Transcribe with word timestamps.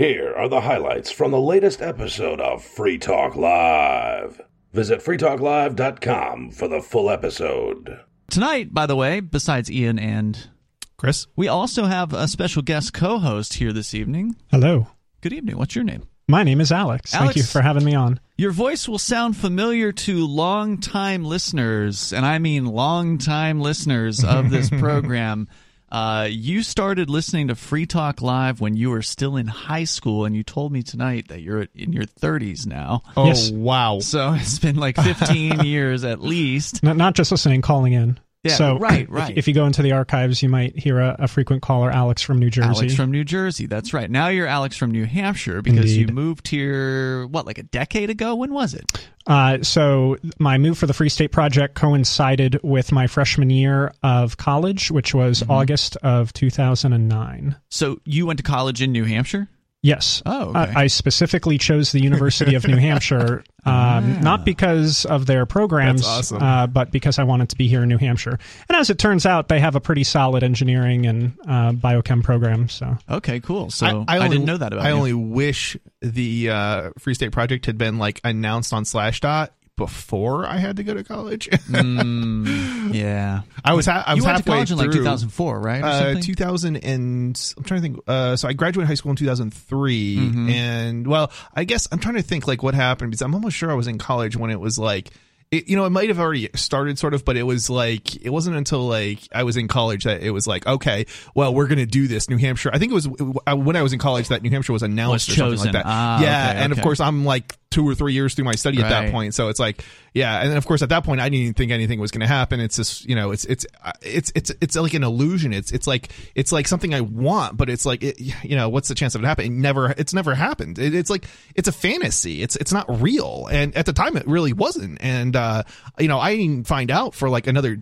Here 0.00 0.32
are 0.34 0.48
the 0.48 0.62
highlights 0.62 1.10
from 1.10 1.30
the 1.30 1.38
latest 1.38 1.82
episode 1.82 2.40
of 2.40 2.64
Free 2.64 2.96
Talk 2.96 3.36
Live. 3.36 4.40
Visit 4.72 5.00
freetalklive.com 5.00 6.52
for 6.52 6.68
the 6.68 6.80
full 6.80 7.10
episode. 7.10 8.00
Tonight, 8.30 8.72
by 8.72 8.86
the 8.86 8.96
way, 8.96 9.20
besides 9.20 9.70
Ian 9.70 9.98
and 9.98 10.48
Chris? 10.96 11.26
we 11.36 11.48
also 11.48 11.84
have 11.84 12.14
a 12.14 12.28
special 12.28 12.62
guest 12.62 12.94
co 12.94 13.18
host 13.18 13.52
here 13.52 13.74
this 13.74 13.92
evening. 13.92 14.36
Hello. 14.50 14.86
Good 15.20 15.34
evening. 15.34 15.58
What's 15.58 15.74
your 15.74 15.84
name? 15.84 16.08
My 16.26 16.44
name 16.44 16.62
is 16.62 16.72
Alex. 16.72 17.12
Thank 17.12 17.36
you 17.36 17.42
for 17.42 17.60
having 17.60 17.84
me 17.84 17.94
on. 17.94 18.20
Your 18.38 18.52
voice 18.52 18.88
will 18.88 18.98
sound 18.98 19.36
familiar 19.36 19.92
to 19.92 20.26
longtime 20.26 21.26
listeners, 21.26 22.14
and 22.14 22.24
I 22.24 22.38
mean 22.38 22.64
longtime 22.64 23.60
listeners 23.60 24.24
of 24.24 24.48
this 24.48 24.70
program. 24.80 25.46
Uh, 25.90 26.28
you 26.30 26.62
started 26.62 27.10
listening 27.10 27.48
to 27.48 27.54
Free 27.54 27.84
Talk 27.86 28.22
Live 28.22 28.60
when 28.60 28.76
you 28.76 28.90
were 28.90 29.02
still 29.02 29.36
in 29.36 29.46
high 29.48 29.84
school, 29.84 30.24
and 30.24 30.36
you 30.36 30.42
told 30.44 30.70
me 30.72 30.82
tonight 30.82 31.28
that 31.28 31.40
you're 31.40 31.66
in 31.74 31.92
your 31.92 32.04
30s 32.04 32.66
now. 32.66 33.02
Oh, 33.16 33.26
Yes. 33.26 33.50
wow. 33.50 33.98
So 34.00 34.34
it's 34.34 34.58
been 34.60 34.76
like 34.76 34.96
15 34.96 35.60
years 35.64 36.04
at 36.04 36.20
least. 36.20 36.82
Not, 36.82 36.96
not 36.96 37.14
just 37.14 37.32
listening, 37.32 37.60
calling 37.62 37.92
in. 37.92 38.20
Yeah, 38.42 38.54
so 38.54 38.78
right, 38.78 39.02
if- 39.02 39.10
right. 39.10 39.36
If, 39.36 39.46
you 39.48 39.52
go 39.54 39.66
into 39.66 39.82
the 39.82 39.92
archives, 39.92 40.42
you 40.42 40.48
might 40.48 40.78
hear 40.78 40.98
a, 40.98 41.14
a 41.18 41.28
frequent 41.28 41.60
caller, 41.60 41.90
Alex 41.90 42.22
from 42.22 42.38
New 42.38 42.48
Jersey. 42.48 42.68
Alex 42.68 42.94
from 42.94 43.10
New 43.10 43.22
Jersey. 43.22 43.66
That's 43.66 43.92
right. 43.92 44.10
Now 44.10 44.28
you're 44.28 44.46
Alex 44.46 44.78
from 44.78 44.90
New 44.92 45.04
Hampshire 45.04 45.60
because 45.60 45.94
you 45.94 46.06
moved 46.06 46.48
here, 46.48 47.26
what, 47.26 47.44
like 47.44 47.58
a 47.58 47.62
decade 47.64 48.08
ago? 48.08 48.34
When 48.34 48.54
was 48.54 48.72
it? 48.72 48.90
uh, 49.26 49.62
so 49.62 50.16
my 50.38 50.56
move 50.56 50.78
for 50.78 50.86
the 50.86 50.94
Free 50.94 51.10
State 51.10 51.32
Project 51.32 51.74
coincided 51.74 52.58
with 52.62 52.90
my 52.92 53.06
freshman 53.06 53.50
year 53.50 53.92
of 54.02 54.38
college, 54.38 54.90
which 54.90 55.14
was 55.14 55.40
Mm-hmm. 55.40 55.50
August 55.52 55.96
of 55.98 56.32
2009. 56.32 57.56
So 57.68 58.00
you 58.04 58.26
went 58.26 58.38
to 58.38 58.42
college 58.42 58.80
in 58.82 58.90
New 58.92 59.04
Hampshire? 59.04 59.48
Yes. 59.82 60.22
Oh, 60.26 60.50
okay. 60.50 60.58
I 60.76 60.82
I 60.82 60.86
specifically 60.88 61.56
chose 61.56 61.90
the 61.92 62.02
University 62.02 62.54
of 62.54 62.66
New 62.68 62.76
Hampshire, 62.88 63.42
um, 63.64 64.20
not 64.20 64.44
because 64.44 65.06
of 65.06 65.24
their 65.24 65.46
programs, 65.46 66.06
awesome. 66.06 66.42
uh, 66.42 66.66
but 66.66 66.90
because 66.90 67.18
I 67.18 67.22
wanted 67.24 67.48
to 67.50 67.56
be 67.56 67.66
here 67.66 67.82
in 67.82 67.88
New 67.88 67.96
Hampshire. 67.96 68.38
And 68.68 68.76
as 68.76 68.90
it 68.90 68.98
turns 68.98 69.24
out, 69.24 69.48
they 69.48 69.58
have 69.58 69.76
a 69.76 69.80
pretty 69.80 70.04
solid 70.04 70.42
engineering 70.42 71.06
and 71.06 71.32
uh, 71.48 71.72
biochem 71.72 72.22
program. 72.22 72.68
So 72.68 72.98
Okay, 73.08 73.40
cool. 73.40 73.70
So 73.70 74.04
I, 74.06 74.18
only- 74.18 74.28
didn't 74.28 74.44
know 74.44 74.58
that 74.58 74.72
about 74.74 74.84
I 74.84 74.90
you. 74.90 74.94
only 74.96 75.12
wish 75.14 75.78
the 76.02 76.50
uh, 76.50 76.90
Free 76.98 77.14
State 77.14 77.32
Project 77.32 77.64
had 77.64 77.78
been 77.78 77.96
like 77.98 78.20
announced 78.22 78.74
on 78.74 78.84
Slashdot 78.84 79.48
before 79.80 80.46
I 80.46 80.58
had 80.58 80.76
to 80.76 80.84
go 80.84 80.94
to 80.94 81.02
college. 81.02 81.48
Mm, 81.70 82.94
yeah. 82.94 83.42
I 83.64 83.74
was 83.74 83.86
ha- 83.86 84.04
I 84.06 84.14
was 84.14 84.22
you 84.22 84.26
went 84.26 84.36
to 84.38 84.42
halfway 84.42 84.52
college 84.54 84.70
in 84.70 84.76
like 84.78 84.92
through, 84.92 85.00
2004, 85.02 85.60
right? 85.60 85.82
Uh, 85.82 86.20
2000 86.20 86.76
and 86.76 87.52
I'm 87.56 87.64
trying 87.64 87.80
to 87.80 87.88
think. 87.88 88.00
Uh, 88.06 88.36
so 88.36 88.48
I 88.48 88.52
graduated 88.52 88.88
high 88.88 88.94
school 88.94 89.10
in 89.10 89.16
2003, 89.16 90.16
Mm-hmm. 90.16 90.48
and 90.50 91.06
well, 91.06 91.32
I 91.54 91.64
guess 91.64 91.88
I'm 91.90 91.98
trying 91.98 92.16
to 92.16 92.22
think 92.22 92.46
like 92.46 92.62
what 92.62 92.74
happened 92.74 93.10
because 93.10 93.22
I'm 93.22 93.34
almost 93.34 93.56
sure 93.56 93.70
I 93.70 93.74
was 93.74 93.86
in 93.88 93.98
college 93.98 94.36
when 94.36 94.50
it 94.50 94.60
was 94.60 94.78
like. 94.78 95.10
It, 95.52 95.68
you 95.68 95.74
know, 95.74 95.84
it 95.84 95.90
might 95.90 96.08
have 96.10 96.20
already 96.20 96.48
started 96.54 96.96
sort 96.96 97.12
of, 97.12 97.24
but 97.24 97.36
it 97.36 97.42
was 97.42 97.68
like, 97.68 98.14
it 98.24 98.30
wasn't 98.30 98.54
until 98.54 98.86
like 98.86 99.18
I 99.34 99.42
was 99.42 99.56
in 99.56 99.66
college 99.66 100.04
that 100.04 100.22
it 100.22 100.30
was 100.30 100.46
like, 100.46 100.64
okay, 100.64 101.06
well, 101.34 101.52
we're 101.52 101.66
going 101.66 101.80
to 101.80 101.86
do 101.86 102.06
this. 102.06 102.30
New 102.30 102.36
Hampshire. 102.36 102.70
I 102.72 102.78
think 102.78 102.92
it 102.92 102.94
was 102.94 103.08
uh, 103.08 103.56
when 103.56 103.74
I 103.74 103.82
was 103.82 103.92
in 103.92 103.98
college 103.98 104.28
that 104.28 104.42
New 104.42 104.50
Hampshire 104.50 104.72
was 104.72 104.84
announced 104.84 105.28
Was 105.28 105.36
or 105.36 105.40
something 105.56 105.58
like 105.58 105.72
that. 105.72 105.86
Ah, 105.86 106.22
yeah. 106.22 106.50
okay, 106.50 106.58
and 106.60 106.72
of 106.72 106.80
course, 106.80 107.00
I'm 107.00 107.24
like 107.24 107.52
two 107.70 107.88
or 107.88 107.94
three 107.94 108.12
years 108.12 108.34
through 108.34 108.44
my 108.44 108.54
study 108.56 108.78
at 108.78 108.82
Right. 108.82 108.88
that 109.06 109.12
point. 109.12 109.32
So 109.32 109.48
it's 109.48 109.60
like, 109.60 109.84
yeah. 110.12 110.42
And 110.42 110.56
of 110.58 110.66
course, 110.66 110.82
at 110.82 110.88
that 110.88 111.04
point, 111.04 111.20
I 111.20 111.26
didn't 111.28 111.42
even 111.42 111.54
think 111.54 111.70
anything 111.70 112.00
was 112.00 112.10
going 112.10 112.20
to 112.22 112.26
happen. 112.26 112.58
It's 112.58 112.74
just, 112.74 113.04
you 113.04 113.14
know, 113.14 113.30
it's, 113.30 113.44
it's, 113.44 113.64
it's, 114.02 114.32
it's, 114.34 114.50
it's 114.60 114.74
like 114.76 114.92
an 114.94 115.04
illusion. 115.04 115.52
It's, 115.52 115.70
it's 115.70 115.86
like, 115.86 116.10
it's 116.34 116.50
like 116.50 116.66
something 116.66 116.92
I 116.92 117.00
want, 117.02 117.56
but 117.56 117.70
it's 117.70 117.86
like, 117.86 118.02
it, 118.02 118.18
you 118.18 118.56
know, 118.56 118.68
what's 118.68 118.88
the 118.88 118.96
chance 118.96 119.14
of 119.14 119.22
it 119.22 119.26
happening? 119.26 119.52
It 119.52 119.58
never, 119.60 119.94
it's 119.96 120.12
never 120.12 120.34
happened. 120.34 120.80
It, 120.80 120.96
it's 120.96 121.10
like, 121.10 121.26
it's 121.54 121.68
a 121.68 121.72
fantasy. 121.72 122.42
It's, 122.42 122.56
it's 122.56 122.72
not 122.72 123.00
real. 123.00 123.46
And 123.52 123.76
at 123.76 123.86
the 123.86 123.92
time, 123.92 124.16
it 124.16 124.26
really 124.26 124.52
wasn't. 124.52 124.98
And, 125.00 125.36
uh, 125.36 125.62
you 125.98 126.08
know, 126.08 126.18
I 126.18 126.34
didn't 126.36 126.66
find 126.66 126.90
out 126.90 127.14
for 127.14 127.28
like 127.30 127.46
another 127.46 127.80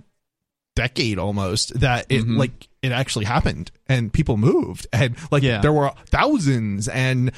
decade 0.76 1.18
almost 1.18 1.80
that 1.80 2.06
it 2.10 2.24
Mhm. 2.24 2.36
like 2.38 2.68
it 2.82 2.92
actually 2.92 3.24
happened 3.24 3.70
and 3.88 4.12
people 4.12 4.36
moved 4.36 4.86
and 4.92 5.16
like 5.32 5.42
Yeah. 5.42 5.60
there 5.60 5.72
were 5.72 5.90
thousands 6.06 6.86
and 6.86 7.32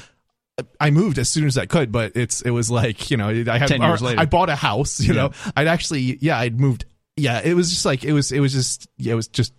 I 0.79 0.91
moved 0.91 1.17
as 1.17 1.29
soon 1.29 1.45
as 1.47 1.57
I 1.57 1.65
could, 1.65 1.91
but 1.91 2.13
it's 2.15 2.41
it 2.41 2.51
was 2.51 2.69
like 2.69 3.09
you 3.09 3.17
know 3.17 3.29
I 3.29 3.57
had 3.57 3.67
10 3.69 3.81
years 3.81 4.01
later. 4.01 4.19
I 4.19 4.25
bought 4.25 4.49
a 4.49 4.55
house. 4.55 4.99
You 4.99 5.13
Yeah. 5.13 5.21
know, 5.21 5.31
I'd 5.55 5.67
actually 5.67 6.17
yeah 6.21 6.37
I'd 6.37 6.59
moved. 6.59 6.85
Yeah, 7.17 7.41
it 7.43 7.53
was 7.55 7.69
just 7.69 7.85
like 7.85 8.03
it 8.03 8.13
was 8.13 8.31
it 8.31 8.39
was 8.39 8.53
just 8.53 8.87
yeah, 8.97 9.13
it 9.13 9.15
was 9.15 9.27
just. 9.27 9.53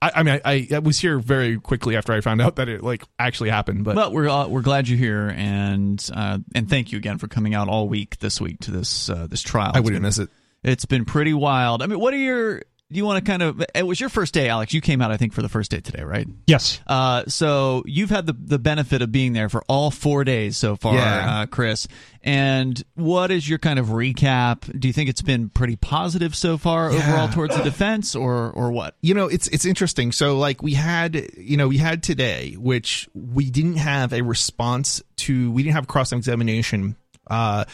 I, 0.00 0.12
I 0.16 0.22
mean, 0.22 0.40
I, 0.44 0.68
I 0.72 0.78
was 0.78 0.96
here 0.98 1.18
very 1.18 1.58
quickly 1.58 1.96
after 1.96 2.12
I 2.12 2.20
found 2.20 2.40
out 2.40 2.56
that 2.56 2.68
it 2.68 2.84
like 2.84 3.02
actually 3.18 3.50
happened. 3.50 3.82
But 3.84 3.96
Well, 3.96 4.12
we're 4.12 4.28
uh, 4.28 4.46
we're 4.46 4.62
glad 4.62 4.88
you're 4.88 4.98
here, 4.98 5.28
and 5.36 6.04
uh, 6.14 6.38
and 6.54 6.68
thank 6.70 6.92
you 6.92 6.98
again 6.98 7.18
for 7.18 7.26
coming 7.28 7.54
out 7.54 7.68
all 7.68 7.88
week 7.88 8.18
this 8.20 8.40
week 8.40 8.60
to 8.60 8.70
this 8.70 9.10
uh, 9.10 9.26
this 9.28 9.42
trial. 9.42 9.72
I 9.74 9.80
wouldn't 9.80 9.96
been- 9.96 10.02
miss 10.02 10.18
it. 10.18 10.28
It's 10.62 10.84
been 10.84 11.04
pretty 11.04 11.34
wild. 11.34 11.82
I 11.82 11.86
mean, 11.86 11.98
what 12.00 12.14
are 12.14 12.18
your? 12.18 12.62
Do 12.90 12.96
you 12.96 13.04
want 13.04 13.22
to 13.22 13.30
kind 13.30 13.42
of? 13.42 13.62
It 13.74 13.86
was 13.86 14.00
your 14.00 14.08
first 14.08 14.32
day, 14.32 14.48
Alex. 14.48 14.72
You 14.72 14.80
came 14.80 15.02
out, 15.02 15.10
I 15.10 15.18
think, 15.18 15.34
for 15.34 15.42
the 15.42 15.48
first 15.50 15.70
day 15.70 15.80
today, 15.80 16.02
right? 16.02 16.26
yes, 16.46 16.80
Uh, 16.86 17.24
so 17.28 17.82
you've 17.84 18.08
had 18.08 18.26
the 18.26 18.32
the 18.32 18.58
benefit 18.58 19.02
of 19.02 19.12
being 19.12 19.34
there 19.34 19.50
for 19.50 19.62
all 19.68 19.90
four 19.90 20.24
days 20.24 20.56
so 20.56 20.74
far, 20.74 20.94
Yeah. 20.94 21.40
uh, 21.40 21.46
Chris. 21.46 21.86
And 22.22 22.82
what 22.94 23.30
is 23.30 23.46
your 23.46 23.58
kind 23.58 23.78
of 23.78 23.88
recap? 23.88 24.78
Do 24.80 24.88
you 24.88 24.94
think 24.94 25.10
it's 25.10 25.20
been 25.20 25.50
pretty 25.50 25.76
positive 25.76 26.34
so 26.34 26.56
far 26.56 26.90
Yeah. 26.90 26.98
overall 26.98 27.28
towards 27.28 27.54
the 27.56 27.62
defense, 27.62 28.14
or 28.16 28.50
or 28.52 28.72
what? 28.72 28.94
you 29.02 29.12
know 29.12 29.26
it's 29.26 29.48
it's 29.48 29.66
interesting 29.66 30.10
so 30.10 30.38
like 30.38 30.62
we 30.62 30.72
had 30.72 31.28
you 31.36 31.56
know 31.58 31.68
we 31.68 31.76
had 31.76 32.02
today 32.02 32.54
which 32.58 33.06
we 33.14 33.50
didn't 33.50 33.76
have 33.76 34.12
a 34.14 34.22
response 34.22 35.02
to 35.16 35.50
we 35.52 35.62
didn't 35.62 35.74
have 35.74 35.86
cross 35.86 36.10
examination 36.12 36.96
uh 37.28 37.64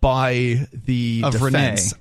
by 0.00 0.66
the 0.72 1.22
Of 1.24 1.32
defense 1.34 1.94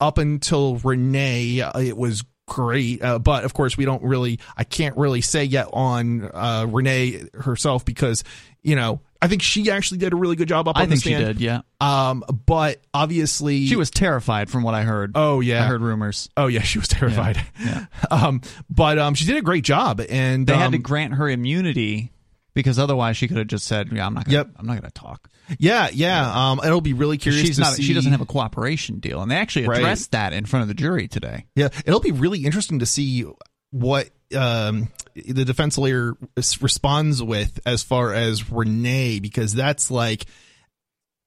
up 0.00 0.18
until 0.18 0.76
renee 0.78 1.60
uh, 1.60 1.78
it 1.80 1.96
was 1.96 2.22
great 2.48 3.02
uh, 3.02 3.18
but 3.18 3.44
of 3.44 3.54
course 3.54 3.76
we 3.76 3.84
don't 3.84 4.02
really 4.04 4.38
i 4.56 4.62
can't 4.62 4.96
really 4.96 5.20
say 5.20 5.42
yet 5.42 5.66
on 5.72 6.30
uh 6.32 6.64
renee 6.68 7.24
herself 7.34 7.84
because 7.84 8.22
you 8.62 8.76
know 8.76 9.00
i 9.20 9.26
think 9.26 9.42
she 9.42 9.68
actually 9.68 9.98
did 9.98 10.12
a 10.12 10.16
really 10.16 10.36
good 10.36 10.46
job 10.46 10.68
up 10.68 10.76
I 10.76 10.82
on 10.82 10.88
think 10.88 11.02
she 11.02 11.12
did. 11.14 11.40
Yeah, 11.40 11.62
um 11.80 12.22
but 12.46 12.80
obviously 12.94 13.66
she 13.66 13.74
was 13.74 13.90
terrified 13.90 14.48
from 14.48 14.62
what 14.62 14.74
I 14.74 14.82
heard. 14.82 15.12
oh 15.16 15.40
yeah 15.40 15.64
I 15.64 15.66
heard 15.66 15.80
rumors. 15.80 16.28
oh 16.36 16.46
yeah 16.46 16.60
she 16.62 16.78
was 16.78 16.86
terrified 16.86 17.42
Yeah. 17.58 17.86
um 18.12 18.42
but 18.70 18.98
um 19.00 19.14
she 19.14 19.24
did 19.26 19.38
a 19.38 19.42
great 19.42 19.64
job 19.64 20.00
and 20.08 20.46
They 20.46 20.52
um, 20.52 20.60
had 20.60 20.70
to 20.72 20.78
grant 20.78 21.14
her 21.14 21.28
immunity 21.28 22.12
because 22.56 22.78
otherwise 22.78 23.16
she 23.16 23.28
could 23.28 23.36
have 23.36 23.46
just 23.46 23.66
said, 23.66 23.90
"Yeah, 23.92 24.06
I'm 24.06 24.14
not. 24.14 24.24
Gonna, 24.24 24.38
Yep. 24.38 24.50
I'm 24.56 24.66
not 24.66 24.80
going 24.80 24.90
to 24.90 25.00
talk." 25.00 25.28
Yeah, 25.58 25.90
yeah. 25.92 26.50
Um, 26.50 26.60
it'll 26.64 26.80
be 26.80 26.94
really 26.94 27.18
curious. 27.18 27.46
She's 27.46 27.56
to 27.56 27.62
not. 27.62 27.74
See, 27.74 27.82
She 27.84 27.92
doesn't 27.94 28.10
have 28.10 28.22
a 28.22 28.26
cooperation 28.26 28.98
deal, 28.98 29.22
and 29.22 29.30
they 29.30 29.36
actually 29.36 29.68
Right. 29.68 29.78
addressed 29.78 30.10
that 30.12 30.32
in 30.32 30.46
front 30.46 30.62
of 30.62 30.68
the 30.68 30.74
jury 30.74 31.06
today. 31.06 31.44
Yeah, 31.54 31.68
it'll 31.84 32.00
be 32.00 32.10
really 32.12 32.44
interesting 32.44 32.80
to 32.80 32.86
see 32.86 33.24
what 33.70 34.08
um 34.34 34.88
the 35.14 35.44
defense 35.44 35.76
lawyer 35.78 36.14
responds 36.60 37.22
with 37.22 37.60
as 37.66 37.82
far 37.82 38.12
as 38.12 38.50
Renee 38.50 39.20
because 39.20 39.52
that's 39.52 39.90
like. 39.90 40.24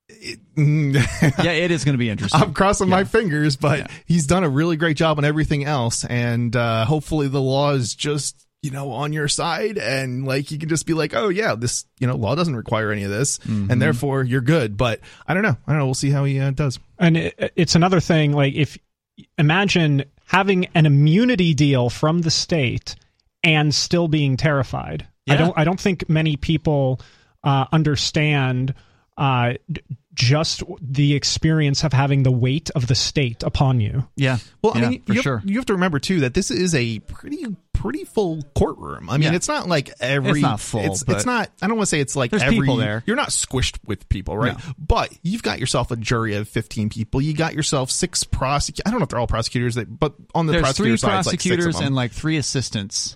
It, 0.10 0.40
Yeah, 0.58 1.52
it 1.52 1.70
is 1.72 1.86
going 1.86 1.94
to 1.94 2.00
be 2.00 2.10
interesting. 2.10 2.42
I'm 2.42 2.54
crossing 2.54 2.90
my 2.90 3.04
fingers, 3.04 3.56
but 3.56 3.80
Yeah. 3.80 3.88
he's 4.06 4.26
done 4.26 4.44
a 4.44 4.50
really 4.50 4.76
great 4.76 4.98
job 4.98 5.20
on 5.20 5.24
everything 5.26 5.64
else, 5.66 6.04
and 6.04 6.56
uh, 6.56 6.86
hopefully 6.86 7.28
the 7.28 7.40
law 7.42 7.72
is 7.74 7.94
just 7.94 8.48
you 8.62 8.72
know 8.72 8.92
on 8.92 9.14
your 9.14 9.28
side, 9.28 9.78
and 9.78 10.26
like 10.26 10.52
you 10.52 10.58
can 10.60 10.70
just 10.70 10.86
be 10.86 10.94
like, 10.94 11.14
oh 11.16 11.30
yeah, 11.30 11.56
this 11.56 11.86
you 12.00 12.08
know 12.08 12.16
law 12.16 12.36
doesn't 12.36 12.56
require 12.56 12.92
any 12.92 13.04
of 13.04 13.10
this, 13.12 13.38
Mm-hmm. 13.40 13.72
and 13.72 13.82
therefore 13.82 14.24
you're 14.24 14.42
good. 14.42 14.76
But 14.78 15.00
I 15.28 15.34
don't 15.34 15.44
know, 15.44 15.58
I 15.68 15.72
don't 15.72 15.80
know. 15.80 15.86
We'll 15.86 15.94
see 15.94 16.10
how 16.12 16.26
he 16.26 16.40
uh, 16.40 16.52
does. 16.52 16.80
and 16.98 17.16
it, 17.18 17.54
it's 17.56 17.76
another 17.76 18.00
thing. 18.00 18.34
Like 18.34 18.54
if 18.56 18.78
imagine 19.38 20.04
having 20.26 20.66
an 20.76 20.86
immunity 20.86 21.54
deal 21.54 21.90
from 21.90 22.22
the 22.22 22.32
state 22.32 22.96
and 23.44 23.74
still 23.74 24.08
being 24.08 24.38
terrified. 24.38 25.08
yeah. 25.26 25.34
I 25.34 25.38
don't. 25.38 25.58
I 25.58 25.64
don't 25.64 25.80
think 25.80 26.10
many 26.10 26.36
people 26.36 27.00
uh, 27.44 27.66
understand. 27.72 28.74
Uh, 29.18 29.54
just 30.14 30.64
the 30.82 31.14
experience 31.14 31.84
of 31.84 31.92
having 31.94 32.24
the 32.24 32.32
weight 32.32 32.70
of 32.76 32.88
the 32.88 32.96
state 32.96 33.42
upon 33.44 33.80
you. 33.80 34.06
yeah. 34.18 34.38
Well, 34.62 34.74
I 34.76 34.80
Yeah, 34.82 34.90
mean, 34.90 35.02
for 35.04 35.12
you 35.14 35.18
have, 35.18 35.24
sure. 35.24 35.42
you 35.46 35.56
have 35.58 35.66
to 35.68 35.74
remember 35.74 36.00
too 36.00 36.22
that 36.22 36.34
this 36.34 36.52
is 36.52 36.74
a 36.76 37.00
pretty 37.00 37.46
pretty 37.82 38.04
full 38.04 38.42
courtroom. 38.56 39.10
I 39.10 39.14
mean, 39.18 39.30
Yeah. 39.32 39.36
it's 39.36 39.48
not 39.48 39.68
like 39.70 39.90
every 40.02 40.32
It's 40.32 40.42
not 40.42 40.60
full, 40.60 40.82
It's, 40.82 41.04
it's 41.08 41.26
not. 41.26 41.50
I 41.62 41.68
don't 41.68 41.78
want 41.78 41.88
to 41.88 41.90
say 41.90 42.00
it's 42.02 42.16
like 42.16 42.32
There's 42.32 42.44
every. 42.44 42.60
people 42.60 42.76
there. 42.76 43.04
You're 43.06 43.16
not 43.16 43.30
squished 43.30 43.78
with 43.86 44.10
people, 44.10 44.38
right? 44.38 44.54
No. 44.58 44.74
But 44.78 45.14
you've 45.24 45.44
got 45.44 45.60
yourself 45.60 45.90
a 45.92 45.96
jury 45.96 46.36
of 46.36 46.50
15 46.50 46.90
people. 46.90 47.22
You 47.22 47.34
got 47.34 47.54
yourself 47.54 47.90
six 47.90 48.24
prosecutors. 48.26 48.84
I 48.86 48.92
don't 48.92 49.00
know 49.00 49.04
if 49.04 49.10
they're 49.10 49.20
all 49.20 49.28
prosecutors, 49.28 49.76
that, 49.76 49.86
but 50.00 50.14
on 50.36 50.46
the 50.46 50.52
There's 50.52 50.64
prosecutor 50.64 50.90
three 50.92 50.98
side, 50.98 51.20
it's 51.20 51.28
like 51.28 51.40
six 51.42 51.46
of 51.46 51.50
prosecutors 51.50 51.76
them. 51.78 51.86
and 51.88 51.96
like 51.96 52.12
three 52.12 52.38
assistants. 52.38 53.16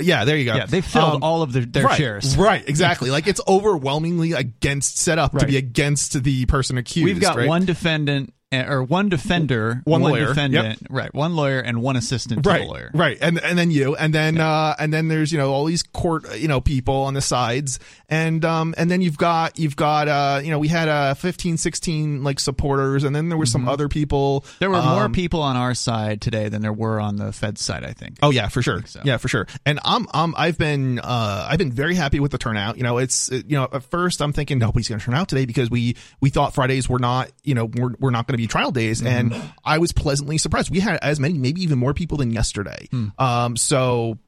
yeah, 0.00 0.24
there 0.24 0.36
you 0.36 0.44
go. 0.44 0.54
Yeah, 0.54 0.66
they 0.66 0.80
filled 0.82 1.14
Um, 1.16 1.22
all 1.24 1.42
of 1.42 1.52
their, 1.52 1.64
their 1.64 1.84
right, 1.84 1.98
chairs. 1.98 2.36
Right, 2.36 2.62
exactly. 2.68 3.10
like 3.10 3.26
it's 3.26 3.40
overwhelmingly 3.48 4.32
against 4.32 4.98
set 4.98 5.18
up 5.18 5.36
to 5.38 5.46
be 5.46 5.56
against 5.56 6.22
the 6.22 6.46
person 6.46 6.78
accused. 6.78 7.04
We've 7.04 7.20
got 7.20 7.36
right? 7.36 7.48
one 7.48 7.64
defendant 7.64 8.32
or 8.52 8.82
one 8.84 9.08
defender, 9.08 9.82
One 9.84 10.02
lawyer, 10.02 10.28
defendant, 10.28 10.78
right? 10.88 11.12
One 11.12 11.34
lawyer 11.34 11.58
and 11.58 11.82
one 11.82 11.96
assistant 11.96 12.44
to 12.44 12.48
right, 12.50 12.62
the 12.62 12.68
lawyer. 12.68 12.90
right, 12.94 13.18
and 13.20 13.40
and 13.40 13.58
then 13.58 13.72
you, 13.72 13.96
and 13.96 14.14
then 14.14 14.38
uh, 14.38 14.74
and 14.78 14.92
then 14.92 15.08
there's 15.08 15.32
you 15.32 15.38
know 15.38 15.52
all 15.52 15.64
these 15.64 15.82
court 15.82 16.36
you 16.36 16.46
know 16.46 16.60
people 16.60 16.94
on 16.94 17.14
the 17.14 17.20
sides, 17.20 17.80
and 18.08 18.44
um 18.44 18.72
and 18.78 18.88
then 18.88 19.00
you've 19.00 19.18
got 19.18 19.58
you've 19.58 19.74
got 19.74 20.06
uh 20.06 20.40
you 20.44 20.50
know 20.50 20.60
we 20.60 20.68
had 20.68 20.88
uh 20.88 21.14
15, 21.14 21.56
16 21.56 22.22
like 22.22 22.38
supporters, 22.38 23.02
and 23.02 23.16
then 23.16 23.28
there 23.28 23.38
were 23.38 23.46
some 23.46 23.68
other 23.68 23.88
people. 23.88 24.42
Mm-hmm. 24.42 24.56
There 24.60 24.70
were 24.70 24.82
more 24.82 25.04
um, 25.04 25.12
people 25.12 25.42
on 25.42 25.56
our 25.56 25.74
side 25.74 26.20
today 26.20 26.48
than 26.48 26.62
there 26.62 26.72
were 26.72 27.00
on 27.00 27.16
the 27.16 27.32
Fed 27.32 27.58
side. 27.58 27.84
I 27.84 27.94
think. 27.94 28.18
Oh 28.22 28.30
yeah, 28.30 28.46
for 28.48 28.62
sure. 28.62 28.84
so. 28.86 29.00
Yeah, 29.04 29.16
for 29.16 29.26
sure. 29.26 29.48
And 29.64 29.80
I'm 29.84 30.06
um 30.14 30.34
I've 30.38 30.56
been 30.56 31.00
uh 31.00 31.48
I've 31.50 31.58
been 31.58 31.72
very 31.72 31.96
happy 31.96 32.20
with 32.20 32.30
the 32.30 32.38
turnout. 32.38 32.76
You 32.76 32.84
know, 32.84 32.98
it's 32.98 33.28
you 33.32 33.56
know 33.56 33.66
at 33.72 33.82
first 33.82 34.22
I'm 34.22 34.32
thinking 34.32 34.58
nobody's 34.58 34.88
going 34.88 35.00
to 35.00 35.04
turn 35.04 35.14
out 35.14 35.28
today 35.28 35.46
because 35.46 35.68
we 35.68 35.96
we 36.20 36.30
thought 36.30 36.54
Fridays 36.54 36.88
were 36.88 37.00
not 37.00 37.32
you 37.42 37.54
know 37.54 37.64
we're, 37.64 37.94
we're 37.98 38.10
not 38.10 38.28
going 38.28 38.35
to 38.36 38.42
be 38.42 38.46
trial 38.46 38.70
days, 38.70 39.02
and 39.02 39.34
I 39.64 39.78
was 39.78 39.92
pleasantly 39.92 40.38
surprised. 40.38 40.70
We 40.70 40.80
had 40.80 40.98
as 41.02 41.18
many, 41.18 41.38
maybe 41.38 41.62
even 41.62 41.78
more 41.78 41.94
people 41.94 42.18
than 42.18 42.30
yesterday. 42.30 42.88
Um, 43.18 43.56
so. 43.56 44.18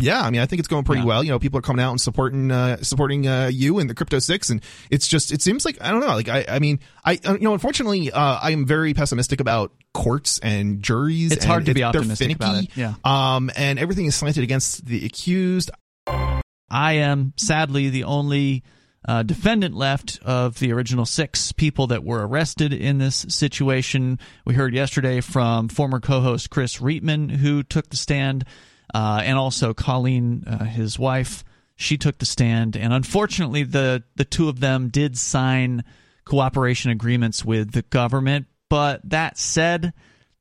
Yeah, 0.00 0.20
I 0.22 0.30
mean, 0.30 0.40
I 0.40 0.46
think 0.46 0.60
it's 0.60 0.68
going 0.68 0.84
pretty 0.84 1.00
Yeah. 1.00 1.06
well. 1.08 1.24
You 1.24 1.30
know, 1.32 1.40
people 1.40 1.58
are 1.58 1.62
coming 1.62 1.84
out 1.84 1.90
and 1.90 2.00
supporting, 2.00 2.52
uh, 2.52 2.76
supporting 2.82 3.26
uh, 3.26 3.50
you 3.52 3.80
and 3.80 3.90
the 3.90 3.96
Crypto 3.96 4.20
Six, 4.20 4.48
and 4.48 4.62
it's 4.90 5.08
just, 5.08 5.32
it 5.32 5.42
seems 5.42 5.64
like 5.64 5.76
I 5.80 5.90
don't 5.90 5.98
know. 5.98 6.14
Like, 6.14 6.28
I, 6.28 6.44
I 6.48 6.60
mean, 6.60 6.78
I, 7.04 7.18
uh, 7.24 7.32
you 7.32 7.40
know, 7.40 7.52
unfortunately, 7.52 8.12
uh, 8.12 8.38
I 8.40 8.52
am 8.52 8.64
very 8.64 8.94
pessimistic 8.94 9.40
about 9.40 9.72
courts 9.94 10.38
and 10.38 10.84
juries. 10.84 11.32
It's 11.32 11.42
and 11.44 11.50
hard 11.50 11.66
to 11.66 11.74
be 11.74 11.82
optimistic 11.82 12.36
about 12.36 12.62
it, 12.62 12.76
yeah. 12.76 12.94
Um, 13.02 13.50
and 13.56 13.80
everything 13.80 14.06
is 14.06 14.14
slanted 14.14 14.44
against 14.44 14.86
the 14.86 15.04
accused. 15.04 15.72
I 16.06 16.92
am 16.92 17.32
sadly 17.36 17.90
the 17.90 18.04
only 18.04 18.62
uh, 19.06 19.22
defendant 19.22 19.74
left 19.74 20.18
of 20.24 20.58
the 20.58 20.72
original 20.72 21.06
six 21.06 21.52
people 21.52 21.86
that 21.88 22.04
were 22.04 22.26
arrested 22.26 22.72
in 22.72 22.98
this 22.98 23.24
situation. 23.28 24.18
We 24.44 24.54
heard 24.54 24.74
yesterday 24.74 25.20
from 25.20 25.68
former 25.68 26.00
co 26.00 26.20
host 26.20 26.50
Chris 26.50 26.78
Reitman, 26.78 27.30
who 27.30 27.62
took 27.62 27.88
the 27.90 27.96
stand, 27.96 28.44
uh, 28.94 29.20
and 29.24 29.38
also 29.38 29.72
Colleen, 29.74 30.44
uh, 30.46 30.64
his 30.64 30.98
wife. 30.98 31.44
She 31.76 31.96
took 31.96 32.18
the 32.18 32.26
stand, 32.26 32.76
and 32.76 32.92
unfortunately, 32.92 33.62
the, 33.62 34.02
the 34.16 34.24
two 34.24 34.48
of 34.48 34.58
them 34.58 34.88
did 34.88 35.16
sign 35.16 35.84
cooperation 36.24 36.90
agreements 36.90 37.44
with 37.44 37.70
the 37.70 37.82
government. 37.82 38.46
But 38.68 39.00
that 39.08 39.38
said, 39.38 39.92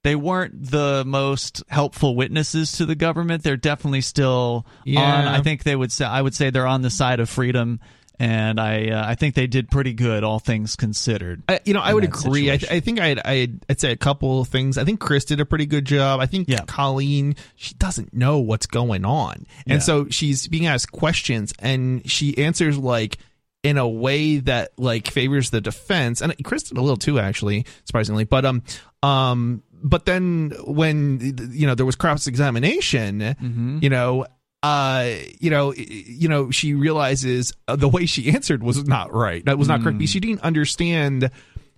they 0.04 0.16
weren't 0.16 0.72
the 0.72 1.04
most 1.06 1.64
helpful 1.70 2.16
witnesses 2.16 2.72
to 2.74 2.86
the 2.88 2.96
government. 2.96 3.44
They're 3.44 3.56
definitely 3.56 4.02
still 4.02 4.66
Yeah. 4.84 5.02
on. 5.02 5.28
I 5.28 5.42
think 5.42 5.64
they 5.64 5.76
would 5.76 5.92
say. 5.92 6.06
I 6.06 6.22
would 6.22 6.34
say 6.34 6.50
they're 6.50 6.66
on 6.66 6.82
the 6.82 6.90
side 6.90 7.20
of 7.20 7.30
freedom, 7.30 7.80
and 8.20 8.60
I 8.60 8.90
uh, 8.90 9.04
I 9.08 9.16
think 9.16 9.36
they 9.36 9.48
did 9.48 9.70
pretty 9.70 9.94
good, 9.94 10.24
all 10.24 10.40
things 10.40 10.76
considered. 10.76 11.44
I, 11.48 11.60
you 11.66 11.74
know, 11.74 11.82
I 11.82 11.94
would 11.94 12.04
agree. 12.04 12.50
I, 12.50 12.58
situation. 12.58 12.76
I 12.76 12.80
think 12.80 13.00
I'd, 13.00 13.20
I'd, 13.26 13.66
I'd 13.70 13.80
say 13.80 13.92
a 13.92 13.96
couple 13.98 14.42
of 14.42 14.48
things. 14.48 14.78
I 14.78 14.84
think 14.86 15.00
Chris 15.00 15.26
did 15.26 15.40
a 15.40 15.46
pretty 15.46 15.66
good 15.66 15.86
job. 15.86 16.20
I 16.20 16.26
think 16.26 16.50
Yeah. 16.50 16.66
Colleen, 16.66 17.36
she 17.56 17.76
doesn't 17.76 18.14
know 18.14 18.40
what's 18.40 18.66
going 18.66 19.06
on. 19.06 19.46
And 19.66 19.76
Yeah. 19.76 19.80
so 19.80 20.08
she's 20.10 20.48
being 20.48 20.66
asked 20.66 20.92
questions 20.92 21.54
and 21.60 22.10
she 22.10 22.38
answers 22.38 22.78
like, 22.78 23.18
in 23.64 23.78
a 23.78 23.88
way 23.88 24.38
that 24.38 24.70
like 24.78 25.08
favors 25.10 25.50
the 25.50 25.60
defense 25.60 26.22
and 26.22 26.34
Chris 26.46 26.64
did 26.64 26.78
a 26.78 26.82
little 26.82 26.96
too 26.96 27.20
actually 27.20 27.66
surprisingly 27.86 28.24
but 28.24 28.46
um 28.46 28.62
um 29.02 29.62
but 29.84 30.06
then 30.06 30.54
when 30.64 31.20
you 31.52 31.66
know 31.66 31.74
there 31.76 31.86
was 31.86 31.96
cross 31.96 32.28
examination 32.28 33.20
Mm-hmm. 33.20 33.80
you 33.82 33.90
know 33.90 34.26
uh 34.64 35.10
you 35.40 35.50
know 35.50 35.74
you 35.74 36.28
know 36.28 36.50
she 36.52 36.74
realizes 36.74 37.54
uh, 37.68 37.76
the 37.76 37.88
way 37.88 38.06
she 38.06 38.32
answered 38.32 38.64
was 38.64 38.86
not 38.88 39.14
right. 39.14 39.46
That 39.46 39.58
was 39.58 39.68
not 39.68 39.82
correct. 39.82 39.96
Mm. 39.96 40.00
because 40.00 40.12
she 40.12 40.20
didn't 40.20 40.42
understand 40.42 41.30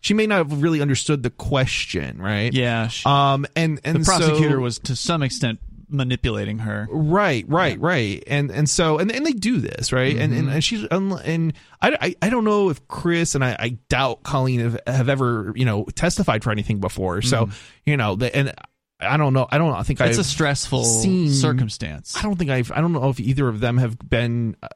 she 0.01 0.13
may 0.13 0.27
not 0.27 0.37
have 0.37 0.61
really 0.63 0.81
understood 0.81 1.21
the 1.23 1.29
question 1.29 2.21
right? 2.21 2.53
Yeah, 2.53 2.87
sh- 2.87 3.05
um 3.05 3.45
and 3.55 3.81
and 3.83 3.97
the 3.99 4.05
prosecutor 4.05 4.55
so, 4.55 4.59
was 4.59 4.79
to 4.79 4.95
some 4.95 5.23
extent 5.23 5.59
manipulating 5.91 6.59
her. 6.59 6.87
right 6.91 7.43
right 7.49 7.79
right. 7.81 8.23
And 8.27 8.51
and 8.51 8.69
so 8.69 8.97
and, 8.99 9.11
and 9.11 9.25
they 9.25 9.31
do 9.33 9.57
this 9.59 9.91
right? 9.91 10.15
And, 10.15 10.31
Mm-hmm. 10.31 10.39
and 10.47 10.49
and 10.53 10.63
she's 10.63 10.83
and 10.85 11.53
I, 11.81 11.97
I 11.99 12.15
i 12.21 12.29
don't 12.29 12.43
know 12.43 12.69
if 12.69 12.87
chris 12.87 13.33
and 13.35 13.43
i 13.43 13.55
i 13.59 13.69
doubt 13.89 14.21
colleen 14.23 14.59
have, 14.59 14.79
have 14.85 15.09
ever 15.09 15.51
you 15.55 15.65
know 15.65 15.85
testified 15.95 16.43
for 16.43 16.51
anything 16.51 16.79
before. 16.79 17.21
So 17.23 17.49
you 17.85 17.97
know 17.97 18.15
the, 18.15 18.33
and 18.35 18.53
i 19.01 19.17
don't 19.17 19.33
know 19.33 19.47
i 19.51 19.57
don't 19.57 19.73
i 19.73 19.83
think 19.83 19.99
Mm-hmm. 19.99 20.09
It's 20.09 20.17
I've 20.19 20.25
a 20.25 20.27
stressful 20.27 20.83
seen- 20.83 21.31
circumstance. 21.33 22.15
I 22.17 22.21
don't 22.21 22.37
think 22.37 22.49
I've. 22.49 22.71
I 22.71 22.79
don't 22.81 22.93
know 22.93 23.09
if 23.09 23.19
either 23.19 23.47
of 23.47 23.59
them 23.59 23.77
have 23.77 23.97
been. 23.99 24.55
Uh, 24.63 24.67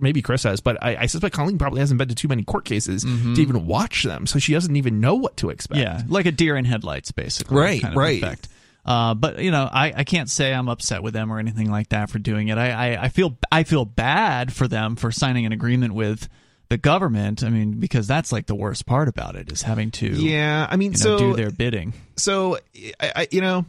maybe 0.00 0.22
Chris 0.22 0.42
has, 0.42 0.60
but 0.60 0.82
I, 0.82 0.96
I 0.96 1.06
suspect 1.06 1.34
Colleen 1.34 1.58
probably 1.58 1.80
hasn't 1.80 1.98
been 1.98 2.08
to 2.08 2.14
too 2.14 2.26
many 2.28 2.42
court 2.42 2.64
cases 2.64 3.02
to 3.04 3.40
even 3.40 3.66
watch 3.66 4.02
them, 4.02 4.26
so 4.26 4.38
she 4.38 4.52
doesn't 4.54 4.74
even 4.76 5.00
know 5.00 5.14
what 5.14 5.36
to 5.38 5.50
expect. 5.50 5.80
Mm-hmm. 5.80 5.98
Yeah, 5.98 6.02
like 6.08 6.26
a 6.26 6.32
deer 6.32 6.56
in 6.56 6.64
headlights, 6.64 7.12
basically. 7.12 7.56
Right, 7.56 7.80
kind 7.82 7.94
of 7.94 7.98
right. 7.98 8.22
Effect. 8.22 8.48
Uh, 8.84 9.14
but 9.14 9.38
you 9.38 9.50
know, 9.52 9.68
I, 9.72 9.92
I 9.98 10.04
can't 10.04 10.28
say 10.28 10.52
I'm 10.52 10.68
upset 10.68 11.02
with 11.04 11.14
them 11.14 11.32
or 11.32 11.38
anything 11.38 11.70
like 11.70 11.90
that 11.90 12.10
for 12.10 12.18
doing 12.18 12.48
it. 12.48 12.58
I, 12.58 12.70
I, 12.94 13.04
I 13.04 13.08
feel 13.08 13.36
I 13.52 13.62
feel 13.62 13.84
bad 13.84 14.52
for 14.52 14.66
them 14.66 14.96
for 14.96 15.12
signing 15.12 15.46
an 15.46 15.52
agreement 15.52 15.94
with 15.94 16.28
the 16.72 16.78
government. 16.78 17.44
I 17.44 17.50
mean, 17.50 17.72
because 17.72 18.06
that's 18.06 18.32
like 18.32 18.46
the 18.46 18.54
worst 18.54 18.86
part 18.86 19.06
about 19.06 19.36
it 19.36 19.52
is 19.52 19.60
having 19.60 19.90
to 19.90 20.06
Yeah, 20.06 20.66
I 20.70 20.76
mean, 20.76 20.92
you 20.92 20.98
know, 20.98 21.04
so 21.04 21.18
do 21.18 21.34
their 21.34 21.50
bidding. 21.50 21.92
so 22.16 22.56
I, 22.98 23.12
I 23.14 23.28
you 23.30 23.42
know 23.42 23.66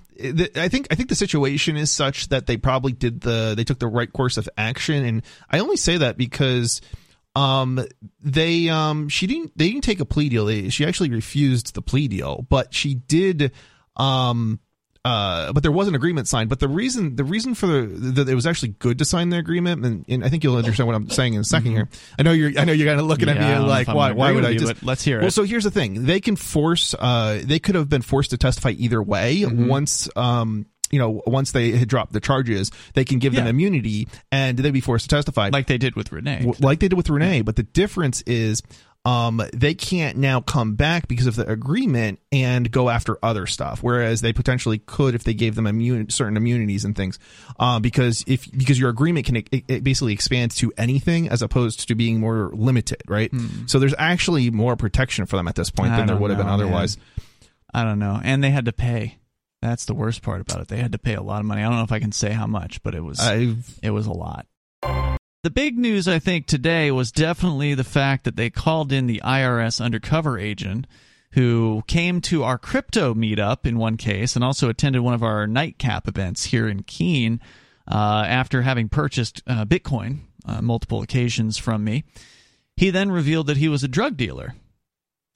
I 0.55 0.69
think 0.69 0.87
I 0.89 0.95
think 0.95 1.09
the 1.09 1.15
situation 1.15 1.75
is 1.75 1.91
such 1.91 2.29
that 2.29 2.47
they 2.47 2.55
probably 2.55 2.93
did 2.93 3.19
the 3.19 3.55
they 3.57 3.65
took 3.65 3.79
the 3.79 3.87
right 3.87 4.11
course 4.11 4.37
of 4.37 4.47
action, 4.57 5.03
and 5.03 5.21
I 5.49 5.59
only 5.59 5.75
say 5.75 5.97
that 5.97 6.15
because 6.17 6.79
um 7.35 7.85
they 8.21 8.69
um 8.69 9.09
she 9.09 9.27
didn't 9.27 9.51
they 9.57 9.67
didn't 9.69 9.83
take 9.83 9.99
a 9.99 10.05
plea 10.05 10.29
deal. 10.29 10.45
They, 10.45 10.69
she 10.69 10.85
actually 10.85 11.09
refused 11.09 11.75
the 11.75 11.81
plea 11.81 12.07
deal, 12.07 12.45
but 12.49 12.73
she 12.73 12.95
did 12.95 13.51
um 13.97 14.61
uh, 15.05 15.51
but 15.51 15.63
there 15.63 15.71
was 15.71 15.87
an 15.87 15.95
agreement 15.95 16.27
signed. 16.27 16.49
But 16.49 16.59
the 16.59 16.67
reason 16.67 17.15
the 17.15 17.23
reason 17.25 17.55
for 17.55 17.67
the 17.67 17.81
that 18.23 18.29
it 18.29 18.35
was 18.35 18.45
actually 18.47 18.69
good 18.79 18.99
to 18.99 19.05
sign 19.05 19.29
the 19.29 19.37
agreement, 19.37 19.85
and, 19.85 20.05
and 20.07 20.23
I 20.23 20.29
think 20.29 20.43
you'll 20.43 20.55
understand 20.55 20.87
what 20.87 20.95
I'm 20.95 21.09
saying 21.09 21.33
in 21.33 21.41
a 21.41 21.43
2nd 21.43 21.65
here. 21.71 21.89
I 22.17 22.23
know 22.23 22.31
you're 22.31 22.51
I 22.57 22.63
know 22.65 22.71
you're 22.73 22.87
kind 22.87 22.99
of 22.99 23.05
looking 23.05 23.27
Mm-hmm. 23.27 23.41
Yeah, 23.41 23.55
at 23.57 23.61
me 23.63 23.67
like 23.67 23.87
why 23.87 24.11
why 24.11 24.31
would 24.31 24.45
I 24.45 24.49
you, 24.51 24.59
just 24.59 24.83
let's 24.83 25.03
hear 25.03 25.19
it. 25.19 25.21
well 25.23 25.31
so 25.31 25.43
here's 25.43 25.63
the 25.63 25.71
thing 25.71 26.05
they 26.05 26.19
can 26.21 26.35
force 26.35 26.93
uh 26.97 27.41
they 27.43 27.59
could 27.59 27.75
have 27.75 27.89
been 27.89 28.01
forced 28.01 28.29
to 28.31 28.37
testify 28.37 28.71
either 28.71 29.01
way 29.01 29.41
Mm-hmm. 29.41 29.67
once 29.67 30.09
um 30.15 30.65
you 30.91 30.99
know 30.99 31.21
once 31.25 31.51
they 31.53 31.71
had 31.71 31.87
dropped 31.87 32.13
the 32.13 32.19
charges 32.19 32.69
they 32.93 33.03
can 33.05 33.19
give 33.19 33.33
them 33.33 33.47
immunity 33.47 34.07
and 34.31 34.57
they'd 34.59 34.71
be 34.71 34.81
forced 34.81 35.09
to 35.09 35.15
testify 35.15 35.49
like 35.51 35.67
they 35.67 35.77
did 35.77 35.95
with 35.95 36.11
Renee. 36.11 36.53
like 36.59 36.79
they 36.79 36.87
did 36.87 36.95
with 36.97 37.09
Renee. 37.09 37.41
But 37.41 37.55
the 37.55 37.63
difference 37.63 38.21
is, 38.27 38.61
um, 39.05 39.41
they 39.53 39.73
can't 39.73 40.17
now 40.17 40.39
come 40.39 40.75
back 40.75 41.07
because 41.09 41.27
of 41.27 41.35
the 41.35 41.45
agreement 41.49 42.19
and 42.31 42.71
go 42.71 42.89
after 42.89 43.17
other 43.21 43.45
stuff, 43.45 43.83
whereas 43.83 44.21
they 44.21 44.31
potentially 44.31 44.77
could 44.79 45.13
if 45.13 45.25
they 45.25 45.33
gave 45.33 45.55
them 45.55 45.67
immune 45.67 46.09
certain 46.09 46.37
immunities 46.37 46.85
and 46.85 46.95
things. 46.95 47.19
Um, 47.59 47.81
because 47.81 48.23
if 48.27 48.49
because 48.51 48.79
your 48.79 48.89
agreement 48.89 49.25
can 49.25 49.35
it, 49.37 49.49
it 49.51 49.83
basically 49.83 50.13
expand 50.13 50.51
to 50.51 50.71
anything 50.77 51.27
as 51.27 51.41
opposed 51.41 51.87
to 51.87 51.95
being 51.95 52.19
more 52.21 52.51
limited, 52.53 53.01
right? 53.07 53.31
So 53.65 53.77
there's 53.79 53.95
actually 53.97 54.49
more 54.51 54.77
protection 54.77 55.25
for 55.25 55.35
them 55.35 55.47
at 55.49 55.55
this 55.55 55.69
point 55.69 55.89
Hmm. 55.89 55.95
I 55.95 55.97
than 55.97 56.07
there 56.07 56.15
would 56.17 56.29
have 56.31 56.37
been 56.37 56.47
know, 56.47 56.53
otherwise. 56.53 56.97
I 57.73 57.83
don't 57.83 57.99
know, 57.99 58.21
and 58.23 58.41
they 58.43 58.51
had 58.51 58.65
to 58.65 58.73
pay. 58.73 59.17
That's 59.61 59.85
the 59.85 59.93
worst 59.93 60.21
part 60.21 60.41
about 60.41 60.61
it. 60.61 60.67
They 60.67 60.77
had 60.77 60.91
to 60.91 60.97
pay 60.99 61.15
a 61.15 61.21
lot 61.21 61.39
of 61.39 61.45
money. 61.45 61.61
I 61.61 61.65
don't 61.65 61.77
know 61.77 61.83
if 61.83 61.91
I 61.91 61.99
can 61.99 62.11
say 62.11 62.31
how 62.31 62.47
much, 62.47 62.83
but 62.83 62.95
it 62.95 63.01
was 63.01 63.19
I've 63.19 63.79
it 63.81 63.89
was 63.89 64.07
a 64.07 64.11
lot. 64.13 64.45
The 65.43 65.49
big 65.49 65.77
news, 65.77 66.07
I 66.07 66.19
think, 66.19 66.45
today 66.45 66.89
was 66.89 67.11
definitely 67.11 67.73
the 67.73 67.83
fact 67.83 68.23
that 68.23 68.37
they 68.37 68.49
called 68.49 68.93
in 68.93 69.07
the 69.07 69.21
IRS 69.25 69.83
undercover 69.83 70.39
agent 70.39 70.87
who 71.31 71.83
came 71.85 72.21
to 72.21 72.43
our 72.43 72.57
crypto 72.57 73.13
meetup 73.13 73.65
in 73.65 73.77
one 73.77 73.97
case 73.97 74.37
and 74.37 74.45
also 74.45 74.69
attended 74.69 75.01
one 75.01 75.13
of 75.13 75.21
our 75.21 75.45
nightcap 75.45 76.07
events 76.07 76.45
here 76.45 76.69
in 76.69 76.83
Keene 76.83 77.41
uh, 77.91 78.23
after 78.25 78.61
having 78.61 78.87
purchased 78.87 79.43
uh, 79.45 79.65
Bitcoin 79.65 80.19
uh, 80.45 80.61
multiple 80.61 81.01
occasions 81.01 81.57
from 81.57 81.83
me. 81.83 82.05
He 82.77 82.89
then 82.89 83.11
revealed 83.11 83.47
that 83.47 83.57
he 83.57 83.67
was 83.67 83.83
a 83.83 83.89
drug 83.89 84.15
dealer 84.15 84.55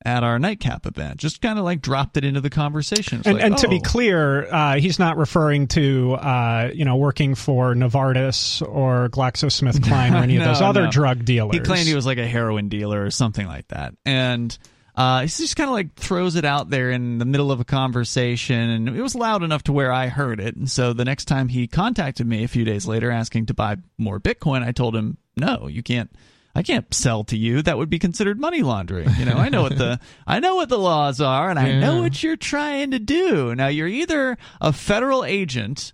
at 0.06 0.24
our 0.24 0.40
nightcap 0.40 0.86
event. 0.86 1.18
Just 1.18 1.42
kind 1.42 1.58
of 1.58 1.66
like 1.66 1.82
dropped 1.82 2.18
it 2.18 2.24
into 2.24 2.42
the 2.42 2.50
conversation. 2.50 3.22
And, 3.26 3.36
like, 3.36 3.44
and 3.44 3.58
to 3.58 3.68
be 3.68 3.78
oh. 3.78 3.90
clear, 3.90 4.48
uh, 4.52 4.78
he's 4.78 5.00
not 5.00 5.18
referring 5.18 5.68
to 5.70 6.14
uh, 6.14 6.72
you 6.74 6.86
know 6.86 6.96
working 6.96 7.36
for 7.36 7.74
Novartis 7.74 8.62
or 8.68 9.10
GlaxoSmithKline 9.10 10.14
or 10.14 10.18
any 10.24 10.38
of 10.38 10.44
those 10.44 10.62
other 10.62 10.84
no. 10.84 10.92
drug 10.92 11.26
dealers. 11.26 11.56
He 11.56 11.62
claimed 11.62 11.88
he 11.88 11.96
was 11.96 12.06
like 12.06 12.18
a 12.18 12.28
heroin 12.28 12.70
dealer 12.70 13.04
or 13.04 13.12
something 13.12 13.48
like 13.48 13.68
that. 13.70 13.96
And 14.06 14.58
uh, 14.98 15.22
he 15.22 15.28
just 15.28 15.56
kind 15.56 15.70
of 15.70 15.74
like 15.74 15.94
throws 15.96 16.36
it 16.36 16.44
out 16.44 16.72
there 16.72 16.90
in 16.90 17.20
the 17.20 17.26
middle 17.26 17.52
of 17.52 17.60
a 17.60 17.66
conversation, 17.66 18.58
and 18.58 18.90
it 18.90 19.02
was 19.02 19.14
loud 19.14 19.44
enough 19.44 19.64
to 19.64 19.74
where 19.74 19.92
I 19.92 20.08
heard 20.08 20.40
it. 20.40 20.56
And 20.56 20.70
so 20.70 20.94
the 20.94 21.06
next 21.06 21.26
time 21.26 21.50
he 21.50 21.68
contacted 21.68 22.26
me 22.26 22.44
a 22.44 22.48
few 22.48 22.66
days 22.66 22.88
later 22.88 23.12
asking 23.12 23.48
to 23.48 23.54
buy 23.54 23.78
more 23.98 24.20
Bitcoin, 24.20 24.64
I 24.64 24.72
told 24.72 24.96
him, 24.96 25.18
"No, 25.36 25.68
you 25.68 25.84
can't. 25.84 26.12
I 26.58 26.64
can't 26.64 26.92
sell 26.92 27.24
to 27.26 27.38
you. 27.38 27.62
That 27.62 27.78
would 27.78 27.90
be 27.92 28.00
considered 28.00 28.40
money 28.40 28.64
laundering. 28.64 29.08
You 29.20 29.26
know, 29.26 29.36
I 29.36 29.50
know 29.50 29.62
what 29.62 29.78
the 29.78 30.00
I 30.28 30.40
know 30.40 30.56
what 30.56 30.70
the 30.70 30.80
laws 30.80 31.22
are, 31.22 31.52
and 31.52 31.60
I 31.60 31.80
know 31.80 32.02
what 32.02 32.24
you're 32.24 32.36
trying 32.36 32.90
to 32.92 33.00
do. 33.00 33.54
Now 33.54 33.68
you're 33.68 33.88
either 33.88 34.40
a 34.60 34.74
federal 34.74 35.24
agent 35.24 35.94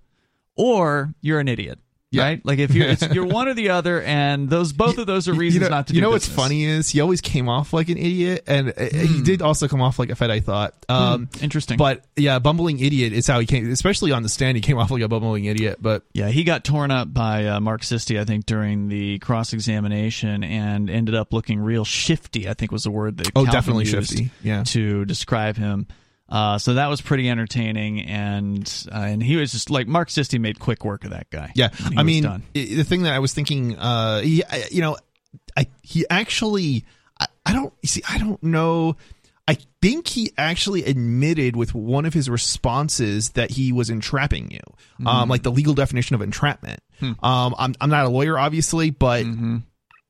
or 0.55 1.13
you're 1.19 1.41
an 1.41 1.49
idiot." 1.49 1.79
Yeah. 2.13 2.23
right? 2.23 2.45
Like 2.45 2.59
if 2.59 2.73
you're 2.73 2.91
you're 3.11 3.25
one 3.33 3.47
or 3.47 3.53
the 3.53 3.69
other, 3.69 4.01
and 4.01 4.49
those 4.49 4.71
both 4.73 4.97
of 4.97 5.07
those 5.07 5.27
are 5.27 5.33
reasons 5.33 5.63
you 5.63 5.69
know, 5.69 5.75
not 5.75 5.87
to. 5.87 5.95
You 5.95 6.01
know 6.01 6.11
what's 6.11 6.27
funny 6.27 6.63
is 6.63 6.89
he 6.89 7.01
always 7.01 7.21
came 7.21 7.49
off 7.49 7.73
like 7.73 7.89
an 7.89 7.97
idiot, 7.97 8.43
and 8.47 8.69
uh, 8.77 8.85
he 8.91 9.21
did 9.21 9.41
also 9.41 9.67
come 9.67 9.81
off 9.81 9.99
like 9.99 10.09
a 10.09 10.15
fed. 10.15 10.29
I 10.31 10.39
thought. 10.39 10.73
Um, 10.89 11.29
Interesting. 11.41 11.77
But 11.77 12.03
yeah, 12.15 12.39
bumbling 12.39 12.79
idiot 12.79 13.13
is 13.13 13.25
how 13.27 13.39
he 13.39 13.45
came. 13.45 13.71
Especially 13.71 14.11
on 14.11 14.23
the 14.23 14.29
stand, 14.29 14.57
he 14.57 14.61
came 14.61 14.77
off 14.77 14.91
like 14.91 15.01
a 15.01 15.07
bumbling 15.07 15.45
idiot. 15.45 15.79
But 15.81 16.03
Yeah, 16.13 16.29
he 16.29 16.43
got 16.43 16.63
torn 16.63 16.91
up 16.91 17.13
by 17.13 17.47
uh, 17.47 17.59
Mark 17.59 17.81
Sisti, 17.81 18.19
I 18.19 18.25
think, 18.25 18.45
during 18.45 18.89
the 18.89 19.19
cross 19.19 19.53
examination, 19.53 20.43
and 20.43 20.89
ended 20.89 21.15
up 21.15 21.33
looking 21.33 21.59
real 21.59 21.85
shifty. 21.85 22.47
I 22.47 22.53
think 22.53 22.71
was 22.71 22.83
the 22.83 22.91
word 22.91 23.17
that 23.17 23.27
Oh, 23.29 23.43
Calvin 23.43 23.51
definitely 23.51 23.85
shifty, 23.85 24.31
yeah. 24.43 24.63
to 24.65 25.05
describe 25.05 25.57
him. 25.57 25.87
Uh, 26.33 26.57
so 26.57 26.73
that 26.73 26.87
was 26.87 26.99
pretty 26.99 27.29
entertaining, 27.29 28.01
and 28.01 28.87
uh, 28.91 28.95
and 28.97 29.21
he 29.21 29.35
was 29.35 29.51
just 29.51 29.69
like 29.69 29.87
Mark 29.87 30.09
Sisti 30.09 30.39
made 30.41 30.57
quick 30.59 30.83
work 30.83 31.03
of 31.05 31.11
that 31.11 31.29
guy. 31.29 31.51
Yeah, 31.53 31.69
He 31.69 31.95
I 31.95 32.01
mean, 32.01 32.23
done. 32.23 32.41
the 32.53 32.81
thing 32.81 33.03
that 33.03 33.13
I 33.13 33.19
was 33.19 33.33
thinking, 33.35 33.77
uh, 33.77 34.21
he, 34.21 34.43
I- 34.43 34.65
you 34.71 34.81
know, 34.81 34.97
I 35.55 35.67
he 35.83 36.05
actually, 36.09 36.85
I, 37.19 37.27
I 37.45 37.53
don't 37.53 37.71
see, 37.85 38.01
I 38.09 38.17
don't 38.17 38.41
know. 38.41 38.97
I 39.47 39.57
think 39.81 40.07
he 40.07 40.31
actually 40.37 40.85
admitted 40.85 41.55
with 41.55 41.75
one 41.75 42.05
of 42.05 42.13
his 42.15 42.29
responses 42.29 43.31
that 43.31 43.51
he 43.51 43.71
was 43.71 43.89
entrapping 43.91 44.49
you, 44.51 44.59
Mm-hmm. 44.93 45.07
um, 45.07 45.29
like 45.29 45.43
the 45.43 45.51
legal 45.51 45.73
definition 45.75 46.15
of 46.15 46.21
entrapment. 46.23 46.79
Hmm. 46.99 47.11
Um, 47.23 47.53
I'm 47.59 47.75
I'm 47.79 47.89
not 47.91 48.05
a 48.05 48.09
lawyer, 48.09 48.39
obviously, 48.39 48.89
but 48.89 49.23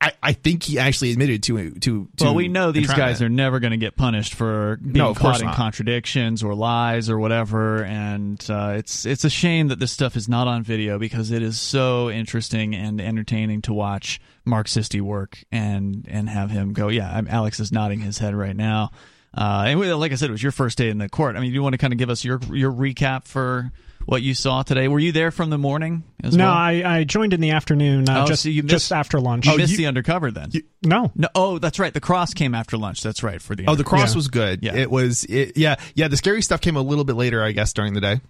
I, 0.04 0.12
I 0.22 0.32
think 0.34 0.62
he 0.62 0.78
actually 0.78 1.12
admitted 1.12 1.42
to 1.44 1.70
to. 1.70 2.08
to 2.16 2.24
well, 2.24 2.34
we 2.34 2.48
know 2.48 2.72
these 2.72 2.92
guys 2.92 3.22
are 3.22 3.28
never 3.28 3.58
going 3.60 3.70
to 3.70 3.76
get 3.76 3.96
punished 3.96 4.34
for 4.34 4.76
being 4.76 4.92
No, 4.92 5.14
caught 5.14 5.40
in 5.40 5.46
not. 5.46 5.56
contradictions 5.56 6.42
or 6.42 6.54
lies 6.54 7.08
or 7.08 7.18
whatever, 7.18 7.82
and 7.84 8.44
uh, 8.50 8.74
it's 8.76 9.06
it's 9.06 9.24
a 9.24 9.30
shame 9.30 9.68
that 9.68 9.78
this 9.78 9.92
stuff 9.92 10.16
is 10.16 10.28
not 10.28 10.46
on 10.46 10.62
video 10.62 10.98
because 10.98 11.30
it 11.30 11.42
is 11.42 11.58
so 11.58 12.10
interesting 12.10 12.74
and 12.74 13.00
entertaining 13.00 13.62
to 13.62 13.72
watch 13.72 14.20
Mark 14.44 14.66
Sisti 14.66 15.00
work 15.00 15.42
and 15.50 16.06
and 16.10 16.28
have 16.28 16.50
him 16.50 16.72
go. 16.74 16.88
Yeah, 16.88 17.10
I'm, 17.10 17.26
Alex 17.26 17.58
is 17.58 17.72
nodding 17.72 18.00
his 18.00 18.18
head 18.18 18.34
right 18.34 18.56
now. 18.56 18.90
Uh, 19.36 19.64
and 19.66 19.80
we- 19.80 19.92
like 19.94 20.12
I 20.12 20.16
said, 20.16 20.28
it 20.28 20.32
was 20.32 20.42
your 20.42 20.52
first 20.52 20.78
day 20.78 20.90
in 20.90 20.98
the 20.98 21.08
court. 21.08 21.34
I 21.36 21.40
mean, 21.40 21.50
do 21.50 21.54
you 21.54 21.62
want 21.62 21.72
to 21.72 21.78
kind 21.78 21.92
of 21.92 21.98
give 21.98 22.10
us 22.10 22.24
your 22.24 22.40
your 22.52 22.70
recap 22.72 23.24
for 23.26 23.72
what 24.06 24.22
you 24.22 24.34
saw 24.34 24.62
today? 24.62 24.88
Were 24.88 24.98
you 24.98 25.12
there 25.12 25.30
from 25.30 25.50
the 25.50 25.58
morning 25.58 26.02
as 26.22 26.36
No, 26.36 26.44
well? 26.44 26.52
I, 26.52 26.82
I 26.84 27.04
joined 27.04 27.32
in 27.32 27.40
the 27.40 27.50
afternoon, 27.52 28.08
uh, 28.08 28.24
Oh, 28.24 28.26
just 28.26 28.42
so 28.42 28.48
you 28.48 28.62
just 28.62 28.72
missed- 28.72 28.92
after 28.92 29.20
lunch. 29.20 29.46
you 29.46 29.56
missed 29.56 29.72
you- 29.72 29.78
the 29.78 29.86
undercover 29.86 30.30
then. 30.30 30.50
no, 30.82 31.10
no, 31.14 31.28
oh, 31.34 31.58
that's 31.58 31.78
right. 31.78 31.92
The 31.94 32.00
cross 32.00 32.34
came 32.34 32.54
after 32.54 32.76
lunch. 32.76 33.02
That's 33.02 33.22
right 33.22 33.40
for 33.40 33.54
the 33.54 33.66
Oh, 33.66 33.74
the 33.74 33.84
cross 33.84 34.12
Yeah. 34.12 34.16
was 34.16 34.28
good. 34.28 34.62
Yeah. 34.62 34.74
It 34.74 34.90
was. 34.90 35.24
It, 35.24 35.56
yeah, 35.56 35.76
yeah. 35.94 36.08
The 36.08 36.16
scary 36.16 36.42
stuff 36.42 36.60
came 36.60 36.76
a 36.76 36.82
little 36.82 37.04
bit 37.04 37.16
later, 37.16 37.42
I 37.42 37.52
guess, 37.52 37.72
during 37.72 37.94
the 37.94 38.00
day. 38.00 38.20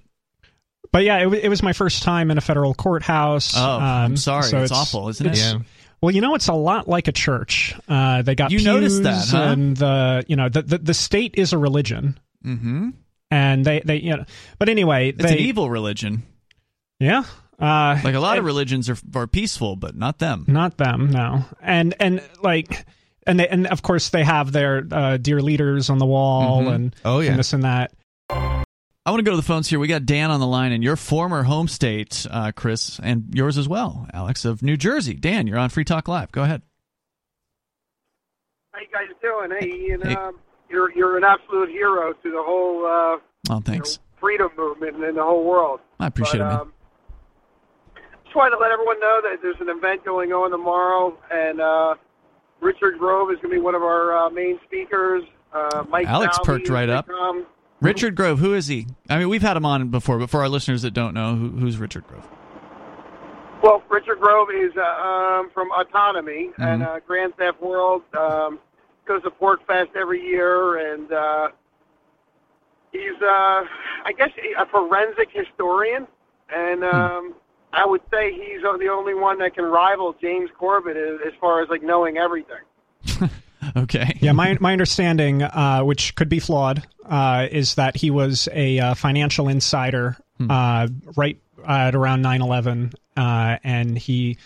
but 0.93 1.03
yeah, 1.05 1.27
it, 1.27 1.33
it 1.45 1.49
was 1.49 1.63
my 1.63 1.73
first 1.73 2.03
time 2.05 2.31
in 2.31 2.39
a 2.39 2.41
federal 2.41 2.73
courthouse. 2.75 3.55
Oh, 3.57 3.79
I'm 3.79 4.13
um, 4.13 4.17
sorry. 4.17 4.45
so 4.45 4.63
it's, 4.63 4.71
awful, 4.73 5.09
isn't 5.09 5.27
it? 5.27 5.37
Yeah. 5.39 5.59
Well, 6.01 6.15
you 6.15 6.21
know, 6.21 6.35
it's 6.35 6.49
a 6.49 6.53
lot 6.55 6.87
like 6.87 7.09
a 7.09 7.13
church. 7.13 7.75
Uh, 7.89 8.21
they 8.23 8.35
got 8.35 8.51
You 8.51 8.59
pews 8.59 8.67
noticed 8.67 9.03
that, 9.05 9.27
huh? 9.29 9.39
and 9.43 9.77
the 9.77 10.23
you 10.29 10.37
know 10.37 10.49
the, 10.51 10.61
the 10.63 10.79
the 10.79 10.95
state 10.95 11.35
is 11.37 11.53
a 11.55 11.59
religion, 11.59 12.19
Mm-hmm. 12.45 12.91
And 13.35 13.65
they 13.65 13.81
they 13.85 13.97
you 13.97 14.17
know. 14.17 14.25
But 14.59 14.69
anyway, 14.69 15.09
It's 15.11 15.23
they 15.23 15.33
an 15.33 15.39
evil 15.39 15.69
religion. 15.71 16.23
yeah. 17.01 17.25
Uh, 17.59 17.99
Like 18.03 18.15
a 18.17 18.21
lot 18.21 18.39
of 18.39 18.45
religions 18.45 18.89
are 18.91 18.97
are 19.15 19.27
peaceful, 19.27 19.77
but 19.77 19.95
not 19.97 20.19
them. 20.19 20.45
Not 20.49 20.77
them, 20.77 21.11
no. 21.11 21.45
And 21.63 21.95
and 22.01 22.21
like 22.43 22.85
and 23.27 23.39
they, 23.41 23.49
and 23.49 23.67
of 23.69 23.81
course 23.83 24.11
they 24.11 24.25
have 24.25 24.53
their 24.53 24.87
uh, 24.91 25.17
dear 25.17 25.41
leaders 25.41 25.89
on 25.91 25.99
the 25.99 26.07
wall 26.07 26.63
Mhm. 26.65 26.75
and 26.75 26.97
Oh, 27.05 27.21
yeah. 27.21 27.31
and 27.31 27.39
this 27.39 27.53
and 27.53 27.63
that. 27.65 27.93
I 29.07 29.11
want 29.11 29.19
to 29.21 29.23
go 29.25 29.33
to 29.33 29.37
the 29.37 29.43
phones 29.43 29.69
here. 29.69 29.79
We 29.79 29.87
got 29.87 30.07
Dan 30.07 30.31
on 30.31 30.41
the 30.41 30.47
line 30.47 30.73
in 30.73 30.81
your 30.83 30.97
former 30.97 31.43
home 31.43 31.69
state, 31.69 32.27
uh, 32.31 32.53
Chris, 32.57 32.99
and 33.03 33.29
yours 33.35 33.59
as 33.59 33.69
well, 33.69 34.07
Alex 34.15 34.45
of 34.47 34.63
New 34.63 34.77
Jersey. 34.79 35.15
Dan, 35.15 35.47
you're 35.47 35.59
on 35.59 35.69
Free 35.69 35.85
Talk 35.85 36.09
Live. 36.09 36.33
Go 36.33 36.43
ahead. 36.43 36.63
How 38.73 38.81
you 38.81 38.87
guys 38.93 39.15
doing? 39.23 39.51
Hey, 39.61 39.89
Ian, 39.91 40.01
Hey. 40.03 40.15
Um, 40.17 40.39
you're 40.69 40.93
you're 40.97 41.17
an 41.17 41.25
absolute 41.25 41.69
hero 41.71 42.13
to 42.13 42.31
the 42.31 42.43
whole 42.43 42.85
uh, 42.87 43.19
Oh, 43.51 43.57
you 43.57 43.61
thanks. 43.63 43.97
know, 43.99 44.03
freedom 44.21 44.51
movement 44.57 45.03
in 45.05 45.15
the 45.17 45.23
whole 45.23 45.45
world. 45.45 45.81
I 46.01 46.07
appreciate 46.07 46.39
but, 46.41 46.45
it, 46.47 46.49
man. 46.49 46.61
Um, 46.61 46.73
just 48.25 48.35
wanted 48.37 48.57
to 48.57 48.59
let 48.59 48.71
everyone 48.73 48.99
know 49.01 49.21
that 49.23 49.37
there's 49.43 49.61
an 49.61 49.69
event 49.69 50.05
going 50.05 50.33
on 50.33 50.51
tomorrow, 50.51 51.17
and 51.31 51.61
uh, 51.61 51.95
Richard 52.61 52.99
Grove 52.99 53.31
is 53.31 53.37
going 53.37 53.51
to 53.51 53.57
be 53.57 53.61
one 53.61 53.75
of 53.75 53.83
our 53.83 54.17
uh, 54.27 54.31
main 54.31 54.59
speakers. 54.65 55.23
Uh, 55.53 55.85
Mike 55.89 56.07
Alex 56.07 56.37
Salvi 56.37 56.47
perked 56.47 56.69
right 56.69 56.89
up. 56.89 57.07
come. 57.07 57.47
Richard 57.81 58.15
Grove, 58.17 58.39
who 58.39 58.55
is 58.55 58.67
he? 58.67 58.87
I 59.11 59.19
mean, 59.19 59.29
we've 59.29 59.43
had 59.43 59.57
him 59.57 59.67
on 59.67 59.89
before, 59.89 60.19
but 60.19 60.31
for 60.31 60.41
our 60.41 60.49
listeners 60.49 60.83
that 60.83 60.93
don't 60.95 61.13
know, 61.13 61.37
who, 61.37 61.51
who's 61.51 61.77
Richard 61.79 62.07
Grove? 62.09 62.27
Well, 63.63 63.83
Richard 63.89 64.19
Grove 64.21 64.49
is 64.55 64.73
uh, 64.77 64.81
um, 64.83 65.51
from 65.53 65.71
Autonomy 65.71 66.49
Mm-hmm. 66.53 66.63
and 66.63 66.83
uh, 66.83 67.01
Grand 67.07 67.35
Theft 67.37 67.61
World. 67.63 68.03
Um, 68.19 68.59
goes 69.07 69.23
to 69.23 69.31
PorcFest 69.31 69.97
every 69.97 70.23
year, 70.23 70.93
and 70.93 71.13
uh, 71.13 71.49
he's, 72.93 73.21
uh, 73.23 73.65
I 74.05 74.13
guess, 74.17 74.31
a 74.59 74.67
forensic 74.67 75.29
historian. 75.33 76.07
And 76.55 76.81
Hmm. 76.81 76.85
um, 76.85 77.35
I 77.73 77.85
would 77.87 78.03
say 78.13 78.33
he's 78.33 78.63
the 78.63 78.89
only 78.89 79.15
one 79.15 79.39
that 79.39 79.55
can 79.55 79.65
rival 79.65 80.15
James 80.21 80.51
Corbett 80.59 80.97
as, 80.97 81.21
as 81.27 81.33
far 81.41 81.63
as 81.63 81.69
like 81.69 81.83
knowing 81.83 82.19
everything. 82.19 83.31
Okay. 83.77 84.17
Yeah, 84.21 84.33
my 84.33 84.59
my 84.61 84.73
understanding, 84.73 85.43
uh, 85.43 85.81
which 85.81 86.15
could 86.17 86.29
be 86.29 86.39
flawed, 86.39 86.87
uh, 87.07 87.49
is 87.51 87.77
that 87.77 87.97
he 87.97 88.11
was 88.11 88.47
a 88.53 88.79
uh, 88.79 88.95
financial 88.95 89.49
insider 89.49 90.19
uh, 90.51 90.87
right 91.17 91.41
at 91.67 91.95
around 91.95 92.23
9/11, 92.23 92.95
uh, 93.17 93.57
and 93.65 93.97
he. 93.97 94.37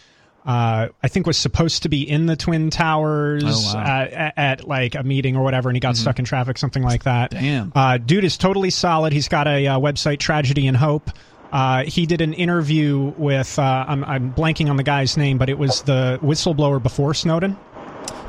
Uh, 0.48 0.88
I 1.02 1.08
think 1.08 1.26
was 1.26 1.36
supposed 1.36 1.82
to 1.82 1.90
be 1.90 2.08
in 2.08 2.24
the 2.24 2.34
Twin 2.34 2.70
Towers 2.70 3.44
Oh, 3.46 3.74
wow. 3.74 3.82
at, 3.84 4.12
at, 4.14 4.38
at, 4.38 4.66
like 4.66 4.94
a 4.94 5.02
meeting 5.02 5.36
or 5.36 5.44
whatever, 5.44 5.68
and 5.68 5.76
he 5.76 5.80
got 5.80 5.94
stuck 5.94 6.18
in 6.18 6.24
traffic, 6.24 6.56
something 6.56 6.82
like 6.82 7.02
that. 7.04 7.32
Damn. 7.32 7.70
Uh, 7.74 7.98
dude 7.98 8.24
is 8.24 8.38
totally 8.38 8.70
solid. 8.70 9.12
He's 9.12 9.28
got 9.28 9.46
a 9.46 9.66
uh, 9.66 9.78
website, 9.78 10.20
Tragedy 10.20 10.66
and 10.66 10.74
Hope. 10.74 11.10
Uh, 11.52 11.84
he 11.84 12.06
did 12.06 12.22
an 12.22 12.32
interview 12.32 13.12
with 13.18 13.58
uh, 13.58 13.84
I'm, 13.86 14.02
I'm 14.04 14.32
blanking 14.32 14.70
on 14.70 14.76
the 14.78 14.82
guy's 14.82 15.18
name, 15.18 15.36
but 15.36 15.50
it 15.50 15.58
was 15.58 15.82
the 15.82 16.18
whistleblower 16.22 16.82
before 16.82 17.12
Snowden 17.12 17.54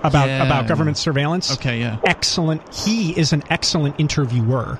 about 0.04 0.28
Yeah. 0.28 0.44
about 0.46 0.68
government 0.68 0.98
surveillance. 0.98 1.54
Okay, 1.54 1.80
yeah. 1.80 2.00
Excellent. 2.06 2.62
He 2.76 3.18
is 3.18 3.32
an 3.32 3.44
excellent 3.50 3.96
interviewer, 3.98 4.78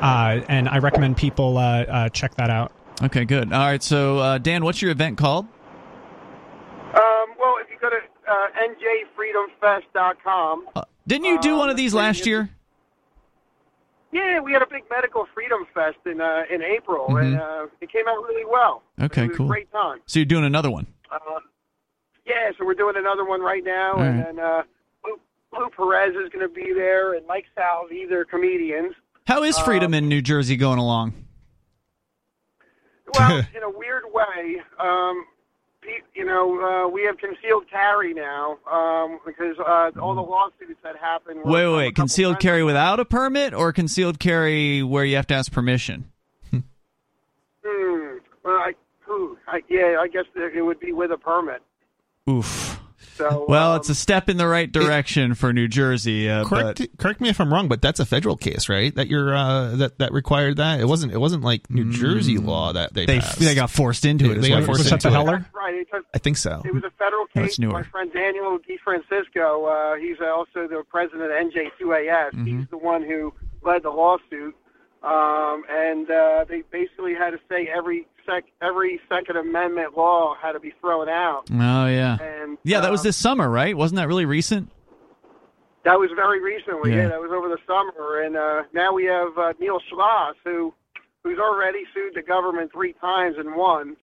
uh, 0.00 0.40
and 0.48 0.68
I 0.68 0.78
recommend 0.78 1.16
people 1.16 1.58
uh, 1.58 1.82
uh, 1.82 2.08
check 2.10 2.36
that 2.36 2.50
out. 2.50 2.70
Okay, 3.02 3.24
good. 3.24 3.52
All 3.52 3.58
right, 3.66 3.82
so 3.82 4.18
uh, 4.18 4.38
Dan, 4.38 4.64
what's 4.64 4.80
your 4.80 4.90
event 4.92 5.18
called? 5.18 5.46
Um, 7.82 7.90
you 7.90 7.90
go 7.90 7.96
to 7.96 8.02
uh, 8.30 8.46
njfreedomfest.com, 9.66 10.66
Uh, 10.76 10.82
didn't 11.06 11.24
you 11.26 11.38
do 11.40 11.52
Um, 11.52 11.58
one 11.58 11.70
of 11.70 11.76
these 11.76 11.94
last 11.94 12.26
year? 12.26 12.50
yeah, 14.12 14.40
we 14.40 14.52
had 14.52 14.62
a 14.62 14.66
big 14.66 14.84
medical 14.90 15.26
freedom 15.34 15.66
fest 15.74 15.98
in 16.06 16.20
uh, 16.20 16.44
in 16.50 16.62
April, 16.62 17.08
Mhm. 17.10 17.22
and 17.22 17.40
uh, 17.40 17.66
it 17.80 17.90
came 17.90 18.06
out 18.08 18.22
really 18.24 18.44
well. 18.44 18.82
Okay, 19.00 19.28
cool. 19.28 19.46
Great 19.48 19.70
time. 19.72 20.00
So 20.06 20.18
you're 20.18 20.26
doing 20.26 20.44
another 20.44 20.70
one. 20.70 20.86
Uh, 21.10 21.40
yeah, 22.26 22.50
so 22.58 22.64
we're 22.66 22.74
doing 22.74 22.96
another 22.96 23.24
one 23.24 23.40
right 23.40 23.64
now, 23.64 23.92
All 23.94 24.02
and 24.02 24.18
right. 24.18 24.36
then 24.36 24.44
uh, 24.44 24.62
Lou, 25.04 25.20
Lou 25.58 25.70
Perez 25.70 26.14
is 26.16 26.28
going 26.30 26.46
to 26.46 26.48
be 26.48 26.72
there, 26.74 27.14
and 27.14 27.26
Mike 27.26 27.46
Salvi. 27.54 28.04
They're 28.06 28.24
comedians. 28.24 28.94
How 29.26 29.42
is 29.42 29.58
freedom 29.58 29.92
in 29.94 30.08
New 30.08 30.22
Jersey 30.22 30.56
going 30.56 30.78
along? 30.78 31.12
Well, 33.14 33.38
in 33.54 33.62
a 33.62 33.70
weird 33.70 34.04
way, 34.12 34.62
um, 34.78 35.24
you 36.14 36.24
know, 36.24 36.60
uh, 36.60 36.88
we 36.88 37.02
have 37.04 37.18
concealed 37.18 37.64
carry 37.70 38.14
now 38.14 38.58
um, 38.70 39.20
because 39.24 39.56
uh, 39.58 39.90
all 40.00 40.14
the 40.14 40.20
lawsuits 40.20 40.80
that 40.82 40.96
happened. 40.96 41.40
Were 41.44 41.50
Wait, 41.50 41.76
wait, 41.76 41.94
concealed 41.94 42.38
carry 42.40 42.62
without 42.62 43.00
a 43.00 43.04
permit 43.04 43.54
or 43.54 43.72
concealed 43.72 44.18
carry 44.18 44.82
where 44.82 45.04
you 45.04 45.16
have 45.16 45.26
to 45.28 45.34
ask 45.34 45.52
permission? 45.52 46.10
Hmm. 46.50 48.18
Well, 48.44 48.56
I, 48.56 48.72
ooh, 49.10 49.36
I, 49.46 49.62
yeah, 49.68 49.98
I 50.00 50.08
guess 50.08 50.24
it 50.34 50.64
would 50.64 50.80
be 50.80 50.92
with 50.92 51.10
a 51.10 51.18
permit. 51.18 51.62
Oof. 52.28 52.80
So 53.18 53.44
Well, 53.48 53.72
um, 53.72 53.76
it's 53.80 53.88
a 53.88 53.94
step 53.94 54.28
in 54.28 54.36
the 54.38 54.46
right 54.48 54.70
direction 54.70 55.34
for 55.34 55.52
New 55.52 55.68
Jersey, 55.68 56.30
uh, 56.30 56.44
Correct, 56.44 56.78
but 56.78 56.98
correct 56.98 57.20
me 57.20 57.28
if 57.28 57.40
I'm 57.40 57.52
wrong, 57.52 57.68
but 57.68 57.82
that's 57.82 58.00
a 58.00 58.06
federal 58.06 58.36
case, 58.36 58.68
right? 58.68 58.94
That 58.94 59.08
you're 59.08 59.36
uh, 59.36 59.76
that 59.76 59.98
that 59.98 60.12
required 60.12 60.56
that. 60.58 60.80
It 60.80 60.86
wasn't. 60.86 61.12
It 61.12 61.18
wasn't 61.18 61.42
like 61.44 61.68
New 61.68 61.90
Jersey 61.92 62.38
law 62.38 62.72
that 62.72 62.94
they 62.94 63.04
Mm. 63.04 63.06
they 63.06 63.18
passed. 63.20 63.38
they 63.40 63.54
got 63.54 63.70
forced 63.70 64.04
into 64.04 64.28
They- 64.28 64.40
they 64.40 64.48
got 64.50 64.64
forced 64.64 64.78
Was 64.80 64.90
that 64.90 65.00
the 65.02 65.08
into 65.08 65.20
it. 65.20 65.24
Heller? 65.24 65.38
That's 65.38 65.54
right. 65.54 65.74
It, 65.74 65.88
was- 65.92 66.02
I 66.14 66.18
think 66.18 66.36
so. 66.36 66.62
it 66.64 66.72
was 66.72 66.84
a 66.84 66.90
federal 66.98 67.26
case. 67.26 67.46
it's 67.50 67.58
newer. 67.58 67.72
My 67.72 67.82
friend 67.82 68.10
Daniel 68.12 68.58
DiFrancisco, 68.58 69.94
uh, 69.94 69.96
he's 70.00 70.16
also 70.20 70.66
the 70.68 70.82
president 70.88 71.24
of 71.24 71.30
NJ2AS. 71.30 72.32
Mm-hmm. 72.32 72.44
He's 72.60 72.68
the 72.70 72.78
one 72.78 73.02
who 73.02 73.32
led 73.62 73.82
the 73.82 73.90
lawsuit, 73.90 74.54
um, 75.02 75.62
and 75.70 76.10
uh, 76.10 76.44
they 76.48 76.62
basically 76.70 77.14
had 77.14 77.30
to 77.30 77.38
say 77.48 77.68
every 77.74 78.06
sec- 78.26 78.50
every 78.60 79.00
Second 79.08 79.36
Amendment 79.36 79.96
law 79.96 80.34
had 80.40 80.52
to 80.52 80.60
be 80.60 80.74
thrown 80.80 81.08
out. 81.08 81.44
Oh 81.50 81.86
yeah, 81.86 82.18
And 82.20 82.58
yeah. 82.64 82.80
That 82.80 82.90
was 82.90 83.00
um, 83.00 83.04
this 83.04 83.16
summer, 83.16 83.48
right? 83.48 83.76
Wasn't 83.76 83.96
that 83.96 84.08
really 84.08 84.26
recent? 84.26 84.70
That 85.84 85.98
was 85.98 86.10
very 86.14 86.42
recently. 86.42 86.90
Yeah. 86.90 87.02
Yeah, 87.02 87.08
that 87.08 87.20
was 87.20 87.30
over 87.32 87.48
the 87.48 87.58
summer, 87.66 88.22
and 88.22 88.36
uh, 88.36 88.64
now 88.74 88.92
we 88.92 89.04
have 89.04 89.38
uh, 89.38 89.52
Neil 89.60 89.78
Schloss, 89.90 90.34
who 90.44 90.74
who's 91.22 91.38
already 91.38 91.84
sued 91.94 92.14
the 92.14 92.22
government 92.22 92.72
three 92.72 92.94
times 92.94 93.36
and 93.38 93.54
won. 93.54 93.96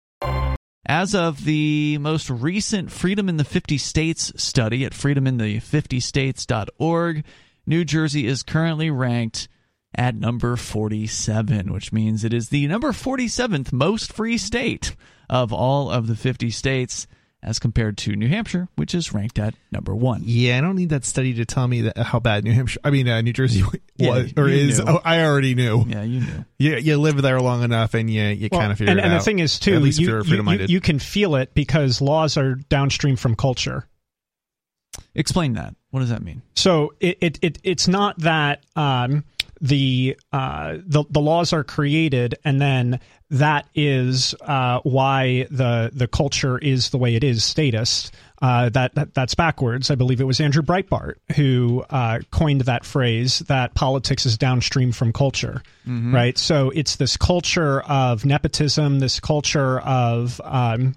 As 0.84 1.14
of 1.14 1.44
the 1.44 1.96
most 1.98 2.28
recent 2.28 2.90
Freedom 2.90 3.28
in 3.28 3.36
the 3.36 3.44
50 3.44 3.78
States 3.78 4.32
study 4.36 4.84
at 4.84 4.90
freedominthe50states.org, 4.92 7.24
New 7.66 7.84
Jersey 7.84 8.26
is 8.26 8.42
currently 8.42 8.90
ranked 8.90 9.46
at 9.94 10.14
number 10.14 10.56
47, 10.56 11.72
which 11.72 11.92
means 11.92 12.24
it 12.24 12.32
is 12.32 12.48
the 12.48 12.66
number 12.66 12.92
47th 12.92 13.72
most 13.72 14.12
free 14.12 14.38
state 14.38 14.94
of 15.28 15.52
all 15.52 15.90
of 15.90 16.06
the 16.06 16.16
50 16.16 16.50
states 16.50 17.06
as 17.44 17.58
compared 17.58 17.98
to 17.98 18.14
New 18.14 18.28
Hampshire, 18.28 18.68
which 18.76 18.94
is 18.94 19.12
ranked 19.12 19.36
at 19.38 19.54
number 19.72 19.94
one. 19.94 20.22
Yeah, 20.24 20.58
I 20.58 20.60
don't 20.60 20.76
need 20.76 20.90
that 20.90 21.04
study 21.04 21.34
to 21.34 21.44
tell 21.44 21.66
me 21.66 21.80
that 21.82 21.98
how 21.98 22.20
bad 22.20 22.44
New 22.44 22.52
Hampshire, 22.52 22.78
I 22.84 22.90
mean 22.90 23.08
uh, 23.08 23.20
New 23.20 23.32
Jersey 23.32 23.62
was 23.64 23.78
Yeah, 23.96 24.26
or 24.36 24.48
is. 24.48 24.80
Oh, 24.80 25.00
I 25.04 25.24
already 25.24 25.54
knew. 25.56 25.84
Yeah, 25.88 26.02
you 26.04 26.20
knew. 26.20 26.44
You 26.58 26.76
you 26.76 26.96
live 26.98 27.20
there 27.20 27.40
long 27.40 27.64
enough, 27.64 27.94
and 27.94 28.08
you 28.08 28.22
you 28.22 28.48
Well, 28.52 28.60
kind 28.60 28.70
of 28.72 28.78
figure 28.78 28.92
and, 28.92 29.00
it 29.00 29.04
and 29.04 29.12
out. 29.14 29.18
the 29.18 29.24
thing 29.24 29.40
is 29.40 29.58
too, 29.58 29.74
at 29.74 29.82
least 29.82 29.98
if 29.98 30.02
you, 30.02 30.08
you're 30.10 30.18
you- 30.18 30.24
freedom 30.24 30.46
minded. 30.46 30.70
you, 30.70 30.74
you 30.74 30.80
can 30.80 31.00
feel 31.00 31.34
it 31.34 31.52
because 31.52 32.00
laws 32.00 32.36
are 32.36 32.54
downstream 32.54 33.16
from 33.16 33.34
culture. 33.34 33.88
Explain 35.14 35.54
that. 35.54 35.74
What 35.90 36.00
does 36.00 36.10
that 36.10 36.22
mean? 36.22 36.42
So 36.54 36.94
it, 37.00 37.18
it, 37.20 37.38
it 37.42 37.58
it's 37.64 37.88
not 37.88 38.18
that 38.20 38.62
um, 38.76 39.24
the 39.62 40.18
uh, 40.32 40.76
the 40.84 41.04
the 41.08 41.20
laws 41.20 41.52
are 41.52 41.64
created 41.64 42.34
and 42.44 42.60
then 42.60 43.00
that 43.30 43.66
is 43.74 44.34
uh, 44.42 44.80
why 44.82 45.46
the 45.50 45.90
the 45.94 46.06
culture 46.06 46.58
is 46.58 46.90
the 46.90 46.98
way 46.98 47.14
it 47.14 47.24
is 47.24 47.42
status. 47.42 48.10
Uh, 48.42 48.68
that, 48.70 48.92
that 48.96 49.14
that's 49.14 49.36
backwards. 49.36 49.88
I 49.88 49.94
believe 49.94 50.20
it 50.20 50.24
was 50.24 50.40
Andrew 50.40 50.62
Breitbart 50.64 51.14
who 51.36 51.84
uh, 51.88 52.18
coined 52.32 52.62
that 52.62 52.84
phrase 52.84 53.38
that 53.46 53.72
politics 53.74 54.26
is 54.26 54.36
downstream 54.36 54.90
from 54.90 55.12
culture, 55.12 55.62
right? 56.12 56.36
So 56.36 56.70
it's 56.70 56.96
this 56.96 57.16
culture 57.16 57.82
of 57.82 58.24
nepotism, 58.24 58.98
this 58.98 59.20
culture 59.20 59.78
of 59.78 60.40
um, 60.42 60.96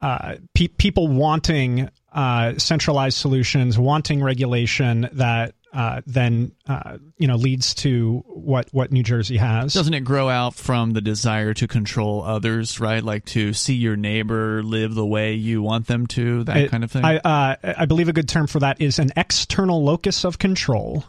uh, 0.00 0.36
pe- 0.54 0.68
people 0.68 1.08
wanting 1.08 1.90
uh, 2.12 2.54
centralized 2.56 3.18
solutions, 3.18 3.76
wanting 3.76 4.22
regulation 4.22 5.08
that 5.12 5.54
uh, 5.76 6.00
then 6.06 6.52
uh, 6.68 6.96
you 7.18 7.28
know 7.28 7.36
leads 7.36 7.74
to 7.74 8.24
what 8.26 8.68
what 8.72 8.90
New 8.90 9.02
Jersey 9.02 9.36
has. 9.36 9.74
Doesn't 9.74 9.92
it 9.94 10.00
grow 10.00 10.28
out 10.28 10.54
from 10.54 10.92
the 10.92 11.00
desire 11.02 11.52
to 11.54 11.68
control 11.68 12.22
others, 12.22 12.80
right? 12.80 13.02
Like 13.04 13.26
to 13.26 13.52
see 13.52 13.74
your 13.74 13.96
neighbor 13.96 14.62
live 14.62 14.94
the 14.94 15.06
way 15.06 15.34
you 15.34 15.60
want 15.62 15.86
them 15.86 16.06
to, 16.08 16.44
that 16.44 16.56
It- 16.56 16.70
kind 16.70 16.82
of 16.82 16.90
thing. 16.90 17.04
I 17.04 17.18
uh, 17.18 17.56
I 17.78 17.84
believe 17.86 18.08
a 18.08 18.12
good 18.14 18.28
term 18.28 18.46
for 18.46 18.60
that 18.60 18.80
is 18.80 18.98
an 18.98 19.10
external 19.16 19.84
locus 19.84 20.24
of 20.24 20.38
control. 20.38 21.04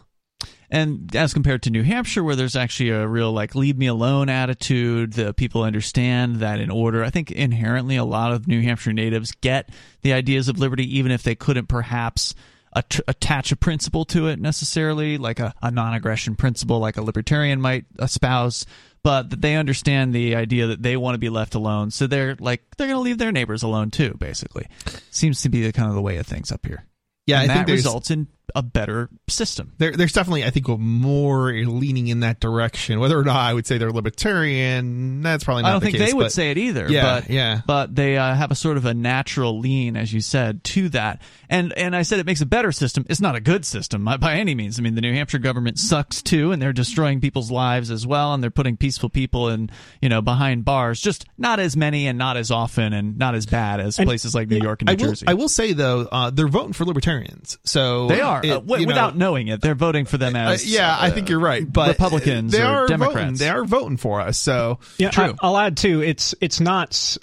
and 0.70 1.16
as 1.16 1.32
compared 1.32 1.62
to 1.62 1.70
New 1.70 1.82
Hampshire, 1.82 2.22
where 2.22 2.36
there's 2.36 2.54
actually 2.54 2.90
a 2.90 3.06
real 3.08 3.32
like 3.32 3.54
leave 3.54 3.78
me 3.78 3.86
alone 3.86 4.28
attitude, 4.28 5.14
the 5.14 5.32
people 5.32 5.62
understand 5.62 6.36
that 6.40 6.60
in 6.60 6.70
order. 6.70 7.02
I 7.02 7.08
think 7.08 7.30
inherently 7.32 7.96
a 7.96 8.04
lot 8.04 8.32
of 8.32 8.46
New 8.46 8.60
Hampshire 8.60 8.92
natives 8.92 9.32
get 9.40 9.70
the 10.02 10.12
ideas 10.12 10.48
of 10.48 10.58
liberty, 10.58 10.98
even 10.98 11.10
if 11.10 11.22
they 11.22 11.34
couldn't 11.34 11.68
perhaps 11.68 12.34
at- 12.78 13.00
attach 13.08 13.52
a 13.52 13.56
principle 13.56 14.04
to 14.06 14.28
it 14.28 14.40
necessarily, 14.40 15.18
like 15.18 15.40
a, 15.40 15.52
a 15.62 15.70
non-aggression 15.70 16.36
principle, 16.36 16.78
like 16.78 16.96
a 16.96 17.02
libertarian 17.02 17.60
might 17.60 17.84
espouse. 17.98 18.64
But 19.04 19.30
that 19.30 19.40
they 19.40 19.54
understand 19.54 20.12
the 20.12 20.34
idea 20.34 20.66
that 20.66 20.82
they 20.82 20.96
want 20.96 21.14
to 21.14 21.18
be 21.18 21.28
left 21.28 21.54
alone, 21.54 21.92
so 21.92 22.06
they're 22.08 22.36
like 22.40 22.62
they're 22.76 22.88
going 22.88 22.98
to 22.98 23.02
leave 23.02 23.18
their 23.18 23.30
neighbors 23.30 23.62
alone 23.62 23.90
too. 23.90 24.14
Basically, 24.18 24.66
seems 25.10 25.42
to 25.42 25.48
be 25.48 25.62
the 25.62 25.72
kind 25.72 25.88
of 25.88 25.94
the 25.94 26.02
way 26.02 26.16
of 26.16 26.26
things 26.26 26.50
up 26.50 26.66
here. 26.66 26.84
yeah, 27.26 27.40
and 27.40 27.50
I 27.50 27.54
think 27.54 27.68
that 27.68 27.72
results 27.74 28.10
in 28.10 28.26
a 28.54 28.62
better 28.62 29.08
system. 29.28 29.72
there, 29.78 29.92
there's 29.92 30.12
definitely 30.12 30.44
I 30.44 30.50
think 30.50 30.68
more 30.68 31.52
leaning 31.52 32.08
in 32.08 32.20
that 32.20 32.40
direction. 32.40 33.00
Whether 33.00 33.18
or 33.18 33.24
not 33.24 33.36
I 33.36 33.52
would 33.54 33.66
say 33.66 33.78
they're 33.78 33.90
libertarian, 33.92 35.22
that's 35.22 35.44
probably 35.44 35.62
not 35.64 35.68
I 35.68 35.72
don't 35.72 35.80
the 35.80 35.86
think 35.86 35.98
case, 35.98 36.08
they 36.10 36.14
would 36.14 36.24
but- 36.24 36.32
say 36.32 36.50
it 36.50 36.58
either. 36.58 36.90
Yeah, 36.90 37.20
but, 37.20 37.30
yeah. 37.30 37.60
But 37.66 37.94
they 37.94 38.16
uh, 38.16 38.34
have 38.34 38.50
a 38.50 38.54
sort 38.54 38.76
of 38.76 38.84
a 38.84 38.94
natural 38.94 39.58
lean, 39.58 39.96
as 39.96 40.12
you 40.12 40.20
said, 40.20 40.64
to 40.64 40.88
that. 40.90 41.20
And 41.48 41.72
and 41.78 41.94
I 41.96 42.02
said 42.02 42.18
it 42.18 42.26
makes 42.26 42.40
a 42.40 42.46
better 42.46 42.72
system. 42.72 43.04
It's 43.08 43.20
not 43.20 43.34
a 43.36 43.40
good 43.40 43.64
system 43.64 44.04
by- 44.04 44.34
any 44.38 44.54
means. 44.54 44.78
I 44.78 44.82
mean, 44.82 44.94
the 44.94 45.00
New 45.00 45.12
Hampshire 45.12 45.38
government 45.38 45.78
sucks 45.78 46.22
too, 46.22 46.52
and 46.52 46.60
they're 46.60 46.72
destroying 46.72 47.20
people's 47.20 47.50
lives 47.50 47.90
as 47.90 48.06
well, 48.06 48.34
and 48.34 48.42
they're 48.42 48.50
putting 48.50 48.76
peaceful 48.76 49.08
people 49.08 49.48
in 49.48 49.70
you 50.00 50.08
know 50.08 50.20
behind 50.22 50.64
bars. 50.64 51.00
Just 51.00 51.26
not 51.38 51.60
as 51.60 51.76
many 51.76 52.06
and 52.06 52.18
not 52.18 52.36
as 52.36 52.50
often 52.50 52.92
and 52.92 53.18
not 53.18 53.34
as 53.34 53.46
bad 53.46 53.80
as 53.80 53.96
places 53.96 54.34
like 54.34 54.48
New 54.48 54.58
York 54.60 54.82
and 54.82 54.88
New 54.88 54.92
I 54.92 54.96
will, 54.96 55.12
Jersey. 55.12 55.26
I 55.28 55.34
will 55.34 55.48
say 55.48 55.72
though, 55.72 56.08
uh, 56.10 56.30
they're 56.30 56.48
voting 56.48 56.72
for 56.72 56.84
libertarians. 56.84 57.58
So 57.64 58.06
they 58.08 58.20
are 58.20 58.37
it- 58.44 58.50
uh, 58.50 58.54
w- 58.60 58.80
you 58.80 58.86
know, 58.86 58.90
without 58.90 59.16
knowing 59.16 59.48
it. 59.48 59.60
They're 59.60 59.74
voting 59.74 60.04
for 60.04 60.18
them 60.18 60.34
uh, 60.36 60.52
as 60.52 60.66
yeah, 60.70 60.96
I 60.98 61.10
think 61.10 61.28
you're 61.28 61.40
right. 61.40 61.70
But 61.70 61.88
Republicans 61.88 62.52
they 62.52 62.62
or 62.62 62.66
are 62.66 62.86
Democrats. 62.86 63.16
Voting, 63.20 63.34
they 63.36 63.48
are 63.48 63.64
voting 63.64 63.96
for 63.96 64.20
us. 64.20 64.38
So 64.38 64.78
Yeah, 64.98 65.10
True. 65.10 65.34
I, 65.42 65.46
will 65.48 65.56
add 65.58 65.76
too. 65.76 66.02
It's 66.02 66.34
it's 66.40 66.60
not 66.60 67.16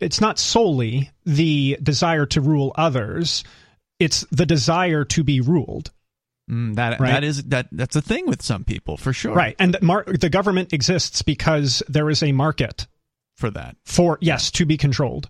it's 0.00 0.20
not 0.20 0.38
solely 0.38 1.10
the 1.24 1.78
desire 1.82 2.26
to 2.26 2.40
rule 2.40 2.72
others. 2.76 3.44
It's 3.98 4.24
the 4.30 4.46
desire 4.46 5.04
to 5.06 5.24
be 5.24 5.40
ruled. 5.40 5.90
Mm, 6.50 6.74
that 6.76 6.98
Right. 7.00 7.10
that 7.12 7.24
is 7.24 7.44
that 7.44 7.68
that's 7.70 7.96
a 7.96 8.02
thing 8.02 8.26
with 8.26 8.42
some 8.42 8.64
people 8.64 8.96
for 8.96 9.12
sure. 9.12 9.34
Right, 9.34 9.54
and 9.58 9.74
the, 9.74 9.84
mar- 9.84 10.04
the 10.06 10.28
government 10.28 10.72
exists 10.72 11.22
because 11.22 11.82
there 11.88 12.10
is 12.10 12.22
a 12.22 12.32
market 12.32 12.86
for 13.36 13.50
that. 13.50 13.76
for 13.84 14.18
yes 14.20 14.50
to 14.52 14.66
be 14.66 14.76
controlled. 14.76 15.28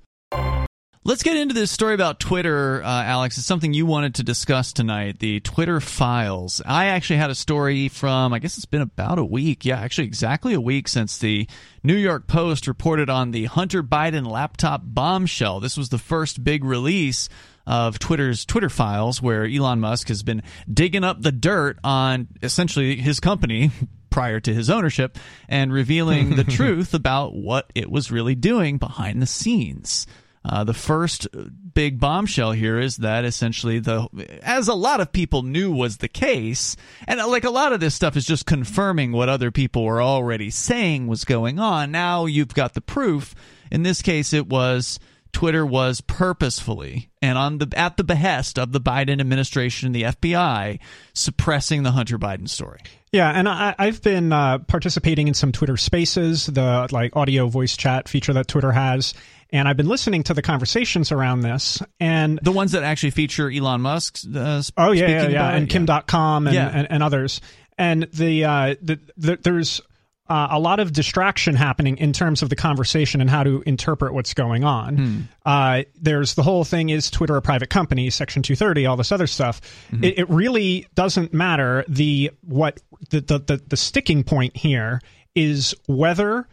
Let's 1.03 1.23
get 1.23 1.39
into 1.39 1.55
this 1.55 1.71
story 1.71 1.95
about 1.95 2.21
Twitter, 2.21 2.83
uh, 2.83 3.05
Alex. 3.05 3.39
It's 3.39 3.47
something 3.47 3.73
you 3.73 3.87
wanted 3.87 4.17
to 4.17 4.23
discuss 4.23 4.75
tonight 4.75 5.19
the 5.19 5.41
Twitter 5.41 5.81
files. 5.81 6.61
I 6.67 6.87
actually 6.89 7.17
had 7.17 7.31
a 7.31 7.35
story 7.35 7.89
from, 7.89 8.35
I 8.35 8.39
guess 8.39 8.59
it's 8.59 8.67
been 8.67 8.83
about 8.83 9.19
a 9.19 9.25
week. 9.25 9.65
Yeah, 9.65 9.81
actually, 9.81 10.09
exactly 10.09 10.53
a 10.53 10.61
week 10.61 10.89
since 10.89 11.17
the 11.17 11.49
New 11.83 11.97
York 11.97 12.27
Post 12.27 12.67
reported 12.67 13.09
on 13.09 13.31
the 13.31 13.47
Hunter 13.47 13.83
Biden 13.83 14.31
laptop 14.31 14.83
bombshell. 14.85 15.59
This 15.59 15.79
was 15.79 15.89
the 15.89 15.97
first 15.97 16.45
big 16.45 16.65
release 16.65 17.31
of 17.67 17.99
Twitter's 17.99 18.45
Twitter 18.45 18.69
files, 18.69 19.23
where 19.23 19.47
Elon 19.47 19.81
Musk 19.81 20.09
has 20.09 20.23
been 20.23 20.43
digging 20.71 21.03
up 21.03 21.23
the 21.23 21.33
dirt 21.33 21.79
on 21.83 22.29
essentially 22.43 22.97
his 22.97 23.21
company 23.21 23.71
prior 24.11 24.39
to 24.39 24.53
his 24.53 24.69
ownership 24.69 25.17
and 25.49 25.73
revealing 25.73 26.37
the 26.37 26.45
truth 26.59 26.93
about 26.93 27.35
what 27.35 27.73
it 27.75 27.91
was 27.91 28.11
really 28.11 28.35
doing 28.35 28.77
behind 28.77 29.23
the 29.23 29.27
scenes. 29.27 30.07
Uh, 30.45 30.65
the 30.65 30.75
first 30.75 31.29
big 31.75 32.01
bombshell 32.01 32.53
here 32.53 32.79
is 32.79 32.97
that 32.99 33.25
essentially 33.25 33.79
the, 33.79 34.09
as 34.43 34.69
a 34.69 34.75
lot 34.75 35.01
of 35.01 35.13
people 35.13 35.43
knew 35.43 35.71
was 35.71 35.99
the 35.99 36.09
case, 36.09 36.77
and 37.07 37.21
uh, 37.21 37.29
like 37.29 37.45
a 37.45 37.51
lot 37.51 37.73
of 37.73 37.81
this 37.81 37.95
stuff 37.95 38.17
is 38.17 38.25
just 38.25 38.47
confirming 38.47 39.13
what 39.13 39.29
other 39.29 39.51
people 39.51 39.85
were 39.85 40.03
already 40.03 40.51
saying 40.51 41.07
was 41.07 41.25
going 41.25 41.59
on. 41.59 41.91
Now 41.91 42.25
you've 42.25 42.55
got 42.55 42.75
the 42.75 42.81
proof. 42.81 43.35
In 43.71 43.83
this 43.83 44.01
case, 44.01 44.33
it 44.33 44.47
was 44.49 44.99
Twitter 45.33 45.65
was 45.65 46.01
purposefully 46.01 47.11
and 47.23 47.39
on 47.39 47.59
the 47.59 47.73
at 47.77 47.97
the 47.97 48.05
behest 48.05 48.59
of 48.59 48.73
the 48.73 48.81
Biden 48.81 49.21
administration 49.21 49.87
and 49.87 49.95
the 49.95 50.03
FBI 50.03 50.81
suppressing 51.13 51.83
the 51.83 51.93
Hunter 51.93 52.19
Biden 52.19 52.49
story. 52.49 52.81
Yeah, 53.13 53.31
and 53.31 53.49
I, 53.49 53.75
I've 53.79 54.03
been 54.03 54.33
uh, 54.33 54.59
participating 54.59 55.29
in 55.29 55.35
some 55.35 55.51
Twitter 55.53 55.77
Spaces, 55.77 56.47
the 56.47 56.89
like 56.93 57.17
audio 57.17 57.49
voice 57.49 57.77
chat 57.77 58.09
feature 58.09 58.33
that 58.33 58.49
Twitter 58.49 58.73
has, 58.73 59.15
and 59.53 59.67
I've 59.69 59.77
been 59.77 59.89
listening 59.89 60.23
to 60.25 60.35
the 60.35 60.43
conversations 60.43 61.13
around 61.13 61.41
this. 61.41 61.83
And 61.99 62.39
The 62.43 62.53
ones 62.53 62.73
that 62.73 62.83
actually 62.83 63.11
feature 63.11 63.51
Elon 63.51 63.81
Musk. 63.81 64.21
Uh, 64.35 64.63
oh 64.77 64.93
yeah, 64.93 65.07
yeah, 65.07 65.19
speaking 65.21 65.35
yeah, 65.35 65.51
and 65.51 65.65
it? 65.65 65.71
Kim 65.71 65.87
Kim.com 65.87 66.47
and, 66.47 66.55
Yeah. 66.55 66.71
and, 66.73 66.91
and 66.91 67.03
others. 67.03 67.41
And 67.79 68.05
the, 68.13 68.45
uh, 68.45 68.75
the, 68.83 69.01
the 69.17 69.39
there's 69.43 69.81
uh, 70.29 70.47
a 70.53 70.61
lot 70.61 70.79
of 70.79 70.93
distraction 70.93 71.57
happening 71.57 71.97
in 71.97 72.13
terms 72.13 72.43
of 72.43 72.49
the 72.51 72.55
conversation 72.55 73.21
and 73.21 73.29
how 73.29 73.43
to 73.43 73.65
interpret 73.67 74.15
what's 74.15 74.33
going 74.33 74.63
on. 74.63 74.97
Hmm. 74.97 75.21
Uh, 75.45 75.83
there's 76.01 76.35
the 76.35 76.45
whole 76.45 76.63
thing 76.65 76.91
is 76.91 77.11
Twitter 77.11 77.35
a 77.37 77.43
private 77.43 77.69
company, 77.69 78.09
Section 78.11 78.43
230, 78.43 78.87
all 78.87 78.97
this 78.97 79.11
other 79.11 79.27
stuff. 79.27 79.61
Mm-hmm. 79.91 80.05
It, 80.05 80.19
it 80.21 80.31
really 80.31 80.87
doesn't 80.95 81.35
matter. 81.35 81.85
The 81.89 82.31
what 82.43 82.81
the, 83.11 83.21
the 83.23 83.39
the 83.41 83.57
the 83.67 83.77
sticking 83.77 84.23
point 84.23 84.57
here 84.57 85.01
is 85.35 85.75
whether 85.89 86.47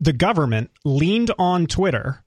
the 0.00 0.12
government 0.12 0.70
leaned 0.84 1.30
on 1.38 1.66
Twitter 1.66 2.23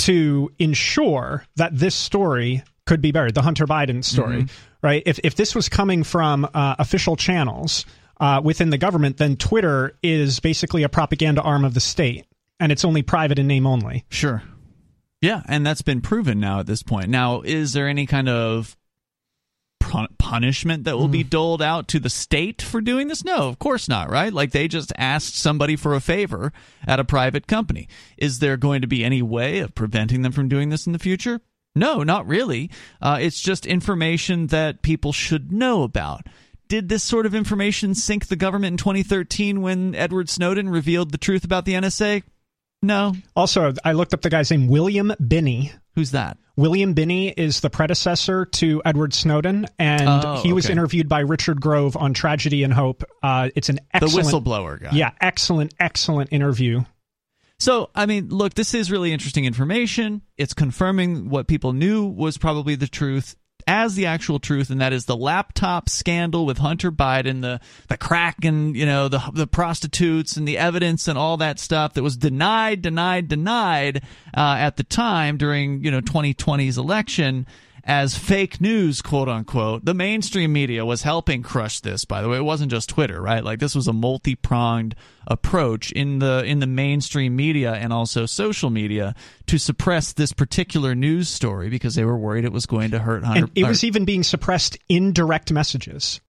to 0.00 0.52
ensure 0.58 1.44
that 1.56 1.76
this 1.76 1.94
story 1.94 2.62
could 2.86 3.00
be 3.00 3.12
buried, 3.12 3.34
the 3.34 3.42
Hunter 3.42 3.66
Biden 3.66 4.04
story, 4.04 4.46
right? 4.82 5.02
If 5.06 5.18
if 5.24 5.34
this 5.34 5.54
was 5.54 5.68
coming 5.68 6.04
from 6.04 6.48
uh, 6.54 6.76
official 6.78 7.16
channels 7.16 7.84
uh, 8.20 8.40
within 8.42 8.70
the 8.70 8.78
government, 8.78 9.16
then 9.16 9.36
Twitter 9.36 9.96
is 10.02 10.40
basically 10.40 10.82
a 10.82 10.88
propaganda 10.88 11.42
arm 11.42 11.64
of 11.64 11.74
the 11.74 11.80
state, 11.80 12.26
and 12.60 12.70
it's 12.70 12.84
only 12.84 13.02
private 13.02 13.38
in 13.38 13.46
name 13.46 13.66
only. 13.66 14.04
Sure. 14.08 14.42
Yeah, 15.20 15.42
and 15.48 15.66
that's 15.66 15.82
been 15.82 16.00
proven 16.00 16.38
now 16.38 16.60
at 16.60 16.66
this 16.66 16.82
point. 16.82 17.08
Now, 17.08 17.40
is 17.40 17.72
there 17.72 17.88
any 17.88 18.06
kind 18.06 18.28
of 18.28 18.76
punishment 19.80 20.84
that 20.84 20.98
will 20.98 21.08
be 21.08 21.22
doled 21.22 21.62
out 21.62 21.88
to 21.88 22.00
the 22.00 22.10
state 22.10 22.60
for 22.60 22.80
doing 22.80 23.08
this? 23.08 23.24
No, 23.24 23.48
of 23.48 23.58
course 23.58 23.88
not, 23.88 24.10
right? 24.10 24.32
Like 24.32 24.52
they 24.52 24.68
just 24.68 24.92
asked 24.96 25.36
somebody 25.36 25.76
for 25.76 25.94
a 25.94 26.00
favor 26.00 26.52
at 26.86 27.00
a 27.00 27.04
private 27.04 27.46
company. 27.46 27.88
Is 28.16 28.38
there 28.40 28.56
going 28.56 28.82
to 28.82 28.86
be 28.86 29.04
any 29.04 29.22
way 29.22 29.60
of 29.60 29.74
preventing 29.74 30.22
them 30.22 30.32
from 30.32 30.48
doing 30.48 30.68
this 30.68 30.86
in 30.86 30.92
the 30.92 30.98
future? 30.98 31.40
No, 31.74 32.02
not 32.02 32.26
really. 32.26 32.70
Uh, 33.00 33.18
it's 33.20 33.40
just 33.40 33.66
information 33.66 34.48
that 34.48 34.82
people 34.82 35.12
should 35.12 35.52
know 35.52 35.82
about. 35.82 36.26
Did 36.68 36.88
this 36.88 37.04
sort 37.04 37.26
of 37.26 37.34
information 37.34 37.94
sink 37.94 38.26
the 38.26 38.34
government 38.34 38.72
in 38.72 38.78
2013 38.78 39.62
when 39.62 39.94
Edward 39.94 40.28
Snowden 40.28 40.68
revealed 40.68 41.12
the 41.12 41.18
truth 41.18 41.44
about 41.44 41.64
the 41.64 41.74
NSA? 41.74 42.22
No. 42.82 43.14
Also, 43.36 43.72
I 43.84 43.92
looked 43.92 44.14
up 44.14 44.22
the 44.22 44.30
guy's 44.30 44.50
name, 44.50 44.66
William 44.68 45.12
Binney. 45.24 45.72
Who's 45.96 46.12
that? 46.12 46.38
William 46.56 46.92
Binney 46.94 47.30
is 47.30 47.60
the 47.60 47.70
predecessor 47.70 48.44
to 48.46 48.80
Edward 48.84 49.12
Snowden, 49.12 49.66
and 49.78 50.08
Oh, 50.08 50.40
he 50.42 50.52
was 50.52 50.66
okay. 50.66 50.72
interviewed 50.72 51.08
by 51.08 51.20
Richard 51.20 51.60
Grove 51.60 51.96
on 51.96 52.14
Tragedy 52.14 52.62
and 52.62 52.72
Hope. 52.72 53.02
Uh, 53.22 53.48
it's 53.56 53.68
an 53.68 53.76
The 53.76 53.82
excellent, 54.04 54.26
whistleblower 54.28 54.80
guy. 54.82 54.90
yeah, 54.92 55.10
excellent, 55.20 55.74
excellent 55.80 56.32
interview. 56.32 56.84
So, 57.58 57.88
I 57.94 58.04
mean, 58.06 58.28
look, 58.28 58.52
this 58.54 58.74
is 58.74 58.90
really 58.90 59.12
interesting 59.12 59.46
information. 59.46 60.20
It's 60.36 60.52
confirming 60.54 61.30
what 61.30 61.46
people 61.46 61.72
knew 61.72 62.04
was 62.06 62.36
probably 62.38 62.74
the 62.74 62.86
truth 62.88 63.34
as 63.66 63.94
the 63.94 64.06
actual 64.06 64.38
truth, 64.38 64.70
and 64.70 64.80
that 64.80 64.92
is 64.92 65.06
the 65.06 65.16
laptop 65.16 65.88
scandal 65.88 66.46
with 66.46 66.58
Hunter 66.58 66.92
Biden, 66.92 67.40
the 67.42 67.60
the 67.88 67.96
crack 67.96 68.44
and 68.44 68.76
you 68.76 68.86
know 68.86 69.08
the 69.08 69.22
the 69.32 69.46
prostitutes 69.46 70.36
and 70.36 70.46
the 70.46 70.58
evidence 70.58 71.08
and 71.08 71.18
all 71.18 71.36
that 71.38 71.58
stuff 71.58 71.94
that 71.94 72.02
was 72.02 72.16
denied, 72.16 72.82
denied, 72.82 73.28
denied 73.28 74.02
uh, 74.36 74.56
at 74.58 74.76
the 74.76 74.84
time 74.84 75.36
during 75.36 75.84
you 75.84 75.90
know 75.90 76.00
2020's 76.00 76.78
election 76.78 77.46
as 77.86 78.18
fake 78.18 78.60
news, 78.60 79.00
quote 79.00 79.28
unquote. 79.28 79.84
The 79.84 79.94
mainstream 79.94 80.52
media 80.52 80.84
was 80.84 81.02
helping 81.02 81.42
crush 81.42 81.80
this. 81.80 82.04
By 82.04 82.20
the 82.20 82.28
way, 82.28 82.36
it 82.36 82.44
wasn't 82.44 82.72
just 82.72 82.88
Twitter, 82.88 83.22
right? 83.22 83.44
Like 83.44 83.60
this 83.60 83.76
was 83.76 83.86
a 83.86 83.92
multi 83.92 84.34
pronged 84.34 84.96
approach 85.28 85.92
in 85.92 86.18
the 86.18 86.42
in 86.44 86.58
the 86.58 86.66
mainstream 86.66 87.36
media 87.36 87.72
and 87.72 87.92
also 87.92 88.26
social 88.26 88.70
media 88.70 89.14
to 89.46 89.58
suppress 89.58 90.12
this 90.12 90.32
particular 90.32 90.94
news 90.94 91.28
story 91.28 91.70
because 91.70 91.94
they 91.94 92.04
were 92.04 92.18
worried 92.18 92.44
it 92.44 92.52
was 92.52 92.66
going 92.66 92.90
to 92.90 92.98
hurt 92.98 93.22
Hunter. 93.22 93.44
And 93.44 93.52
it 93.54 93.64
was 93.64 93.84
even 93.84 94.04
being 94.04 94.24
suppressed 94.24 94.76
in 94.88 95.12
direct 95.12 95.52
messages. 95.52 96.20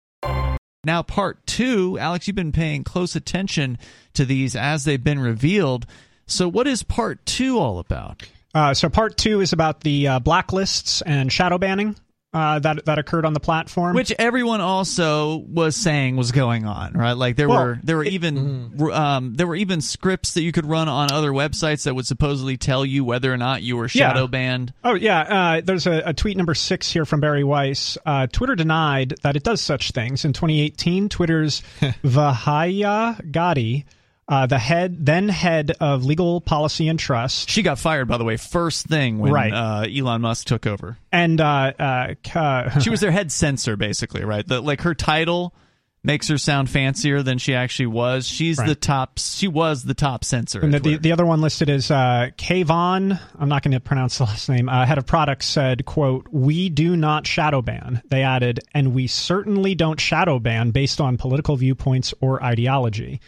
now, 0.85 1.03
part 1.03 1.47
two, 1.47 1.99
Alex, 1.99 2.27
you've 2.27 2.37
been 2.37 2.53
paying 2.53 2.85
close 2.85 3.16
attention 3.16 3.79
to 4.12 4.27
these 4.27 4.55
as 4.55 4.85
they've 4.85 5.03
been 5.03 5.21
revealed. 5.21 5.87
So, 6.27 6.49
what 6.49 6.66
is 6.66 6.83
part 6.83 7.25
two 7.25 7.59
all 7.59 7.79
about? 7.79 8.25
Uh, 8.57 8.73
so 8.73 8.88
part 8.88 9.19
two 9.19 9.42
is 9.42 9.53
about 9.53 9.83
the 9.83 10.09
uh, 10.09 10.21
blacklists 10.21 11.03
and 11.05 11.31
shadow 11.31 11.59
banning 11.59 11.95
uh, 12.33 12.59
that 12.59 12.85
that 12.87 12.99
occurred 12.99 13.25
on 13.27 13.35
the 13.35 13.40
platform. 13.40 13.95
Which 13.95 14.12
everyone 14.19 14.61
also 14.62 15.37
was 15.37 15.77
saying 15.77 16.16
was 16.16 16.33
going 16.33 16.64
on, 16.66 16.92
right? 16.95 17.12
Like 17.12 17.37
there 17.37 17.49
Well, 17.51 17.59
were 17.64 17.81
there 17.83 17.97
were 17.99 18.05
even 18.05 18.73
um, 18.92 19.35
there 19.35 19.47
were 19.47 19.57
even 19.57 19.81
scripts 19.83 20.33
that 20.35 20.42
you 20.42 20.53
could 20.53 20.64
run 20.64 20.88
on 20.88 21.12
other 21.12 21.33
websites 21.33 21.85
that 21.85 21.95
would 21.95 22.07
supposedly 22.07 22.57
tell 22.57 22.85
you 22.87 23.05
whether 23.05 23.31
or 23.33 23.37
not 23.37 23.62
you 23.62 23.77
were 23.77 23.85
Yeah. 23.92 24.09
shadow 24.12 24.27
banned. 24.27 24.73
Oh 24.85 24.95
yeah, 24.95 25.21
uh, 25.21 25.61
there's 25.62 25.87
a, 25.87 26.03
a 26.07 26.14
tweet 26.14 26.37
number 26.38 26.55
six 26.55 26.90
here 26.90 27.05
from 27.05 27.21
Bari 27.21 27.45
Weiss. 27.45 27.99
Uh, 28.07 28.27
Twitter 28.27 28.55
denied 28.55 29.14
that 29.23 29.37
it 29.37 29.42
does 29.42 29.61
such 29.61 29.90
things. 29.92 30.25
In 30.25 30.33
2018, 30.33 31.09
Twitter's 31.11 31.62
Vijaya 32.03 33.16
Gadde, 33.31 33.85
uh, 34.29 34.47
the 34.47 34.59
head 34.59 35.05
then 35.07 35.29
head 35.29 35.73
of 35.81 36.05
legal 36.05 36.41
policy 36.41 36.89
and 36.89 36.99
trust, 36.99 37.49
She 37.49 37.62
got 37.62 37.79
fired, 37.79 38.09
by 38.09 38.19
the 38.19 38.25
way, 38.25 38.37
first 38.37 38.87
thing 38.87 39.19
when 39.19 39.33
Right. 39.33 39.53
uh, 39.53 39.87
Elon 39.89 40.21
Musk 40.23 40.47
took 40.47 40.67
over. 40.67 40.97
and 41.12 41.41
uh, 41.41 42.15
uh, 42.35 42.79
She 42.81 42.91
was 42.91 43.01
their 43.01 43.12
head 43.12 43.31
censor, 43.31 43.77
basically, 43.77 44.25
right? 44.25 44.47
The, 44.47 44.61
like 44.61 44.81
her 44.83 44.95
title 44.95 45.55
makes 46.03 46.29
her 46.29 46.39
sound 46.39 46.71
fancier 46.71 47.21
than 47.23 47.37
she 47.39 47.53
actually 47.55 47.87
was. 47.87 48.27
She's 48.29 48.59
Right. 48.59 48.69
the 48.69 48.75
top. 48.77 49.19
She 49.19 49.49
was 49.49 49.83
the 49.83 49.95
top 49.95 50.25
censor. 50.25 50.61
And 50.61 50.73
the, 50.73 50.79
the, 50.79 50.97
the 50.99 51.12
other 51.12 51.27
one 51.27 51.41
listed 51.41 51.69
is 51.69 51.91
uh, 51.91 52.31
Kayvon. 52.39 53.19
I'm 53.39 53.49
not 53.49 53.62
going 53.65 53.73
to 53.73 53.81
pronounce 53.81 54.19
the 54.19 54.25
last 54.25 54.49
name. 54.49 54.69
Uh, 54.69 54.87
head 54.87 54.99
of 54.99 55.07
product 55.07 55.43
said, 55.43 55.85
"quote 55.85 56.29
We 56.31 56.69
do 56.69 56.97
not 56.97 57.27
shadow 57.27 57.61
ban." 57.61 58.03
They 58.09 58.23
added, 58.23 58.61
"and 58.73 58.95
we 58.95 59.09
certainly 59.09 59.75
don't 59.75 59.99
shadow 60.01 60.39
ban 60.39 60.71
based 60.71 61.01
on 61.01 61.17
political 61.17 61.57
viewpoints 61.57 62.15
or 62.21 62.41
ideology." 62.43 63.21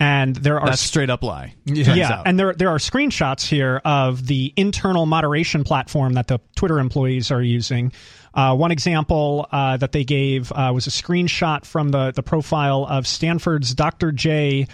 And 0.00 0.34
there 0.34 0.58
are 0.58 0.70
That's 0.70 0.80
straight 0.80 1.10
up 1.10 1.22
lie. 1.22 1.54
yeah, 1.66 2.20
out. 2.20 2.26
and 2.26 2.38
there 2.38 2.54
there 2.54 2.70
are 2.70 2.78
screenshots 2.78 3.46
here 3.46 3.82
of 3.84 4.26
the 4.26 4.52
internal 4.56 5.04
moderation 5.04 5.62
platform 5.62 6.14
that 6.14 6.26
the 6.26 6.40
Twitter 6.56 6.78
employees 6.78 7.30
are 7.30 7.42
using. 7.42 7.92
Uh, 8.32 8.56
one 8.56 8.70
example 8.70 9.46
uh, 9.52 9.76
that 9.76 9.92
they 9.92 10.04
gave 10.04 10.50
uh, 10.52 10.70
was 10.74 10.86
a 10.86 10.90
screenshot 10.90 11.66
from 11.66 11.90
the 11.90 12.12
the 12.12 12.22
profile 12.22 12.86
of 12.88 13.06
Stanford's 13.06 13.74
Dr. 13.74 14.10
Jay 14.10 14.66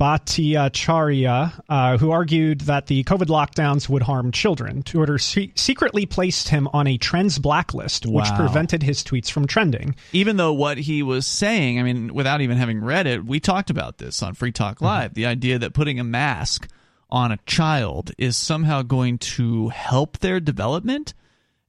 Bhattacharya, 0.00 1.62
uh, 1.68 1.98
who 1.98 2.10
argued 2.10 2.62
that 2.62 2.86
the 2.86 3.02
COVID 3.04 3.26
lockdowns 3.28 3.88
would 3.88 4.02
harm 4.02 4.30
children. 4.32 4.82
Twitter 4.82 5.18
se- 5.18 5.52
secretly 5.54 6.06
placed 6.06 6.48
him 6.48 6.68
on 6.72 6.86
a 6.86 6.98
trends 6.98 7.38
blacklist, 7.38 8.04
which 8.06 8.28
Wow. 8.30 8.36
prevented 8.36 8.82
his 8.82 9.02
tweets 9.02 9.30
from 9.30 9.46
trending. 9.46 9.94
even 10.12 10.36
though 10.36 10.52
what 10.52 10.78
he 10.78 11.02
was 11.02 11.26
saying, 11.26 11.78
I 11.78 11.82
mean, 11.82 12.12
without 12.14 12.40
even 12.40 12.56
having 12.58 12.80
read 12.80 13.06
it, 13.06 13.24
we 13.24 13.40
talked 13.40 13.70
about 13.70 13.98
this 13.98 14.22
on 14.22 14.34
Free 14.34 14.52
Talk 14.52 14.80
Live. 14.80 15.14
The 15.14 15.26
idea 15.26 15.58
that 15.58 15.72
putting 15.74 15.98
a 16.00 16.04
mask 16.04 16.68
on 17.10 17.32
a 17.32 17.38
child 17.46 18.12
is 18.18 18.36
somehow 18.36 18.82
going 18.82 19.18
to 19.18 19.68
help 19.68 20.18
their 20.18 20.40
development 20.40 21.14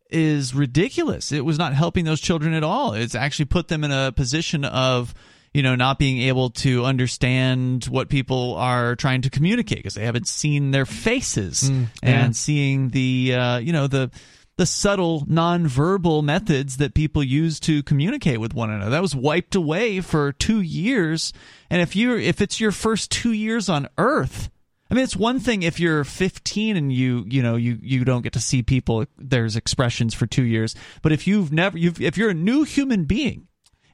is 0.10 0.54
ridiculous. 0.56 1.32
It 1.32 1.46
was 1.46 1.58
not 1.58 1.74
helping 1.74 2.06
those 2.06 2.22
children 2.22 2.54
at 2.54 2.64
all. 2.64 2.94
It's 2.94 3.16
actually 3.16 3.46
put 3.46 3.68
them 3.68 3.84
in 3.84 3.92
a 3.92 4.12
position 4.12 4.64
of 4.66 5.14
you 5.54 5.64
know 5.64 5.76
not 5.76 6.00
being 6.00 6.20
able 6.22 6.50
to 6.52 6.86
understand 6.86 7.86
what 7.86 8.10
people 8.10 8.56
are 8.56 8.96
trying 8.96 9.22
to 9.22 9.30
communicate 9.30 9.80
because 9.80 9.96
they 9.96 10.06
haven't 10.06 10.28
seen 10.28 10.72
their 10.72 10.86
faces 10.86 11.70
and 12.04 12.36
seeing 12.36 12.90
the 12.90 13.34
uh, 13.34 13.58
you 13.58 13.74
know 13.74 13.88
the 13.88 14.12
the 14.58 14.66
subtle 14.66 15.22
nonverbal 15.22 16.24
methods 16.24 16.78
that 16.78 16.96
people 16.96 17.24
use 17.24 17.60
to 17.60 17.84
communicate 17.84 18.40
with 18.40 18.56
one 18.56 18.72
another. 18.72 18.90
That 18.90 19.04
was 19.04 19.16
wiped 19.16 19.54
away 19.54 20.02
for 20.02 20.32
2 20.32 20.62
years. 20.62 21.32
And 21.70 21.80
if 21.80 21.96
you 21.96 22.18
if 22.18 22.42
it's 22.42 22.60
your 22.60 22.72
first 22.72 23.12
2 23.12 23.32
years 23.32 23.70
on 23.70 23.88
earth, 24.00 24.50
I 24.90 24.94
mean, 24.94 25.04
it's 25.04 25.16
one 25.16 25.40
thing 25.40 25.64
if 25.64 25.80
you're 25.80 26.04
15 26.04 26.78
and 26.78 26.92
you 26.92 27.26
you 27.28 27.44
know 27.44 27.56
you 27.56 27.78
you 27.82 28.06
don't 28.06 28.22
get 28.22 28.34
to 28.34 28.40
see 28.40 28.64
people. 28.64 29.06
There's 29.18 29.56
expressions 29.56 30.14
for 30.14 30.26
two 30.26 30.44
years, 30.44 30.76
but 31.02 31.12
if 31.12 31.28
you've 31.28 31.52
never 31.52 31.78
you've 31.78 32.02
if 32.02 32.18
you're 32.18 32.30
a 32.30 32.36
new 32.36 32.64
human 32.64 33.04
being 33.06 33.47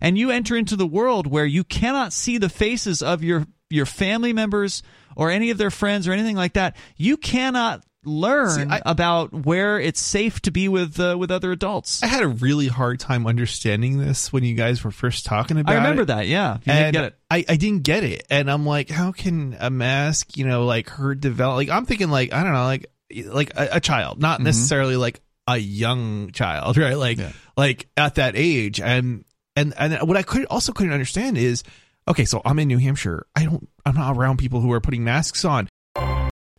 and 0.03 0.17
you 0.19 0.29
enter 0.29 0.55
into 0.55 0.75
the 0.75 0.85
world 0.85 1.25
where 1.25 1.45
you 1.45 1.63
cannot 1.63 2.13
see 2.13 2.37
the 2.37 2.49
faces 2.49 3.01
of 3.01 3.23
your 3.23 3.47
your 3.71 3.87
family 3.87 4.33
members 4.33 4.83
or 5.15 5.31
any 5.31 5.49
of 5.49 5.57
their 5.57 5.71
friends 5.71 6.07
or 6.07 6.11
anything 6.11 6.35
like 6.35 6.53
that, 6.53 6.75
you 6.95 7.17
cannot 7.17 7.83
learn 8.05 8.69
I- 8.69 8.81
about 8.85 9.31
where 9.33 9.79
it's 9.79 10.01
safe 10.01 10.41
to 10.41 10.51
be 10.51 10.67
with 10.67 10.99
uh, 10.99 11.15
with 11.17 11.31
other 11.31 11.51
adults. 11.51 12.03
I 12.03 12.07
had 12.07 12.21
a 12.21 12.27
really 12.27 12.67
hard 12.67 12.99
time 12.99 13.25
understanding 13.25 13.97
this 13.97 14.31
when 14.33 14.43
you 14.43 14.53
guys 14.55 14.83
were 14.83 14.91
first 14.91 15.25
talking 15.25 15.57
about 15.57 15.71
it. 15.71 15.75
I 15.75 15.77
it. 15.77 15.83
remember 15.83 16.05
that. 16.05 16.27
Yeah, 16.27 16.55
you 16.65 16.73
didn't 16.73 16.91
get 16.93 17.03
it. 17.05 17.15
I, 17.31 17.45
I 17.49 17.55
didn't 17.55 17.83
get 17.83 18.03
it. 18.03 18.25
And 18.29 18.51
I'm 18.51 18.65
like, 18.65 18.89
how 18.89 19.11
can 19.13 19.55
a 19.59 19.69
mask, 19.69 20.37
you 20.37 20.45
know, 20.45 20.65
like 20.65 20.89
her 20.89 21.15
develop? 21.15 21.55
Like, 21.55 21.69
I'm 21.69 21.85
thinking, 21.85 22.09
like, 22.09 22.33
I 22.33 22.43
don't 22.43 22.53
know, 22.53 22.65
like, 22.65 22.85
like 23.25 23.51
a, 23.55 23.77
a 23.77 23.79
child, 23.79 24.19
not 24.21 24.41
necessarily 24.41 24.97
like 24.97 25.21
a 25.47 25.57
young 25.57 26.31
child, 26.31 26.77
right? 26.77 26.97
Like, 26.97 27.17
Yeah. 27.19 27.31
like 27.55 27.87
at 27.97 28.15
that 28.15 28.33
age. 28.35 28.81
And, 28.81 29.23
and, 29.55 29.73
and 29.77 30.07
what 30.07 30.17
I 30.17 30.23
could 30.23 30.45
also 30.45 30.71
couldn't 30.71 30.93
understand 30.93 31.37
is, 31.37 31.63
okay, 32.07 32.25
so 32.25 32.41
I'm 32.45 32.57
in 32.59 32.67
New 32.67 32.77
Hampshire. 32.79 33.25
I 33.35 33.45
don't, 33.45 33.69
I'm 33.85 33.95
not 33.95 34.15
around 34.17 34.37
people 34.37 34.59
who 34.61 34.71
are 34.71 34.81
putting 34.81 35.03
masks 35.03 35.45
on. 35.45 35.69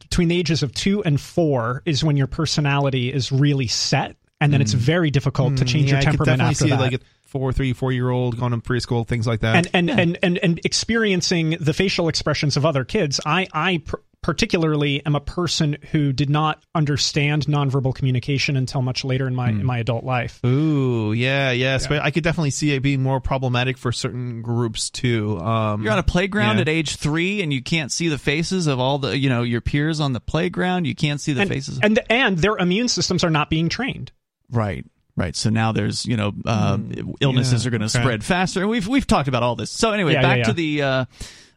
between 0.00 0.28
the 0.28 0.38
ages 0.38 0.62
of 0.62 0.72
two 0.72 1.02
and 1.02 1.20
four 1.20 1.83
is 1.85 2.04
when 2.04 2.16
your 2.16 2.26
personality 2.26 3.12
is 3.12 3.33
really 3.33 3.66
set, 3.66 4.16
and 4.40 4.52
then 4.52 4.61
it's 4.61 4.72
very 4.74 5.11
difficult 5.11 5.57
to 5.57 5.64
change 5.64 5.87
Mm. 5.87 5.88
Yeah, 5.88 5.90
your 5.90 5.98
I 5.98 6.00
could 6.02 6.11
temperament 6.11 6.38
definitely 6.38 6.50
after 6.52 6.64
see 6.64 6.70
that. 6.70 6.80
like 6.80 6.92
a 6.94 7.04
four, 7.24 7.52
three, 7.52 7.72
four 7.72 7.92
year 7.92 8.11
old 8.11 8.38
going 8.38 8.52
to 8.52 8.59
preschool, 8.59 9.07
things 9.07 9.26
like 9.26 9.40
that. 9.40 9.57
and 9.57 9.70
and, 9.72 9.90
and 10.00 10.18
and 10.22 10.38
and 10.38 10.61
experiencing 10.64 11.57
the 11.61 11.72
facial 11.72 12.09
expressions 12.09 12.57
of 12.57 12.64
other 12.66 12.85
kids. 12.85 13.20
I 13.26 13.48
I 13.52 13.78
pr- 13.85 13.96
particularly 14.24 15.04
am 15.04 15.14
a 15.14 15.20
person 15.20 15.76
who 15.92 16.10
did 16.10 16.30
not 16.30 16.62
understand 16.74 17.44
nonverbal 17.44 17.94
communication 17.94 18.56
until 18.56 18.80
much 18.80 19.04
later 19.04 19.26
in 19.28 19.34
my 19.34 19.50
Hmm. 19.50 19.60
in 19.60 19.66
my 19.66 19.76
adult 19.78 20.02
life. 20.02 20.40
Ooh, 20.46 21.12
yeah, 21.12 21.50
yes, 21.50 21.87
but 21.87 22.00
I 22.02 22.10
could 22.10 22.24
definitely 22.24 22.50
see 22.50 22.72
it 22.72 22.80
being 22.82 23.02
more 23.02 23.20
problematic 23.20 23.76
for 23.76 23.92
certain 23.92 24.40
groups 24.40 24.88
too. 24.88 25.38
Um, 25.38 25.82
You're 25.82 25.92
on 25.92 25.98
a 25.98 26.02
playground 26.02 26.56
yeah. 26.56 26.62
at 26.62 26.68
age 26.70 26.96
three, 26.96 27.42
and 27.42 27.52
you 27.52 27.62
can't 27.62 27.92
see 27.92 28.08
the 28.08 28.16
faces 28.16 28.66
of 28.66 28.80
all 28.80 28.98
the 28.98 29.16
you 29.18 29.28
know 29.28 29.42
your 29.42 29.60
peers 29.60 30.00
on 30.00 30.14
the 30.14 30.20
playground. 30.20 30.87
You 30.87 30.94
can't 30.94 31.20
see 31.20 31.34
the 31.34 31.42
And, 31.42 31.50
faces. 31.50 31.78
and 31.82 32.00
and 32.08 32.38
their 32.38 32.56
immune 32.56 32.88
systems 32.88 33.24
are 33.24 33.30
not 33.30 33.50
being 33.50 33.68
trained. 33.68 34.10
Right. 34.50 34.87
Right. 35.16 35.37
So 35.37 35.48
now 35.50 35.70
there's, 35.72 36.04
you 36.06 36.16
know, 36.16 36.32
uh, 36.44 36.76
illnesses 37.20 37.62
yeah, 37.62 37.68
are 37.68 37.70
going 37.70 37.82
to 37.82 37.94
okay. 37.94 38.02
spread 38.02 38.24
faster. 38.24 38.62
And 38.62 38.70
we've 38.70 38.88
we've 38.88 39.06
talked 39.06 39.28
about 39.28 39.42
all 39.44 39.54
this. 39.54 39.70
So 39.70 39.92
anyway, 39.92 40.14
Yeah, 40.14 40.22
back 40.22 40.38
yeah, 40.38 40.44
to 40.44 40.52
the 40.54 40.82
uh, 40.82 41.04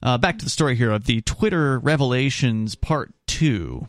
uh, 0.04 0.18
back 0.18 0.38
to 0.40 0.46
the 0.46 0.52
story 0.52 0.76
here 0.76 0.92
of 0.92 1.06
the 1.06 1.22
Twitter 1.22 1.80
revelations 1.80 2.76
part 2.76 3.14
two. 3.28 3.88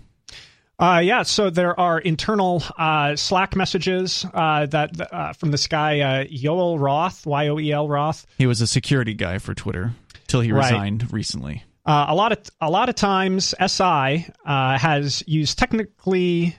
Uh, 0.80 1.00
yeah, 1.02 1.24
so 1.24 1.50
there 1.50 1.78
are 1.78 1.98
internal 1.98 2.62
uh, 2.78 3.16
Slack 3.16 3.56
messages 3.56 4.24
uh, 4.32 4.66
that 4.66 5.12
uh, 5.12 5.32
from 5.32 5.50
this 5.50 5.66
guy 5.66 6.00
uh, 6.00 6.24
Yoel 6.26 6.78
Roth, 6.78 7.26
Y 7.26 7.48
O 7.48 7.58
E 7.58 7.72
L 7.72 7.88
Roth. 7.88 8.24
He 8.38 8.46
was 8.46 8.60
a 8.60 8.66
security 8.66 9.14
guy 9.14 9.38
for 9.38 9.54
Twitter 9.54 9.92
till 10.28 10.40
he 10.40 10.52
Right. 10.52 10.70
resigned 10.70 11.12
recently. 11.12 11.64
Uh, 11.84 12.06
a 12.08 12.14
lot 12.14 12.30
of 12.32 12.38
a 12.60 12.70
lot 12.70 12.88
of 12.88 12.94
times, 12.94 13.54
SI 13.66 14.26
uh, 14.46 14.78
has 14.78 15.24
used 15.26 15.58
technically 15.58 16.54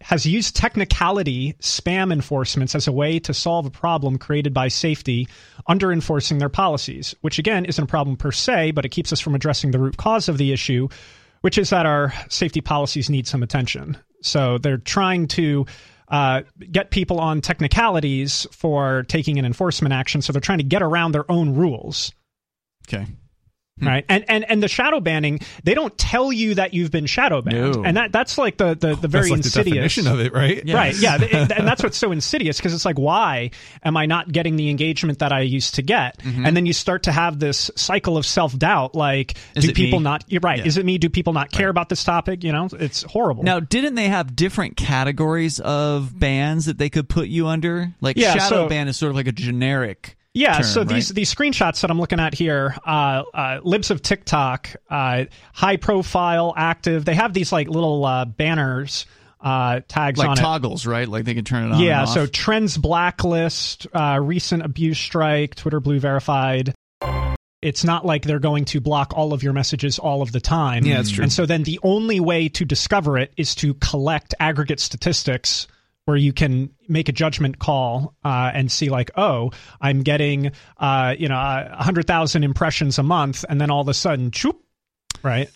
has 0.00 0.26
used 0.26 0.56
technicality 0.56 1.54
spam 1.60 2.12
enforcements 2.12 2.74
as 2.74 2.86
a 2.86 2.92
way 2.92 3.18
to 3.20 3.34
solve 3.34 3.66
a 3.66 3.70
problem 3.70 4.18
created 4.18 4.54
by 4.54 4.68
safety 4.68 5.28
under 5.66 5.92
enforcing 5.92 6.38
their 6.38 6.48
policies. 6.48 7.14
Which 7.20 7.38
again 7.38 7.64
isn't 7.64 7.84
a 7.84 7.86
problem 7.86 8.16
per 8.16 8.32
se, 8.32 8.72
but 8.72 8.84
it 8.84 8.90
keeps 8.90 9.12
us 9.12 9.20
from 9.20 9.34
addressing 9.34 9.70
the 9.70 9.78
root 9.78 9.96
cause 9.96 10.28
of 10.28 10.38
the 10.38 10.52
issue, 10.52 10.88
which 11.40 11.58
is 11.58 11.70
that 11.70 11.86
our 11.86 12.12
safety 12.28 12.60
policies 12.60 13.10
need 13.10 13.26
some 13.26 13.42
attention. 13.42 13.96
So 14.22 14.58
they're 14.58 14.78
trying 14.78 15.28
to 15.28 15.66
uh, 16.08 16.42
get 16.70 16.90
people 16.90 17.20
on 17.20 17.40
technicalities 17.40 18.46
for 18.52 19.04
taking 19.04 19.38
an 19.38 19.44
enforcement 19.44 19.92
action. 19.94 20.22
So 20.22 20.32
they're 20.32 20.40
trying 20.40 20.58
to 20.58 20.64
get 20.64 20.82
around 20.82 21.12
their 21.12 21.30
own 21.30 21.54
rules. 21.54 22.12
Okay. 22.88 23.06
Hmm. 23.80 23.86
Right. 23.88 24.04
And, 24.08 24.24
and 24.28 24.44
and 24.48 24.62
the 24.62 24.68
shadow 24.68 25.00
banning, 25.00 25.40
they 25.64 25.74
don't 25.74 25.96
tell 25.98 26.32
you 26.32 26.54
that 26.56 26.74
you've 26.74 26.90
been 26.90 27.06
shadow 27.06 27.42
banned. 27.42 27.76
No. 27.76 27.84
And 27.84 27.96
that 27.96 28.12
that's 28.12 28.38
like 28.38 28.58
the 28.58 28.74
the, 28.74 28.94
the 28.94 29.08
very 29.08 29.30
That's 29.30 29.30
like 29.30 29.36
insidious 29.38 29.64
the 29.64 29.70
definition 29.70 30.06
of 30.06 30.20
it, 30.20 30.32
right? 30.32 30.64
Yeah. 30.64 30.74
Right. 30.76 30.94
Yeah. 31.00 31.16
And 31.56 31.66
that's 31.66 31.82
what's 31.82 31.96
so 31.96 32.12
insidious 32.12 32.58
because 32.58 32.74
it's 32.74 32.84
like, 32.84 32.98
why 32.98 33.50
am 33.82 33.96
I 33.96 34.06
not 34.06 34.30
getting 34.30 34.56
the 34.56 34.68
engagement 34.70 35.20
that 35.20 35.32
I 35.32 35.40
used 35.40 35.76
to 35.76 35.82
get? 35.82 36.18
Mm-hmm. 36.18 36.44
And 36.46 36.56
then 36.56 36.66
you 36.66 36.72
start 36.72 37.04
to 37.04 37.12
have 37.12 37.38
this 37.38 37.70
cycle 37.74 38.16
of 38.16 38.26
self 38.26 38.56
doubt. 38.58 38.94
Like, 38.94 39.34
Is 39.56 39.64
do 39.64 39.72
people 39.72 40.00
me? 40.00 40.04
not? 40.04 40.24
You're 40.28 40.40
right. 40.42 40.58
Yeah. 40.58 40.66
Is 40.66 40.76
it 40.76 40.84
me? 40.84 40.98
Do 40.98 41.08
people 41.08 41.32
not 41.32 41.50
care 41.50 41.68
about 41.68 41.88
this 41.88 42.04
topic? 42.04 42.44
You 42.44 42.52
know, 42.52 42.68
it's 42.72 43.02
horrible. 43.02 43.44
Now, 43.44 43.60
didn't 43.60 43.94
they 43.94 44.08
have 44.08 44.36
different 44.36 44.76
categories 44.76 45.58
of 45.60 46.18
bans 46.18 46.66
that 46.66 46.76
they 46.78 46.90
could 46.90 47.08
put 47.08 47.28
you 47.28 47.46
under? 47.46 47.94
Like 48.00 48.16
Yeah, 48.16 48.34
shadow 48.34 48.64
so- 48.64 48.68
ban 48.68 48.88
is 48.88 48.96
sort 48.98 49.10
of 49.10 49.16
like 49.16 49.26
a 49.28 49.32
generic. 49.32 50.16
Yeah, 50.32 50.58
term, 50.58 50.64
so 50.64 50.84
these 50.84 51.10
right? 51.10 51.16
these 51.16 51.34
screenshots 51.34 51.80
that 51.80 51.90
I'm 51.90 51.98
looking 51.98 52.20
at 52.20 52.34
here, 52.34 52.76
uh, 52.86 53.22
uh, 53.34 53.60
libs 53.64 53.90
of 53.90 54.00
TikTok, 54.00 54.76
uh, 54.88 55.24
high 55.52 55.76
profile, 55.76 56.54
active. 56.56 57.04
They 57.04 57.14
have 57.14 57.32
these 57.32 57.50
like 57.50 57.68
little 57.68 58.04
uh, 58.04 58.26
banners 58.26 59.06
uh, 59.40 59.80
tags 59.88 60.18
like 60.18 60.28
on 60.28 60.38
it. 60.38 60.40
toggles, 60.40 60.86
right? 60.86 61.08
Like 61.08 61.24
they 61.24 61.34
can 61.34 61.44
turn 61.44 61.64
it 61.64 61.74
on. 61.74 61.80
Yeah, 61.80 62.04
so 62.04 62.26
trends 62.26 62.76
blacklist, 62.76 63.86
uh, 63.92 64.20
recent 64.22 64.62
abuse 64.62 64.98
strike, 64.98 65.56
Twitter 65.56 65.80
blue 65.80 65.98
verified. 65.98 66.74
It's 67.62 67.84
not 67.84 68.06
like 68.06 68.22
they're 68.22 68.38
going 68.38 68.64
to 68.66 68.80
block 68.80 69.12
all 69.14 69.34
of 69.34 69.42
your 69.42 69.52
messages 69.52 69.98
all 69.98 70.22
of 70.22 70.32
the 70.32 70.40
time. 70.40 70.86
Yeah, 70.86 70.96
that's 70.96 71.10
true. 71.10 71.22
And 71.24 71.32
so 71.32 71.44
then 71.44 71.62
the 71.64 71.78
only 71.82 72.18
way 72.20 72.48
to 72.50 72.64
discover 72.64 73.18
it 73.18 73.32
is 73.36 73.54
to 73.56 73.74
collect 73.74 74.34
aggregate 74.40 74.80
statistics 74.80 75.66
where 76.10 76.18
you 76.18 76.32
can 76.32 76.70
make 76.88 77.08
a 77.08 77.12
judgment 77.12 77.58
call 77.58 78.14
uh, 78.24 78.50
and 78.52 78.70
see 78.70 78.88
like, 78.90 79.10
oh, 79.16 79.50
I'm 79.80 80.02
getting 80.02 80.52
uh, 80.76 81.14
you 81.18 81.28
know 81.28 81.36
a 81.36 81.82
hundred 81.82 82.06
thousand 82.06 82.44
impressions 82.44 82.98
a 82.98 83.02
month, 83.02 83.44
and 83.48 83.60
then 83.60 83.70
all 83.70 83.80
of 83.80 83.88
a 83.88 83.94
sudden, 83.94 84.30
choop, 84.32 84.56
right? 85.22 85.48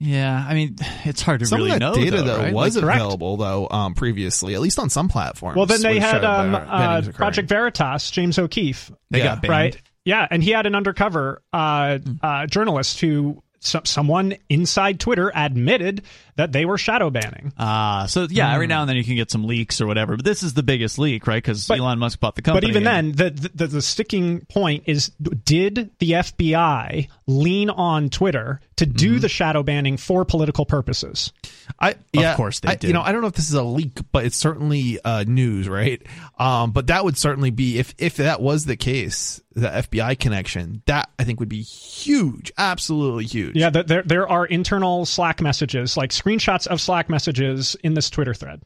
yeah. 0.00 0.44
I 0.46 0.54
mean, 0.54 0.76
it's 1.04 1.22
hard 1.22 1.40
to 1.40 1.46
Some 1.46 1.58
really 1.58 1.70
of 1.70 1.78
that 1.78 1.86
know. 1.86 1.94
data 1.94 2.16
though, 2.18 2.24
that 2.24 2.38
right? 2.38 2.52
was 2.52 2.76
Like, 2.76 2.96
available 2.96 3.36
though 3.36 3.68
um, 3.70 3.94
previously, 3.94 4.54
at 4.54 4.60
least 4.60 4.78
on 4.78 4.90
some 4.90 5.08
platforms. 5.08 5.56
Well, 5.56 5.66
then 5.66 5.80
they 5.82 5.98
had 6.00 6.22
shadow 6.22 6.28
um, 6.28 6.54
uh. 6.56 7.02
Project 7.14 7.48
Veritas, 7.48 8.10
James 8.10 8.38
O'Keefe. 8.38 8.90
they 9.10 9.18
Yeah. 9.18 9.24
got 9.26 9.42
banned. 9.42 9.50
right? 9.50 9.82
Yeah, 10.04 10.26
and 10.30 10.42
he 10.42 10.50
had 10.50 10.66
an 10.66 10.74
undercover 10.74 11.40
uh, 11.52 11.98
uh, 12.22 12.46
journalist 12.46 13.00
who 13.00 13.42
so, 13.64 13.80
someone 13.84 14.36
inside 14.50 15.00
Twitter 15.00 15.32
admitted 15.34 16.02
that 16.36 16.52
they 16.52 16.66
were 16.66 16.76
shadow 16.76 17.08
banning. 17.08 17.52
Ah, 17.58 18.04
so 18.06 18.26
yeah, 18.28 18.52
every 18.52 18.66
now 18.66 18.82
and 18.82 18.88
then 18.90 18.96
you 18.96 19.04
can 19.04 19.16
get 19.16 19.30
some 19.30 19.44
leaks 19.46 19.80
or 19.80 19.86
whatever, 19.86 20.16
but 20.16 20.24
this 20.24 20.42
is 20.42 20.52
the 20.52 20.62
biggest 20.62 20.98
leak, 20.98 21.26
right? 21.26 21.42
Because 21.42 21.70
Elon 21.70 21.98
Musk 21.98 22.20
bought 22.20 22.34
the 22.34 22.42
company. 22.42 22.66
But 22.66 22.70
even 22.70 22.86
and- 22.86 23.14
then, 23.14 23.32
the, 23.34 23.48
the 23.54 23.66
the 23.66 23.82
sticking 23.82 24.40
point 24.46 24.84
is: 24.86 25.08
did 25.44 25.90
the 25.98 26.12
FBI 26.12 27.08
lean 27.26 27.70
on 27.70 28.10
Twitter 28.10 28.60
to 28.76 28.86
do 28.86 29.18
the 29.18 29.28
shadow 29.28 29.62
banning 29.62 29.96
for 29.96 30.24
political 30.24 30.66
purposes? 30.66 31.32
I, 31.78 31.94
yeah, 32.12 32.30
of 32.32 32.36
course 32.36 32.60
they 32.60 32.68
I- 32.70 32.74
did. 32.76 32.88
You 32.88 32.92
know, 32.94 33.02
I 33.02 33.12
don't 33.12 33.20
know 33.20 33.26
if 33.28 33.34
this 33.34 33.48
is 33.48 33.54
a 33.54 33.62
leak, 33.62 33.98
but 34.12 34.24
it's 34.24 34.36
certainly 34.36 34.98
uh, 35.04 35.24
news, 35.26 35.68
right? 35.68 36.02
Um, 36.38 36.72
but 36.72 36.88
that 36.88 37.04
would 37.04 37.16
certainly 37.16 37.50
be 37.50 37.78
if 37.78 37.94
if 37.98 38.16
that 38.16 38.40
was 38.40 38.64
the 38.66 38.76
case, 38.76 39.40
the 39.52 39.68
FBI 39.68 40.18
connection, 40.18 40.82
that 40.86 41.10
I 41.18 41.24
think 41.24 41.40
would 41.40 41.48
be 41.48 41.62
huge, 41.62 42.52
absolutely 42.58 43.24
huge. 43.24 43.56
Yeah, 43.56 43.70
there 43.70 44.02
there 44.02 44.28
are 44.28 44.44
internal 44.46 45.06
Slack 45.06 45.40
messages, 45.40 45.96
like 45.96 46.10
screenshots 46.10 46.66
of 46.66 46.80
Slack 46.80 47.08
messages 47.08 47.76
in 47.82 47.94
this 47.94 48.10
Twitter 48.10 48.34
thread 48.34 48.62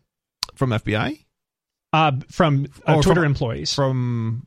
from 0.54 0.70
FBI, 0.70 1.24
uh, 1.92 2.12
from 2.30 2.66
uh, 2.86 2.94
Twitter 2.94 3.20
from- 3.20 3.24
employees. 3.24 3.74
from 3.74 4.46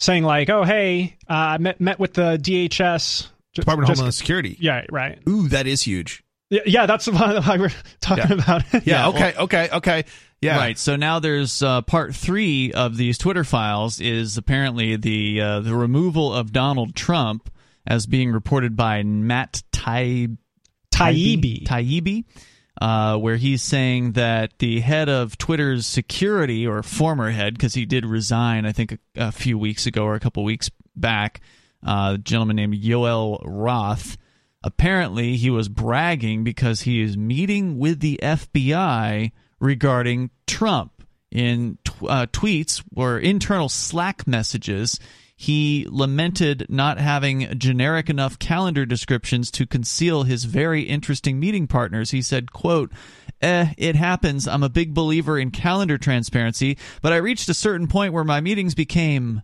saying 0.00 0.24
like, 0.24 0.50
"Oh, 0.50 0.64
hey, 0.64 1.16
uh, 1.28 1.32
I 1.32 1.58
met 1.58 1.80
met 1.80 1.98
with 1.98 2.14
the 2.14 2.38
DHS 2.38 3.28
Ju- 3.54 3.62
Department 3.62 3.88
of 3.90 3.96
Homeland 3.96 4.14
Security. 4.14 4.56
Yeah, 4.60 4.84
right. 4.90 5.18
Ooh, 5.28 5.48
that 5.48 5.66
is 5.66 5.82
huge. 5.82 6.22
Yeah, 6.50 6.60
yeah 6.66 6.86
that's 6.86 7.06
what 7.10 7.48
I 7.48 7.56
were 7.56 7.70
talking 8.00 8.24
Yeah. 8.28 8.34
about. 8.34 8.62
Yeah. 8.72 8.80
Yeah, 8.84 9.08
okay. 9.08 9.34
okay. 9.38 9.68
Okay. 9.72 10.04
Yeah. 10.42 10.56
Right. 10.58 10.78
So 10.78 10.96
now 10.96 11.18
there's 11.18 11.62
uh, 11.62 11.80
part 11.82 12.14
three 12.14 12.72
of 12.72 12.96
these 12.96 13.16
Twitter 13.18 13.42
files 13.44 14.00
is 14.00 14.36
apparently 14.36 14.96
the 14.96 15.40
uh, 15.40 15.60
the 15.60 15.74
removal 15.74 16.32
of 16.32 16.52
Donald 16.52 16.94
Trump 16.94 17.50
as 17.86 18.06
being 18.06 18.30
reported 18.32 18.76
by 18.76 19.02
Matt 19.02 19.62
Taib- 19.72 20.36
Taibbi. 20.92 21.64
Taibbi, 21.66 22.24
uh, 22.80 23.16
where 23.16 23.36
he's 23.36 23.62
saying 23.62 24.12
that 24.12 24.52
the 24.58 24.80
head 24.80 25.08
of 25.08 25.38
Twitter's 25.38 25.86
security, 25.86 26.66
or 26.66 26.82
former 26.82 27.30
head, 27.30 27.54
because 27.54 27.74
he 27.74 27.86
did 27.86 28.04
resign, 28.04 28.66
I 28.66 28.72
think 28.72 28.92
a, 28.92 28.98
a 29.16 29.32
few 29.32 29.56
weeks 29.58 29.86
ago 29.86 30.04
or 30.04 30.14
a 30.14 30.20
couple 30.20 30.44
weeks 30.44 30.70
back, 30.94 31.40
uh, 31.86 32.12
a 32.14 32.18
gentleman 32.18 32.56
named 32.56 32.74
Yoel 32.74 33.40
Roth. 33.44 34.16
Apparently, 34.66 35.36
he 35.36 35.48
was 35.48 35.68
bragging 35.68 36.42
because 36.42 36.80
he 36.80 37.00
is 37.00 37.16
meeting 37.16 37.78
with 37.78 38.00
the 38.00 38.18
FBI 38.20 39.30
regarding 39.60 40.30
Trump 40.48 41.04
in 41.30 41.78
tw- 41.84 42.02
uh, 42.08 42.26
tweets 42.26 42.82
or 42.96 43.16
internal 43.16 43.68
Slack 43.68 44.26
messages. 44.26 44.98
He 45.36 45.86
lamented 45.88 46.66
not 46.68 46.98
having 46.98 47.56
generic 47.56 48.10
enough 48.10 48.40
calendar 48.40 48.84
descriptions 48.84 49.52
to 49.52 49.66
conceal 49.66 50.24
his 50.24 50.46
very 50.46 50.82
interesting 50.82 51.38
meeting 51.38 51.68
partners. 51.68 52.10
He 52.10 52.20
said, 52.20 52.50
quote, 52.50 52.90
eh, 53.40 53.72
it 53.78 53.94
happens. 53.94 54.48
I'm 54.48 54.64
a 54.64 54.68
big 54.68 54.94
believer 54.94 55.38
in 55.38 55.52
calendar 55.52 55.96
transparency, 55.96 56.76
but 57.02 57.12
I 57.12 57.18
reached 57.18 57.48
a 57.48 57.54
certain 57.54 57.86
point 57.86 58.12
where 58.12 58.24
my 58.24 58.40
meetings 58.40 58.74
became 58.74 59.42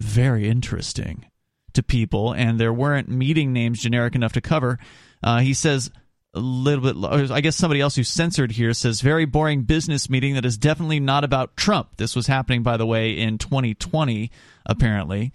very 0.00 0.48
interesting 0.48 1.26
to 1.74 1.82
people, 1.82 2.32
and 2.32 2.58
there 2.58 2.72
weren't 2.72 3.08
meeting 3.08 3.52
names 3.52 3.80
generic 3.80 4.14
enough 4.14 4.32
to 4.32 4.40
cover. 4.40 4.78
Uh, 5.22 5.40
he 5.40 5.54
says 5.54 5.90
a 6.34 6.40
little 6.40 6.92
bit. 6.92 7.30
I 7.30 7.40
guess 7.40 7.56
somebody 7.56 7.80
else 7.80 7.96
who's 7.96 8.08
censored 8.08 8.52
here 8.52 8.74
says 8.74 9.00
very 9.00 9.24
boring 9.24 9.62
business 9.62 10.10
meeting 10.10 10.34
that 10.34 10.44
is 10.44 10.58
definitely 10.58 11.00
not 11.00 11.24
about 11.24 11.56
Trump. 11.56 11.96
This 11.96 12.16
was 12.16 12.26
happening, 12.26 12.62
by 12.62 12.76
the 12.76 12.86
way, 12.86 13.12
in 13.12 13.38
2020, 13.38 14.30
apparently. 14.66 15.32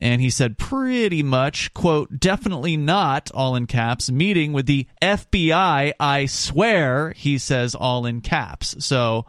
And 0.00 0.20
he 0.20 0.30
said 0.30 0.58
pretty 0.58 1.22
much, 1.22 1.72
quote, 1.74 2.18
definitely 2.18 2.76
not, 2.76 3.30
all 3.32 3.54
in 3.54 3.66
caps, 3.66 4.10
meeting 4.10 4.52
with 4.52 4.66
the 4.66 4.88
FBI, 5.00 5.92
I 5.98 6.26
swear, 6.26 7.12
he 7.12 7.38
says 7.38 7.76
all 7.76 8.04
in 8.04 8.20
caps. 8.20 8.84
So 8.84 9.26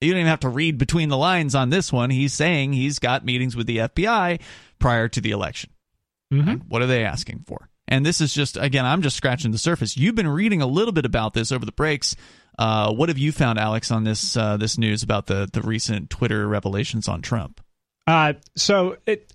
you 0.00 0.10
don't 0.12 0.20
even 0.20 0.28
have 0.30 0.40
to 0.40 0.48
read 0.48 0.78
between 0.78 1.08
the 1.08 1.16
lines 1.16 1.54
on 1.54 1.70
this 1.70 1.92
one. 1.92 2.10
He's 2.10 2.32
saying 2.34 2.72
he's 2.72 2.98
got 2.98 3.24
meetings 3.24 3.56
with 3.56 3.66
the 3.66 3.78
FBI 3.78 4.40
prior 4.78 5.08
to 5.08 5.20
the 5.20 5.30
election. 5.30 5.70
Mhm. 6.32 6.62
What 6.68 6.82
are 6.82 6.86
they 6.86 7.04
asking 7.04 7.44
for? 7.46 7.68
And 7.88 8.04
this 8.04 8.20
is 8.20 8.34
just 8.34 8.56
again, 8.56 8.84
I'm 8.84 9.00
just 9.02 9.16
scratching 9.16 9.52
the 9.52 9.58
surface. 9.58 9.96
You've 9.96 10.16
been 10.16 10.28
reading 10.28 10.60
a 10.60 10.66
little 10.66 10.92
bit 10.92 11.04
about 11.04 11.34
this 11.34 11.52
over 11.52 11.64
the 11.64 11.72
breaks. 11.72 12.16
Uh, 12.58 12.92
what 12.92 13.08
have 13.10 13.18
you 13.18 13.32
found, 13.32 13.58
Alex, 13.58 13.90
on 13.90 14.04
this 14.04 14.36
uh, 14.36 14.56
this 14.56 14.76
news 14.76 15.02
about 15.02 15.26
the 15.26 15.48
the 15.52 15.62
recent 15.62 16.10
Twitter 16.10 16.48
revelations 16.48 17.06
on 17.06 17.22
Trump? 17.22 17.60
Uh, 18.06 18.32
so 18.56 18.96
it 19.06 19.32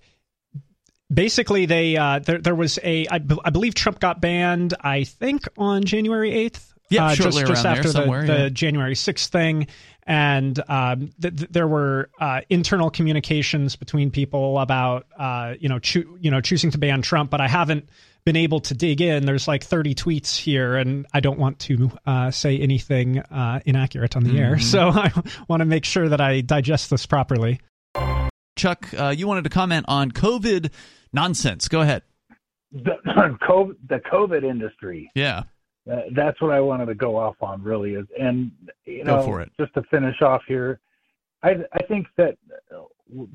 basically 1.12 1.66
they 1.66 1.96
uh, 1.96 2.18
there 2.18 2.38
there 2.38 2.54
was 2.54 2.78
a 2.82 3.06
I, 3.08 3.18
be- 3.18 3.38
I 3.44 3.50
believe 3.50 3.74
Trump 3.74 4.00
got 4.00 4.20
banned. 4.20 4.74
I 4.80 5.04
think 5.04 5.46
on 5.56 5.84
January 5.84 6.32
eighth. 6.32 6.68
Yeah, 6.90 7.06
uh, 7.06 7.14
shortly 7.14 7.40
just 7.42 7.48
just 7.52 7.64
around 7.64 7.74
there 7.74 7.78
after 7.80 7.88
the, 7.88 7.92
somewhere, 7.92 8.26
the 8.26 8.32
yeah. 8.34 8.48
January 8.50 8.94
sixth 8.94 9.32
thing, 9.32 9.66
and 10.06 10.60
um, 10.68 11.10
th- 11.20 11.36
th- 11.36 11.50
there 11.50 11.66
were 11.68 12.10
uh, 12.20 12.40
internal 12.50 12.90
communications 12.90 13.76
between 13.76 14.10
people 14.10 14.58
about 14.58 15.06
uh, 15.18 15.54
you 15.60 15.68
know 15.68 15.78
choo- 15.78 16.18
you 16.20 16.30
know 16.30 16.40
choosing 16.40 16.70
to 16.72 16.78
ban 16.78 17.02
Trump, 17.02 17.30
but 17.30 17.40
I 17.40 17.48
haven't 17.48 17.88
been 18.24 18.36
able 18.36 18.60
to 18.60 18.74
dig 18.74 19.00
in. 19.00 19.26
There's 19.26 19.48
like 19.48 19.64
30 19.64 19.94
tweets 19.96 20.36
here, 20.36 20.76
and 20.76 21.06
I 21.12 21.18
don't 21.20 21.38
want 21.40 21.58
to 21.60 21.90
uh, 22.06 22.30
say 22.30 22.56
anything 22.58 23.18
uh, 23.18 23.60
inaccurate 23.66 24.16
on 24.16 24.22
the 24.24 24.38
air, 24.38 24.52
Mm-hmm. 24.56 24.60
so 24.60 24.90
I 24.90 25.10
want 25.48 25.60
to 25.60 25.64
make 25.66 25.84
sure 25.84 26.08
that 26.08 26.20
I 26.20 26.40
digest 26.40 26.88
this 26.90 27.04
properly. 27.04 27.60
Chuck, 28.56 28.88
uh, 28.96 29.08
you 29.16 29.26
wanted 29.26 29.44
to 29.44 29.50
comment 29.50 29.86
on 29.88 30.12
COVID 30.12 30.70
nonsense. 31.12 31.66
Go 31.68 31.80
ahead. 31.80 32.02
the 32.70 32.92
COVID, 33.48 33.74
the 33.88 33.98
COVID 34.12 34.44
industry. 34.44 35.10
Yeah. 35.14 35.44
Uh, 35.90 36.02
that's 36.12 36.40
what 36.40 36.52
I 36.52 36.60
wanted 36.60 36.86
to 36.86 36.94
go 36.94 37.16
off 37.16 37.36
on, 37.42 37.62
really. 37.62 37.94
Is 37.94 38.06
and 38.18 38.52
you 38.84 39.04
know, 39.04 39.22
for 39.24 39.40
it. 39.40 39.50
just 39.58 39.74
to 39.74 39.82
finish 39.84 40.22
off 40.22 40.42
here, 40.46 40.78
I 41.42 41.56
I 41.72 41.82
think 41.88 42.06
that 42.16 42.36
uh, 42.74 42.82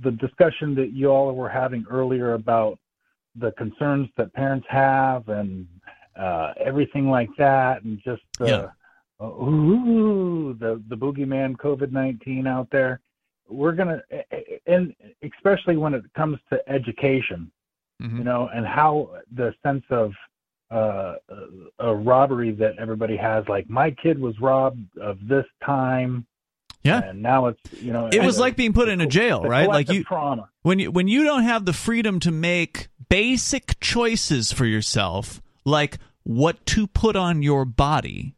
the 0.01 0.11
discussion 0.11 0.73
that 0.75 0.91
you 0.93 1.09
all 1.09 1.33
were 1.35 1.49
having 1.49 1.85
earlier 1.89 2.33
about 2.33 2.79
the 3.35 3.51
concerns 3.51 4.07
that 4.17 4.33
parents 4.33 4.65
have 4.69 5.27
and 5.27 5.67
uh, 6.15 6.53
everything 6.59 7.09
like 7.09 7.29
that, 7.37 7.83
and 7.83 7.99
just 8.01 8.23
uh, 8.39 8.45
Yeah. 8.45 8.69
ooh, 9.25 10.55
the 10.59 10.81
the 10.87 10.95
boogeyman 10.95 11.55
COVID 11.57 11.91
nineteen 11.91 12.47
out 12.47 12.69
there. 12.71 13.01
We're 13.49 13.73
gonna, 13.73 14.01
and 14.65 14.93
especially 15.21 15.77
when 15.77 15.93
it 15.93 16.03
comes 16.13 16.37
to 16.49 16.61
education, 16.69 17.51
Mhm. 18.01 18.17
you 18.19 18.23
know, 18.23 18.49
and 18.53 18.65
how 18.65 19.09
the 19.31 19.53
sense 19.63 19.85
of 19.89 20.13
uh, 20.69 21.15
a 21.79 21.95
robbery 21.95 22.51
that 22.51 22.73
everybody 22.79 23.17
has. 23.17 23.47
Like 23.47 23.69
my 23.69 23.91
kid 23.91 24.19
was 24.19 24.39
robbed 24.39 24.85
of 24.99 25.17
this 25.27 25.45
time, 25.65 26.25
Yeah. 26.83 27.01
and 27.03 27.21
now 27.21 27.47
it's 27.47 27.59
you 27.81 27.93
know. 27.93 28.07
It 28.11 28.23
was 28.23 28.39
like 28.39 28.55
being 28.55 28.73
put 28.73 28.89
in 28.89 29.01
a 29.01 29.07
jail, 29.07 29.43
right? 29.43 29.67
Like 29.67 29.89
you 29.89 30.03
trauma. 30.03 30.49
when 30.63 30.79
you 30.79 30.91
when 30.91 31.07
you 31.07 31.23
don't 31.23 31.43
have 31.43 31.65
the 31.65 31.73
freedom 31.73 32.19
to 32.21 32.31
make 32.31 32.89
basic 33.09 33.79
choices 33.79 34.51
for 34.51 34.65
yourself, 34.65 35.41
like 35.65 35.97
what 36.23 36.65
to 36.67 36.87
put 36.87 37.15
on 37.15 37.41
your 37.41 37.63
body, 37.65 38.35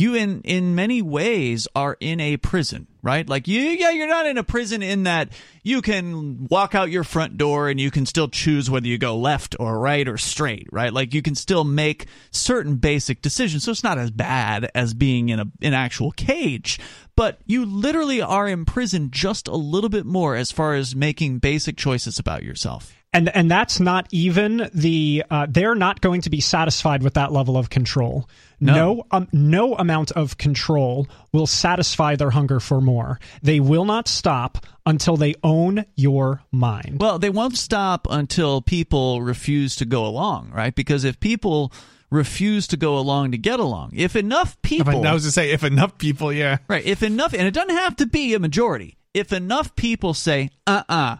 you 0.00 0.14
in 0.14 0.40
in 0.42 0.74
many 0.74 1.02
ways 1.02 1.68
are 1.74 1.96
in 2.00 2.20
a 2.20 2.36
prison, 2.36 2.86
right? 3.02 3.28
Like 3.28 3.46
you 3.46 3.60
yeah, 3.60 3.90
you're 3.90 4.08
not 4.08 4.26
in 4.26 4.38
a 4.38 4.44
prison 4.44 4.82
in 4.82 5.04
that 5.04 5.30
you 5.62 5.82
can 5.82 6.46
walk 6.48 6.74
out 6.74 6.90
your 6.90 7.04
front 7.04 7.36
door 7.36 7.68
and 7.68 7.80
you 7.80 7.90
can 7.90 8.06
still 8.06 8.28
choose 8.28 8.70
whether 8.70 8.86
you 8.86 8.98
go 8.98 9.16
left 9.16 9.56
or 9.60 9.78
right 9.78 10.06
or 10.08 10.16
straight, 10.16 10.68
right? 10.72 10.92
Like 10.92 11.14
you 11.14 11.22
can 11.22 11.34
still 11.34 11.64
make 11.64 12.06
certain 12.30 12.76
basic 12.76 13.22
decisions. 13.22 13.64
So 13.64 13.70
it's 13.70 13.84
not 13.84 13.98
as 13.98 14.10
bad 14.10 14.70
as 14.74 14.94
being 14.94 15.28
in 15.28 15.40
a 15.40 15.46
an 15.62 15.74
actual 15.74 16.10
cage, 16.12 16.78
but 17.16 17.40
you 17.46 17.64
literally 17.64 18.22
are 18.22 18.48
in 18.48 18.64
prison 18.64 19.10
just 19.10 19.48
a 19.48 19.56
little 19.56 19.90
bit 19.90 20.06
more 20.06 20.36
as 20.36 20.50
far 20.50 20.74
as 20.74 20.96
making 20.96 21.38
basic 21.38 21.76
choices 21.76 22.18
about 22.18 22.42
yourself. 22.42 22.99
And 23.12 23.34
and 23.34 23.50
that's 23.50 23.80
not 23.80 24.06
even 24.12 24.70
the 24.72 25.24
uh, 25.30 25.46
they're 25.48 25.74
not 25.74 26.00
going 26.00 26.20
to 26.22 26.30
be 26.30 26.40
satisfied 26.40 27.02
with 27.02 27.14
that 27.14 27.32
level 27.32 27.56
of 27.56 27.70
control. 27.70 28.28
No. 28.60 28.74
no 28.74 29.06
um, 29.10 29.28
no 29.32 29.74
amount 29.74 30.12
of 30.12 30.38
control 30.38 31.08
will 31.32 31.46
satisfy 31.46 32.16
their 32.16 32.30
hunger 32.30 32.60
for 32.60 32.80
more. 32.80 33.18
They 33.42 33.58
will 33.58 33.84
not 33.84 34.06
stop 34.06 34.64
until 34.86 35.16
they 35.16 35.34
own 35.42 35.86
your 35.96 36.42
mind. 36.52 37.00
Well, 37.00 37.18
they 37.18 37.30
won't 37.30 37.56
stop 37.56 38.06
until 38.10 38.62
people 38.62 39.22
refuse 39.22 39.76
to 39.76 39.84
go 39.84 40.06
along, 40.06 40.50
right? 40.50 40.74
Because 40.74 41.04
if 41.04 41.18
people 41.18 41.72
refuse 42.10 42.66
to 42.68 42.76
go 42.76 42.98
along 42.98 43.32
to 43.32 43.38
get 43.38 43.60
along, 43.60 43.92
if 43.94 44.14
enough 44.14 44.56
If 44.56 44.62
people, 44.62 45.06
I, 45.06 45.10
I 45.10 45.14
was 45.14 45.24
to 45.24 45.30
say, 45.30 45.50
if 45.50 45.64
enough 45.64 45.98
people, 45.98 46.32
yeah, 46.32 46.58
right, 46.68 46.84
if 46.84 47.02
enough, 47.02 47.32
and 47.32 47.42
it 47.42 47.54
doesn't 47.54 47.76
have 47.76 47.96
to 47.96 48.06
be 48.06 48.34
a 48.34 48.38
majority, 48.38 48.98
if 49.14 49.32
enough 49.32 49.74
people 49.74 50.14
say, 50.14 50.50
uh 50.66 50.82
uh 50.88 51.16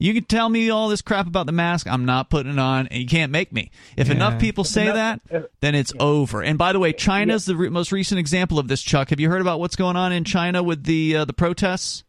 you 0.00 0.12
can 0.14 0.24
tell 0.24 0.48
me 0.48 0.70
all 0.70 0.88
this 0.88 1.02
crap 1.02 1.26
about 1.28 1.46
the 1.46 1.52
mask, 1.52 1.86
I'm 1.86 2.04
not 2.04 2.30
putting 2.30 2.52
it 2.52 2.58
on, 2.58 2.88
and 2.88 3.00
you 3.00 3.06
can't 3.06 3.30
make 3.30 3.52
me. 3.52 3.70
If 3.96 4.08
Yeah. 4.08 4.14
enough 4.14 4.40
people 4.40 4.64
say 4.64 4.86
that, 4.86 5.20
enough- 5.30 5.44
uh, 5.44 5.48
then 5.60 5.74
it's 5.76 5.92
over. 6.00 6.42
And 6.42 6.58
by 6.58 6.72
the 6.72 6.78
way, 6.80 6.92
China's 6.92 7.44
the 7.44 7.54
re- 7.54 7.68
most 7.68 7.92
recent 7.92 8.18
example 8.18 8.58
of 8.58 8.66
this, 8.66 8.82
Chuck. 8.82 9.10
Have 9.10 9.20
you 9.20 9.28
heard 9.30 9.40
about 9.40 9.60
what's 9.60 9.76
going 9.76 9.96
on 9.96 10.10
in 10.12 10.24
China 10.24 10.62
with 10.62 10.84
the 10.84 11.16
uh, 11.18 11.24
the 11.24 11.32
protests? 11.32 12.02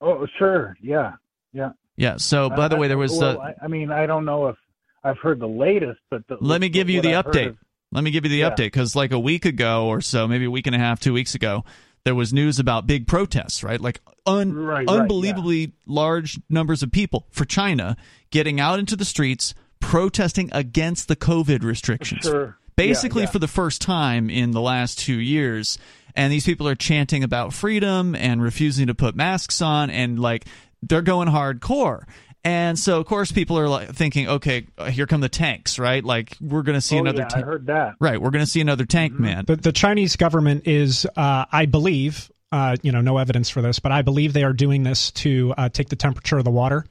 Oh, 0.00 0.26
sure, 0.38 0.76
yeah, 0.80 1.12
yeah. 1.52 1.70
Yeah. 1.96 2.16
So, 2.16 2.48
by 2.50 2.68
the 2.68 2.76
I- 2.76 2.78
way, 2.78 2.88
there 2.88 2.98
was. 2.98 3.12
Well, 3.12 3.40
uh, 3.40 3.44
I, 3.44 3.54
I 3.64 3.68
mean, 3.68 3.90
I 3.90 4.06
don't 4.06 4.24
know 4.24 4.48
if 4.48 4.56
I've 5.02 5.18
heard 5.18 5.38
the 5.40 5.46
latest, 5.48 6.00
but 6.10 6.26
the, 6.28 6.36
Let 6.40 6.60
me 6.60 6.68
give 6.68 6.88
you 6.88 6.98
what 6.98 7.02
the 7.02 7.14
I've 7.16 7.24
heard 7.26 7.34
update. 7.34 7.50
is- 7.50 7.56
Let 7.92 8.02
me 8.04 8.10
give 8.10 8.24
you 8.24 8.30
the 8.30 8.40
update 8.42 8.56
because, 8.66 8.96
like 8.96 9.12
a 9.12 9.18
week 9.18 9.44
ago 9.44 9.86
or 9.86 10.00
so, 10.00 10.26
maybe 10.26 10.46
a 10.46 10.50
week 10.50 10.66
and 10.66 10.74
a 10.74 10.78
half, 10.78 10.98
two 11.00 11.12
weeks 11.12 11.34
ago, 11.34 11.64
there 12.04 12.14
was 12.14 12.32
news 12.32 12.58
about 12.58 12.86
big 12.86 13.06
protests, 13.06 13.62
right? 13.64 13.80
Like 13.80 14.00
un- 14.26 14.52
Right, 14.54 14.86
right, 14.86 14.88
unbelievably 14.88 15.72
large 15.86 16.38
numbers 16.48 16.82
of 16.82 16.92
people 16.92 17.26
for 17.30 17.44
China 17.44 17.96
getting 18.30 18.60
out 18.60 18.78
into 18.78 18.96
the 18.96 19.04
streets 19.04 19.54
protesting 19.80 20.48
against 20.52 21.08
the 21.08 21.16
COVID 21.16 21.62
restrictions. 21.62 22.22
Sure. 22.24 22.56
Basically, 22.76 23.22
Yeah, 23.22 23.28
yeah. 23.28 23.32
for 23.32 23.38
the 23.38 23.48
first 23.48 23.80
time 23.82 24.28
in 24.30 24.50
the 24.50 24.60
last 24.60 24.98
two 24.98 25.14
years. 25.18 25.78
And 26.16 26.32
these 26.32 26.44
people 26.44 26.68
are 26.68 26.74
chanting 26.74 27.24
about 27.24 27.52
freedom 27.52 28.14
and 28.14 28.40
refusing 28.42 28.86
to 28.86 28.94
put 28.94 29.14
masks 29.16 29.60
on, 29.60 29.90
and 29.90 30.18
like 30.18 30.44
they're 30.82 31.02
going 31.02 31.28
hardcore. 31.28 32.02
And 32.44 32.78
so, 32.78 33.00
of 33.00 33.06
course, 33.06 33.32
people 33.32 33.58
are 33.58 33.68
like 33.68 33.94
thinking, 33.94 34.28
okay, 34.28 34.66
here 34.90 35.06
come 35.06 35.22
the 35.22 35.28
tanks, 35.30 35.78
right? 35.78 36.04
Like 36.04 36.36
we're 36.40 36.62
going 36.62 36.76
to 36.76 36.80
see 36.82 36.96
Oh, 36.96 37.00
another 37.00 37.20
yeah, 37.20 37.26
I 37.26 37.28
tank. 37.28 37.44
heard 37.46 37.66
that. 37.66 37.94
Right, 38.00 38.20
we're 38.20 38.30
going 38.30 38.44
to 38.44 38.50
see 38.50 38.60
another 38.60 38.84
tank 38.84 39.18
man. 39.18 39.44
the, 39.46 39.56
the 39.56 39.72
chinese 39.72 40.16
government 40.16 40.66
is 40.66 41.06
uh, 41.16 41.44
i 41.50 41.64
believe 41.66 42.30
uh, 42.52 42.76
you 42.82 42.92
know 42.92 43.00
no 43.00 43.16
evidence 43.18 43.48
for 43.50 43.62
this 43.62 43.78
but 43.78 43.90
i 43.92 44.02
believe 44.02 44.32
they 44.32 44.44
are 44.44 44.52
doing 44.52 44.82
this 44.82 45.10
to 45.12 45.54
uh, 45.56 45.68
take 45.68 45.88
the 45.88 45.96
temperature 45.96 46.36
of 46.38 46.44
the 46.44 46.50
water 46.50 46.84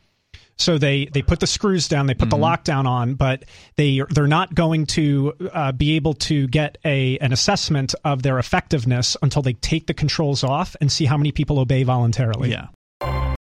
so 0.58 0.78
they 0.78 1.06
they 1.06 1.22
put 1.22 1.40
the 1.40 1.48
screws 1.48 1.88
down 1.88 2.06
they 2.08 2.14
put 2.14 2.30
the 2.30 2.36
lockdown 2.38 2.86
on 2.86 3.14
but 3.16 3.46
they 3.78 4.02
they're 4.10 4.28
not 4.28 4.54
going 4.56 4.86
to 4.88 5.34
uh, 5.54 5.72
be 5.72 5.96
able 5.96 6.14
to 6.16 6.48
get 6.48 6.78
a 6.84 7.18
an 7.20 7.32
assessment 7.32 7.94
of 8.04 8.24
their 8.24 8.40
effectiveness 8.40 9.16
until 9.22 9.42
they 9.42 9.54
take 9.54 9.88
the 9.88 9.94
controls 9.94 10.44
off 10.44 10.76
and 10.82 10.92
see 10.92 11.06
how 11.06 11.18
many 11.18 11.32
people 11.32 11.60
obey 11.60 11.84
voluntarily 11.84 12.50
yeah, 12.52 12.68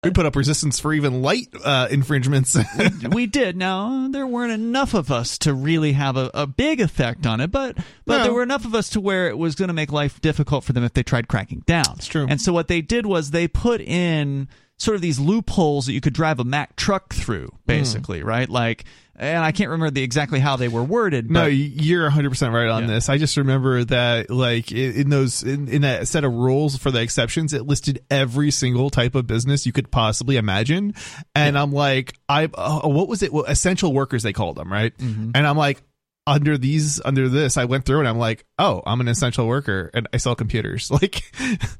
we 0.05 0.11
put 0.11 0.27
up 0.27 0.37
resistance 0.37 0.79
for 0.79 0.93
even 0.93 1.23
light 1.23 1.49
uh, 1.65 1.89
infringements. 1.91 2.57
we 3.13 3.27
did. 3.27 3.57
Now 3.57 4.09
there 4.11 4.27
weren't 4.27 4.53
enough 4.53 4.95
of 4.95 5.11
us 5.11 5.39
to 5.39 5.55
really 5.55 5.93
have 5.93 6.17
a, 6.17 6.31
a 6.35 6.47
big 6.47 6.81
effect 6.81 7.27
on 7.27 7.41
it, 7.41 7.51
but 7.51 7.77
but 8.05 8.19
No. 8.19 8.23
there 8.25 8.33
were 8.33 8.43
enough 8.43 8.65
of 8.65 8.75
us 8.75 8.91
to 8.91 9.01
where 9.01 9.29
it 9.29 9.39
was 9.39 9.55
going 9.55 9.69
to 9.69 9.75
make 9.75 9.91
life 9.93 10.21
difficult 10.21 10.65
for 10.65 10.73
them 10.73 10.85
if 10.85 10.93
they 10.93 11.03
tried 11.03 11.29
cracking 11.29 11.63
down. 11.67 11.95
It's 11.97 12.07
true. 12.07 12.27
And 12.29 12.41
so 12.41 12.53
what 12.53 12.69
they 12.69 12.81
did 12.81 13.07
was 13.07 13.31
they 13.31 13.49
put 13.49 13.81
in 13.81 14.49
sort 14.79 14.95
of 14.97 15.01
these 15.03 15.19
loopholes 15.21 15.87
that 15.87 15.93
you 15.93 16.01
could 16.01 16.13
drive 16.15 16.41
a 16.41 16.45
Mack 16.45 16.77
truck 16.77 17.13
through, 17.15 17.47
Hmm. 17.49 17.57
basically, 17.67 18.23
right? 18.23 18.49
Like, 18.49 18.85
and 19.17 19.45
I 19.45 19.53
can't 19.53 19.71
remember 19.71 19.93
the 19.93 20.03
exactly 20.03 20.41
how 20.41 20.57
they 20.57 20.67
were 20.67 20.83
worded. 20.83 21.31
No, 21.31 21.45
but, 21.45 21.53
you're 21.55 22.11
100% 22.11 22.53
right 22.53 22.69
on 22.69 22.83
Yeah. 22.89 22.95
this. 22.95 23.09
I 23.09 23.17
just 23.17 23.37
remember 23.37 23.85
that, 23.85 24.29
like, 24.31 24.73
in, 24.73 25.09
those, 25.11 25.45
in, 25.45 25.69
in 25.69 25.83
that 25.83 26.09
set 26.09 26.25
of 26.25 26.33
rules 26.33 26.77
for 26.77 26.91
the 26.91 27.01
exceptions, 27.01 27.53
it 27.53 27.65
listed 27.65 28.01
every 28.11 28.51
single 28.51 28.91
type 28.91 29.15
of 29.15 29.29
business 29.29 29.65
you 29.67 29.73
could 29.73 29.93
possibly 29.93 30.37
imagine. 30.37 30.95
And 31.37 31.57
I'm 31.57 31.71
like, 31.71 32.15
I, 32.29 32.49
uh, 32.53 32.81
what 32.89 33.07
was 33.09 33.23
it? 33.23 33.33
Well, 33.33 33.45
essential 33.45 33.93
workers, 33.93 34.25
they 34.25 34.33
called 34.33 34.57
them, 34.57 34.73
right? 34.73 34.97
Mm-hmm. 34.99 35.31
And 35.37 35.47
I'm 35.47 35.57
like, 35.57 35.81
under 36.27 36.59
these, 36.59 37.01
under 37.05 37.29
this, 37.29 37.57
I 37.57 37.67
went 37.67 37.85
through 37.85 38.01
and 38.01 38.09
I'm 38.09 38.19
like, 38.19 38.45
oh, 38.59 38.83
I'm 38.85 39.01
an 39.01 39.07
essential 39.09 39.47
worker 39.47 39.91
and 39.95 40.09
I 40.13 40.17
sell 40.17 40.35
computers. 40.35 40.91
Like, 40.91 41.23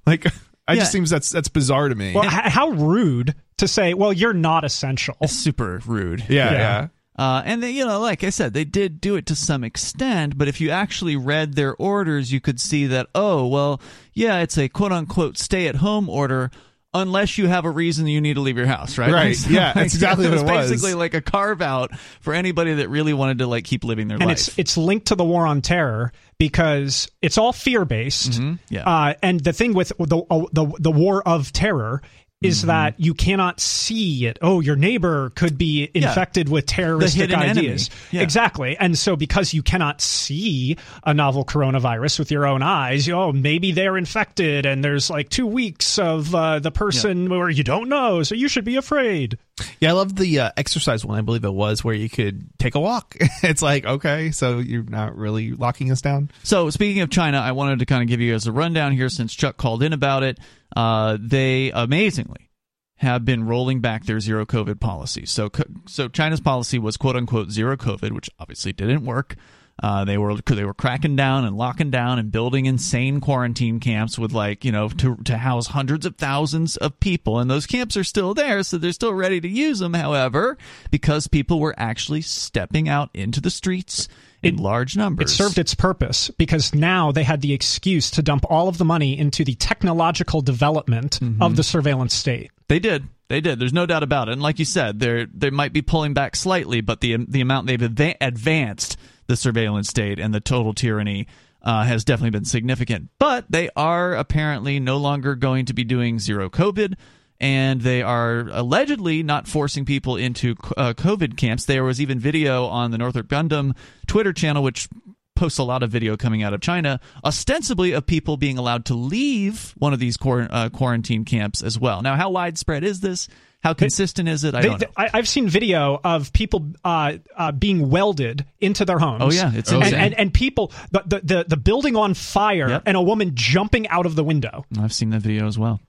like, 0.07 0.27
I 0.67 0.73
Yeah. 0.75 0.81
just 0.81 0.93
seems 0.93 1.11
that's, 1.11 1.31
that's 1.31 1.49
bizarre 1.49 1.89
to 1.89 1.95
me. 1.95 2.13
well 2.15 2.25
h- 2.25 2.31
how 2.53 2.71
rude 2.71 3.35
to 3.59 3.69
say 3.69 3.95
well 3.95 4.13
you're 4.13 4.33
not 4.35 4.65
essential 4.65 5.17
it's 5.21 5.33
super 5.33 5.81
rude. 5.87 6.25
yeah, 6.29 6.51
Yeah. 6.53 6.59
yeah. 6.59 6.87
Uh, 7.17 7.43
and 7.45 7.63
they, 7.63 7.71
you 7.71 7.85
know, 7.87 8.01
like 8.01 8.25
I 8.25 8.31
said, 8.31 8.55
they 8.55 8.65
did 8.65 9.01
do 9.01 9.15
it 9.15 9.25
to 9.27 9.37
some 9.37 9.63
extent. 9.63 10.37
But 10.37 10.49
if 10.49 10.61
you 10.61 10.71
actually 10.71 11.15
read 11.15 11.55
their 11.55 11.77
orders, 11.77 12.33
you 12.33 12.41
could 12.41 12.59
see 12.59 12.87
that, 12.89 13.07
oh, 13.15 13.47
well, 13.47 13.81
yeah, 14.15 14.41
it's 14.41 14.59
a 14.59 14.69
quote 14.69 14.91
unquote 14.91 15.39
stay 15.39 15.69
at 15.69 15.77
home 15.77 16.09
order. 16.09 16.51
Unless 16.95 17.39
you 17.39 17.49
have 17.49 17.65
a 17.65 17.71
reason 17.71 18.07
you 18.07 18.21
need 18.21 18.35
to 18.35 18.41
leave 18.41 18.57
your 18.57 18.67
house, 18.67 18.97
right? 18.99 19.11
Right. 19.13 19.37
So, 19.45 19.51
Yeah, 19.51 19.73
that's 19.73 19.95
exactly 19.95 20.29
what 20.29 20.39
it 20.39 20.45
was. 20.47 20.71
Basically, 20.71 20.95
like 20.95 21.15
a 21.15 21.21
carve 21.21 21.61
out 21.61 21.91
for 22.21 22.33
anybody 22.33 22.75
that 22.75 22.89
really 22.89 23.13
wanted 23.13 23.39
to 23.39 23.47
like 23.47 23.65
keep 23.65 23.83
living 23.85 24.07
their 24.09 24.17
and 24.17 24.27
life. 24.27 24.39
it's 24.39 24.59
it's 24.59 24.77
linked 24.77 25.07
to 25.09 25.17
the 25.17 25.25
war 25.25 25.45
on 25.47 25.61
terror 25.61 26.13
because 26.39 27.11
it's 27.21 27.37
all 27.37 27.53
fear 27.53 27.85
based. 27.85 28.33
Mm-hmm. 28.33 28.55
yeah. 28.69 28.89
Uh, 28.89 29.15
and 29.23 29.41
the 29.41 29.53
thing 29.53 29.75
with 29.75 29.93
the 29.99 30.19
uh, 30.31 30.45
the 30.53 30.67
the 30.79 30.91
war 30.93 31.23
of 31.27 31.53
terror 31.53 32.01
is 32.45 32.59
Mm-hmm. 32.59 32.67
that 32.69 33.01
you 33.01 33.15
cannot 33.15 33.59
see 33.61 34.27
it. 34.27 34.39
Oh, 34.41 34.61
your 34.61 34.77
neighbor 34.77 35.31
could 35.31 35.59
be 35.59 35.91
infected 35.95 36.49
with 36.49 36.67
terroristic 36.67 37.33
ideas. 37.33 37.91
Yeah. 38.13 38.23
Exactly. 38.23 38.77
And 38.79 38.97
so 38.97 39.17
because 39.17 39.53
you 39.53 39.63
cannot 39.63 40.01
see 40.01 40.77
a 41.05 41.13
novel 41.13 41.45
coronavirus 41.45 42.19
with 42.21 42.31
your 42.31 42.47
own 42.47 42.63
eyes, 42.63 43.09
oh, 43.09 43.33
maybe 43.33 43.73
they're 43.73 43.97
infected 43.97 44.67
and 44.67 44.85
there's 44.85 45.11
like 45.11 45.31
2 45.31 45.47
weeks 45.47 45.99
of 45.99 46.35
uh, 46.35 46.59
the 46.61 46.71
person 46.71 47.29
where 47.29 47.51
you 47.51 47.65
don't 47.65 47.89
know, 47.89 48.23
so 48.23 48.35
you 48.35 48.49
should 48.49 48.65
be 48.65 48.77
afraid. 48.77 49.37
Yeah, 49.81 49.91
I 49.91 49.93
love 49.93 50.17
the 50.17 50.41
uh, 50.41 50.51
exercise 50.57 51.05
one. 51.05 51.19
I 51.19 51.21
believe 51.23 51.45
it 51.45 51.53
was 51.53 51.85
where 51.85 51.95
you 51.95 52.11
could 52.11 52.49
take 52.59 52.75
a 52.75 52.81
walk. 52.81 53.17
it's 53.43 53.63
like 53.63 53.85
okay, 53.85 54.31
so 54.33 54.59
you're 54.59 54.83
not 54.83 55.17
really 55.17 55.53
locking 55.53 55.93
us 55.93 56.01
down. 56.01 56.31
So, 56.43 56.71
speaking 56.71 57.03
of 57.03 57.11
China, 57.11 57.39
I 57.39 57.53
wanted 57.53 57.79
to 57.79 57.87
kind 57.87 58.03
of 58.03 58.09
give 58.09 58.21
you 58.21 58.33
guys 58.33 58.47
a 58.47 58.53
rundown 58.53 58.93
here 58.93 59.09
since 59.09 59.35
Chuck 59.35 59.57
called 59.57 59.83
in 59.83 59.93
about 59.93 60.23
it. 60.25 60.39
Uh, 60.75 61.19
they 61.21 61.71
amazingly 61.71 62.51
have 62.97 63.25
been 63.25 63.47
rolling 63.47 63.81
back 63.81 64.07
their 64.07 64.19
zero 64.21 64.45
COVID 64.45 64.81
policy. 64.81 65.27
So, 65.27 65.51
so 65.87 66.09
China's 66.09 66.41
policy 66.41 66.79
was 66.79 66.97
quote 66.97 67.17
unquote 67.17 67.51
zero 67.51 67.77
COVID, 67.77 68.13
which 68.13 68.31
obviously 68.39 68.73
didn't 68.73 69.05
work. 69.05 69.37
Uh, 69.83 70.05
they 70.05 70.17
were 70.17 70.37
they 70.37 70.65
were 70.65 70.73
cracking 70.73 71.17
down 71.17 71.45
and 71.45 71.57
locking 71.57 71.91
down 71.91 72.19
and 72.21 72.31
building 72.31 72.67
insane 72.67 73.21
quarantine 73.21 73.81
camps 73.81 74.17
with 74.17 74.33
like 74.33 74.65
you 74.65 74.71
know 74.71 74.89
to 74.89 75.17
to 75.25 75.37
house 75.37 75.67
hundreds 75.67 76.07
of 76.07 76.15
thousands 76.17 76.77
of 76.77 76.99
people 77.01 77.41
and 77.41 77.51
those 77.51 77.67
camps 77.67 77.97
are 77.97 78.05
still 78.05 78.35
there 78.35 78.63
so 78.63 78.79
they're 78.79 78.93
still 78.93 79.13
ready 79.13 79.41
to 79.41 79.49
use 79.49 79.81
them 79.81 79.93
however 79.95 80.57
because 80.93 81.27
people 81.27 81.59
were 81.59 81.75
actually 81.77 82.21
stepping 82.23 82.89
out 82.89 83.11
into 83.15 83.41
the 83.41 83.51
streets 83.51 84.09
in 84.45 84.57
large 84.59 84.97
numbers 84.97 85.33
It 85.33 85.35
served 85.35 85.59
its 85.59 85.75
purpose 85.75 86.31
because 86.39 86.73
now 86.73 87.11
they 87.11 87.25
had 87.25 87.41
the 87.41 87.53
excuse 87.53 88.13
to 88.13 88.23
dump 88.23 88.45
all 88.49 88.69
of 88.69 88.79
the 88.79 88.85
money 88.85 89.19
into 89.19 89.45
the 89.45 89.55
technological 89.57 90.41
development 90.41 91.19
Mm-hmm. 91.21 91.43
of 91.43 91.57
the 91.57 91.65
surveillance 91.65 92.15
state. 92.15 92.51
They 92.69 92.79
did. 92.79 93.09
They 93.29 93.41
did. 93.41 93.59
There's 93.59 93.73
no 93.73 93.87
doubt 93.87 94.03
about 94.05 94.29
it. 94.29 94.33
And 94.33 94.43
like 94.43 94.59
you 94.59 94.65
said, 94.65 95.01
they 95.01 95.27
they 95.35 95.51
might 95.51 95.73
be 95.73 95.83
pulling 95.83 96.15
back 96.15 96.37
slightly, 96.37 96.81
but 96.81 97.01
the 97.01 97.17
the 97.29 97.41
amount 97.41 97.67
they've 97.67 97.81
adva- 97.81 98.17
advanced 98.21 98.97
the 99.27 99.37
surveillance 99.37 99.89
state 99.89 100.19
and 100.19 100.35
the 100.35 100.41
total 100.41 100.75
tyranny 100.75 101.27
uh, 101.63 101.85
has 101.85 102.05
definitely 102.05 102.31
been 102.31 102.45
significant. 102.45 103.09
But 103.19 103.47
they 103.49 103.71
are 103.75 104.15
apparently 104.15 104.79
no 104.81 104.97
longer 104.99 105.35
going 105.35 105.65
to 105.67 105.73
be 105.75 105.85
doing 105.85 106.19
zero 106.19 106.51
COVID. 106.51 106.95
and 107.41 107.81
they 107.81 108.01
are 108.03 108.49
allegedly 108.53 109.23
not 109.23 109.49
forcing 109.49 109.85
people 109.85 110.17
into 110.17 110.55
uh, 110.77 110.95
COVID 110.95 111.37
camps. 111.37 111.65
There 111.65 111.85
was 111.85 112.01
even 112.01 112.19
video 112.19 112.67
on 112.67 112.91
the 112.91 112.99
Northrop 112.99 113.29
Gundam 113.29 113.77
Twitter 114.07 114.33
channel, 114.33 114.63
which 114.63 114.89
posts 115.37 115.59
a 115.59 115.65
lot 115.65 115.83
of 115.83 115.91
video 115.91 116.17
coming 116.17 116.45
out 116.45 116.55
of 116.55 116.61
China, 116.61 117.01
ostensibly 117.25 117.93
of 117.93 118.07
people 118.07 118.37
being 118.37 118.57
allowed 118.57 118.85
to 118.87 118.95
leave 118.95 119.75
one 119.77 119.93
of 119.93 119.99
these 119.99 120.17
quar- 120.17 120.49
uh, 120.51 120.69
quarantine 120.69 121.25
camps 121.25 121.61
as 121.63 121.79
well. 121.79 122.03
Now, 122.03 122.15
how 122.15 122.31
widespread 122.31 122.85
is 122.85 123.01
this? 123.01 123.27
How 123.65 123.73
consistent 123.73 124.29
is 124.29 124.45
it? 124.45 124.55
I 124.55 124.61
They- 124.61 124.69
don't 124.69 124.81
know. 124.83 124.87
I, 124.97 125.09
I've 125.15 125.27
seen 125.29 125.49
video 125.49 125.99
of 126.05 126.33
people 126.35 126.69
uh, 126.85 127.15
uh, 127.35 127.51
being 127.51 127.89
welded 127.89 128.45
into 128.61 128.85
their 128.85 128.99
homes. 128.99 129.23
Oh, 129.23 129.31
yeah, 129.33 129.51
it's 129.55 129.73
and, 129.73 129.83
and, 129.83 130.13
and 130.15 130.33
people 130.35 130.71
the, 130.93 131.03
the 131.07 131.21
the 131.25 131.45
the 131.49 131.57
building 131.57 131.97
on 131.97 132.13
fire 132.13 132.69
Yep. 132.69 132.83
and 132.85 132.97
a 132.97 133.03
woman 133.03 133.31
jumping 133.35 133.89
out 133.89 134.05
of 134.05 134.15
the 134.17 134.23
window. 134.23 134.67
I've 134.79 134.93
seen 134.93 135.11
that 135.11 135.23
video 135.23 135.47
as 135.47 135.59
well. 135.59 135.81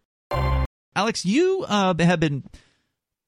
Alex, 0.96 1.26
you 1.26 1.66
uh, 1.68 1.94
have 2.00 2.22
been 2.22 2.44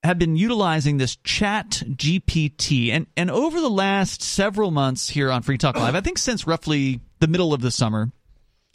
have 0.04 0.18
been 0.18 0.38
utilizing 0.38 0.96
this 0.98 1.18
Chat 1.18 1.84
GPT, 1.86 2.92
and 2.92 3.08
and 3.18 3.30
over 3.30 3.60
the 3.60 3.70
last 3.70 4.22
several 4.22 4.72
months 4.72 5.10
here 5.10 5.30
on 5.30 5.42
Free 5.42 5.58
Talk 5.58 5.76
Live, 5.76 5.94
I 5.96 6.00
think 6.02 6.18
since 6.18 6.48
roughly 6.48 7.02
the 7.20 7.28
middle 7.28 7.54
of 7.54 7.60
the 7.60 7.72
summer, 7.72 8.12